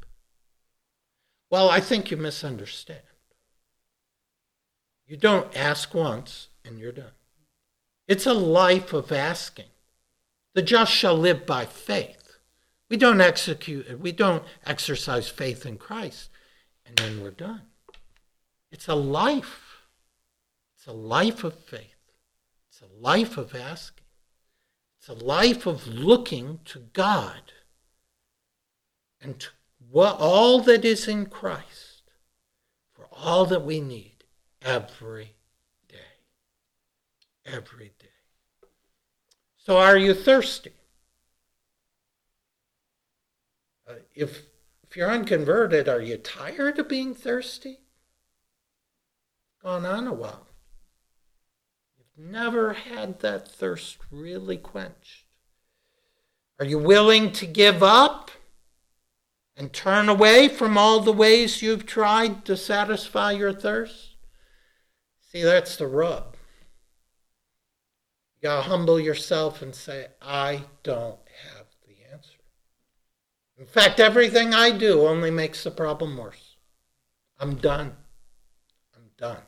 Well, 1.49 1.69
I 1.69 1.79
think 1.79 2.11
you 2.11 2.17
misunderstand. 2.17 3.01
You 5.05 5.17
don't 5.17 5.55
ask 5.57 5.93
once 5.93 6.47
and 6.63 6.79
you're 6.79 6.93
done. 6.93 7.11
It's 8.07 8.25
a 8.25 8.33
life 8.33 8.93
of 8.93 9.11
asking. 9.11 9.65
The 10.53 10.61
just 10.61 10.91
shall 10.93 11.17
live 11.17 11.45
by 11.45 11.65
faith. 11.65 12.20
We 12.91 12.97
don't 12.97 13.21
execute, 13.21 14.01
we 14.01 14.11
don't 14.11 14.43
exercise 14.65 15.29
faith 15.29 15.65
in 15.65 15.77
Christ, 15.77 16.29
and 16.85 16.97
then 16.97 17.23
we're 17.23 17.31
done. 17.31 17.61
It's 18.69 18.89
a 18.89 18.95
life. 18.95 19.83
It's 20.75 20.87
a 20.87 20.91
life 20.91 21.45
of 21.45 21.53
faith. 21.55 21.95
It's 22.67 22.81
a 22.81 23.01
life 23.01 23.37
of 23.37 23.55
asking. 23.55 24.03
It's 24.99 25.07
a 25.07 25.13
life 25.13 25.65
of 25.65 25.87
looking 25.87 26.59
to 26.65 26.79
God 26.91 27.53
and 29.21 29.39
to 29.39 29.47
what, 29.89 30.17
all 30.19 30.59
that 30.59 30.83
is 30.83 31.07
in 31.07 31.27
Christ 31.27 32.11
for 32.91 33.07
all 33.09 33.45
that 33.45 33.63
we 33.63 33.79
need 33.79 34.25
every 34.61 35.35
day. 35.87 36.19
Every 37.45 37.93
day. 37.97 38.67
So, 39.55 39.77
are 39.77 39.97
you 39.97 40.13
thirsty? 40.13 40.73
Uh, 43.80 43.80
Uh, 43.91 43.95
if, 44.15 44.43
if 44.83 44.95
you're 44.95 45.11
unconverted, 45.11 45.89
are 45.89 46.01
you 46.01 46.17
tired 46.17 46.79
of 46.79 46.87
being 46.87 47.13
thirsty? 47.13 47.79
Gone 49.61 49.85
on 49.85 50.07
a 50.07 50.13
while. 50.13 50.47
You've 51.97 52.31
never 52.31 52.73
had 52.73 53.19
that 53.19 53.47
thirst 53.47 53.97
really 54.09 54.57
quenched. 54.57 55.25
Are 56.59 56.65
you 56.65 56.79
willing 56.79 57.31
to 57.33 57.45
give 57.45 57.83
up 57.83 58.31
and 59.57 59.73
turn 59.73 60.07
away 60.07 60.47
from 60.47 60.77
all 60.77 61.01
the 61.01 61.11
ways 61.11 61.61
you've 61.61 61.85
tried 61.85 62.45
to 62.45 62.55
satisfy 62.55 63.31
your 63.31 63.53
thirst? 63.53 64.15
See, 65.19 65.43
that's 65.43 65.75
the 65.75 65.87
rub. 65.87 66.35
You 68.35 68.43
gotta 68.43 68.63
humble 68.63 68.99
yourself 68.99 69.61
and 69.61 69.75
say, 69.75 70.07
I 70.21 70.63
don't 70.83 71.19
have. 71.55 71.60
In 73.61 73.67
fact, 73.67 73.99
everything 73.99 74.55
I 74.55 74.71
do 74.71 75.05
only 75.05 75.29
makes 75.29 75.63
the 75.63 75.69
problem 75.69 76.17
worse. 76.17 76.55
I'm 77.39 77.57
done. 77.57 77.95
I'm 78.95 79.11
done. 79.17 79.43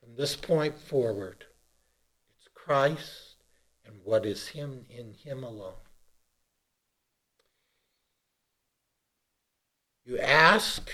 From 0.00 0.16
this 0.16 0.34
point 0.34 0.76
forward, 0.76 1.44
it's 2.36 2.48
Christ 2.52 3.36
and 3.86 3.94
what 4.02 4.26
is 4.26 4.48
Him 4.48 4.86
in 4.90 5.14
Him 5.14 5.44
alone. 5.44 5.74
You 10.04 10.18
ask, 10.18 10.90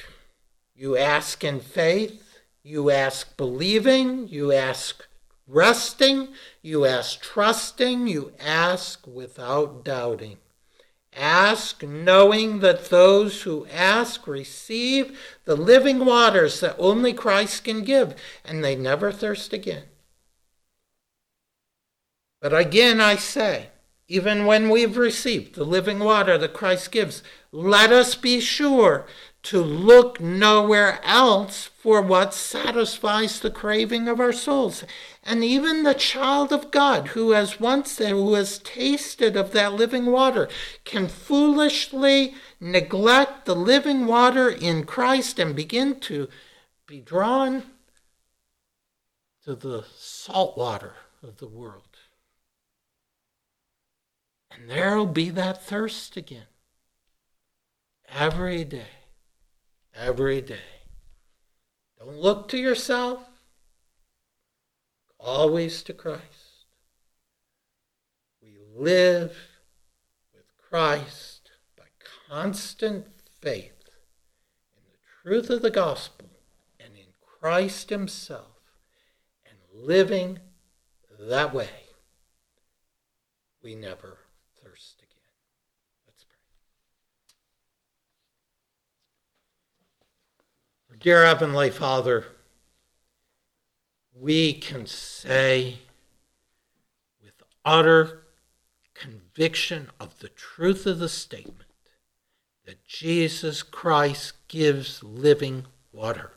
you 0.74 0.98
ask 0.98 1.42
in 1.42 1.60
faith, 1.60 2.40
you 2.62 2.90
ask 2.90 3.38
believing, 3.38 4.28
you 4.28 4.52
ask 4.52 5.08
resting, 5.46 6.28
you 6.60 6.84
ask 6.84 7.22
trusting, 7.22 8.06
you 8.06 8.34
ask 8.38 9.06
without 9.06 9.82
doubting. 9.82 10.36
Ask 11.16 11.82
knowing 11.82 12.60
that 12.60 12.90
those 12.90 13.42
who 13.42 13.66
ask 13.72 14.26
receive 14.26 15.18
the 15.46 15.56
living 15.56 16.04
waters 16.04 16.60
that 16.60 16.76
only 16.78 17.14
Christ 17.14 17.64
can 17.64 17.82
give, 17.82 18.14
and 18.44 18.62
they 18.62 18.76
never 18.76 19.10
thirst 19.10 19.52
again. 19.52 19.84
But 22.40 22.54
again, 22.54 23.00
I 23.00 23.16
say, 23.16 23.70
even 24.08 24.46
when 24.46 24.68
we've 24.68 24.96
received 24.96 25.54
the 25.54 25.64
living 25.64 25.98
water 25.98 26.38
that 26.38 26.52
Christ 26.52 26.92
gives, 26.92 27.22
let 27.50 27.90
us 27.90 28.14
be 28.14 28.38
sure 28.38 29.06
to 29.44 29.60
look 29.60 30.20
nowhere 30.20 31.00
else 31.02 31.64
for 31.64 32.02
what 32.02 32.34
satisfies 32.34 33.40
the 33.40 33.50
craving 33.50 34.06
of 34.06 34.20
our 34.20 34.32
souls. 34.32 34.84
And 35.26 35.42
even 35.42 35.82
the 35.82 35.94
child 35.94 36.52
of 36.52 36.70
God 36.70 37.08
who 37.08 37.32
has 37.32 37.58
once 37.58 37.98
who 37.98 38.34
has 38.34 38.58
tasted 38.58 39.36
of 39.36 39.52
that 39.52 39.72
living 39.72 40.06
water 40.06 40.48
can 40.84 41.08
foolishly 41.08 42.34
neglect 42.60 43.44
the 43.44 43.56
living 43.56 44.06
water 44.06 44.48
in 44.48 44.84
Christ 44.84 45.38
and 45.38 45.56
begin 45.56 45.98
to 46.00 46.28
be 46.86 47.00
drawn 47.00 47.64
to 49.44 49.56
the 49.56 49.84
salt 49.96 50.56
water 50.56 50.94
of 51.22 51.38
the 51.38 51.48
world. 51.48 51.82
And 54.50 54.70
there'll 54.70 55.06
be 55.06 55.30
that 55.30 55.64
thirst 55.64 56.16
again. 56.16 56.46
Every 58.08 58.64
day 58.64 58.86
every 59.96 60.40
day. 60.40 60.58
Don't 61.98 62.18
look 62.18 62.48
to 62.48 62.58
yourself, 62.58 63.24
always 65.26 65.82
to 65.82 65.92
Christ. 65.92 66.66
We 68.40 68.56
live 68.74 69.36
with 70.32 70.44
Christ 70.70 71.50
by 71.76 71.84
constant 72.30 73.06
faith 73.40 73.90
in 74.76 74.84
the 74.88 74.98
truth 75.22 75.50
of 75.50 75.62
the 75.62 75.70
gospel 75.70 76.30
and 76.78 76.94
in 76.94 77.06
Christ 77.40 77.90
Himself, 77.90 78.60
and 79.44 79.58
living 79.74 80.38
that 81.18 81.52
way, 81.52 81.70
we 83.62 83.74
never 83.74 84.18
thirst 84.62 84.98
again. 84.98 85.10
Let's 86.06 86.24
pray. 90.88 90.98
Dear 91.00 91.26
Heavenly 91.26 91.70
Father, 91.70 92.26
we 94.18 94.54
can 94.54 94.86
say 94.86 95.78
with 97.22 97.42
utter 97.64 98.22
conviction 98.94 99.90
of 100.00 100.18
the 100.20 100.28
truth 100.28 100.86
of 100.86 100.98
the 100.98 101.08
statement 101.08 101.70
that 102.64 102.84
Jesus 102.84 103.62
Christ 103.62 104.32
gives 104.48 105.02
living 105.02 105.66
water. 105.92 106.32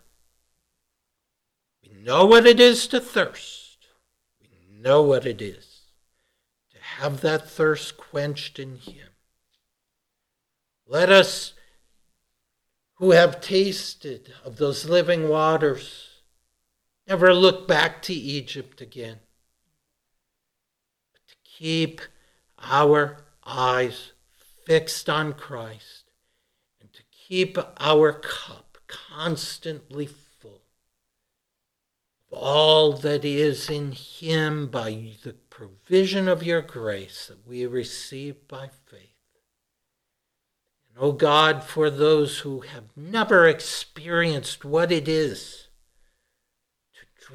We 1.81 1.93
know 2.03 2.25
what 2.25 2.45
it 2.45 2.59
is 2.59 2.85
to 2.87 2.99
thirst. 2.99 3.87
We 4.41 4.49
know 4.79 5.01
what 5.01 5.25
it 5.25 5.41
is 5.41 5.81
to 6.71 6.77
have 6.79 7.21
that 7.21 7.49
thirst 7.49 7.97
quenched 7.97 8.59
in 8.59 8.75
Him. 8.75 9.07
Let 10.85 11.09
us 11.09 11.53
who 12.95 13.11
have 13.11 13.39
tasted 13.39 14.33
of 14.43 14.57
those 14.57 14.85
living 14.85 15.29
waters 15.29 16.08
never 17.09 17.33
look 17.33 17.67
back 17.67 18.03
to 18.03 18.13
Egypt 18.13 18.81
again, 18.81 19.17
but 21.11 21.21
to 21.27 21.35
keep 21.43 22.01
our 22.59 23.25
eyes 23.43 24.11
fixed 24.63 25.09
on 25.09 25.33
Christ 25.33 26.11
and 26.79 26.93
to 26.93 27.01
keep 27.11 27.57
our 27.79 28.13
cup 28.13 28.77
constantly 28.87 30.05
full 30.05 30.61
of 32.31 32.37
all 32.37 32.93
that 32.93 33.25
is 33.25 33.71
in 33.71 33.91
Him 33.91 34.67
by 34.67 35.13
the 35.23 35.33
provision 35.33 36.27
of 36.27 36.43
your 36.43 36.61
grace 36.61 37.25
that 37.27 37.47
we 37.47 37.65
receive 37.65 38.47
by 38.47 38.69
faith. 38.85 39.07
O 40.95 41.13
God, 41.13 41.63
for 41.63 41.89
those 41.89 42.39
who 42.39 42.59
have 42.59 42.89
never 42.95 43.47
experienced 43.47 44.63
what 44.65 44.91
it 44.91 45.07
is 45.07 45.68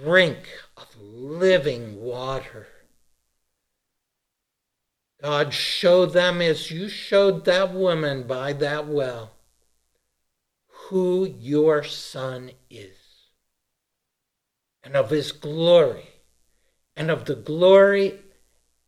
drink 0.03 0.49
of 0.77 0.87
living 1.01 2.01
water. 2.01 2.67
God, 5.23 5.55
show 5.55 6.05
them 6.05 6.43
as 6.43 6.71
you 6.71 6.89
showed 6.89 7.45
that 7.45 7.73
woman 7.73 8.27
by 8.27 8.53
that 8.55 8.87
well 8.87 9.33
who 10.67 11.25
your 11.39 11.83
Son 11.83 12.51
is 12.69 12.97
and 14.83 14.97
of 14.97 15.11
his 15.11 15.33
glory 15.33 16.09
and 16.95 17.11
of 17.11 17.25
the 17.25 17.37
glory 17.37 18.21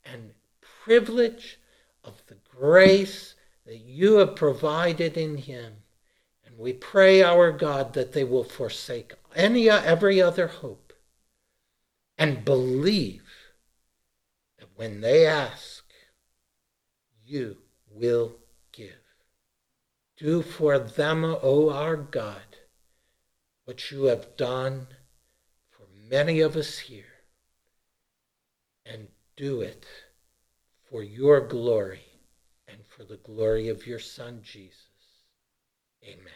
and 0.05 0.33
privilege 0.85 1.59
of 2.05 2.23
the 2.27 2.37
grace 2.55 3.35
that 3.65 3.79
you 3.79 4.17
have 4.17 4.37
provided 4.37 5.17
in 5.17 5.39
him. 5.39 5.73
And 6.45 6.59
we 6.59 6.73
pray, 6.73 7.23
our 7.23 7.51
God, 7.51 7.95
that 7.95 8.13
they 8.13 8.25
will 8.25 8.45
forsake 8.45 9.15
any 9.35 9.71
every 9.71 10.21
other 10.21 10.49
hope 10.49 10.86
and 12.19 12.45
believe 12.45 13.25
that 14.59 14.69
when 14.77 15.01
they 15.01 15.27
ask, 15.27 15.85
you 17.25 17.59
will 17.91 18.37
give. 18.73 18.95
Do 20.17 20.43
for 20.43 20.79
them, 20.79 21.25
O 21.25 21.71
our 21.71 21.97
God, 21.97 22.57
what 23.65 23.91
you 23.91 24.05
have 24.05 24.37
done 24.37 24.87
for 25.71 25.87
many 26.09 26.41
of 26.41 26.57
us 26.57 26.79
here, 26.79 27.05
and 28.87 29.09
do 29.37 29.61
it 29.61 29.85
for 30.89 31.03
your 31.03 31.41
glory 31.41 32.05
and 32.69 32.79
for 32.87 33.05
the 33.05 33.19
glory 33.19 33.69
of 33.69 33.87
your 33.87 33.99
Son, 33.99 34.41
Jesus. 34.43 34.87
Amen. 36.05 36.36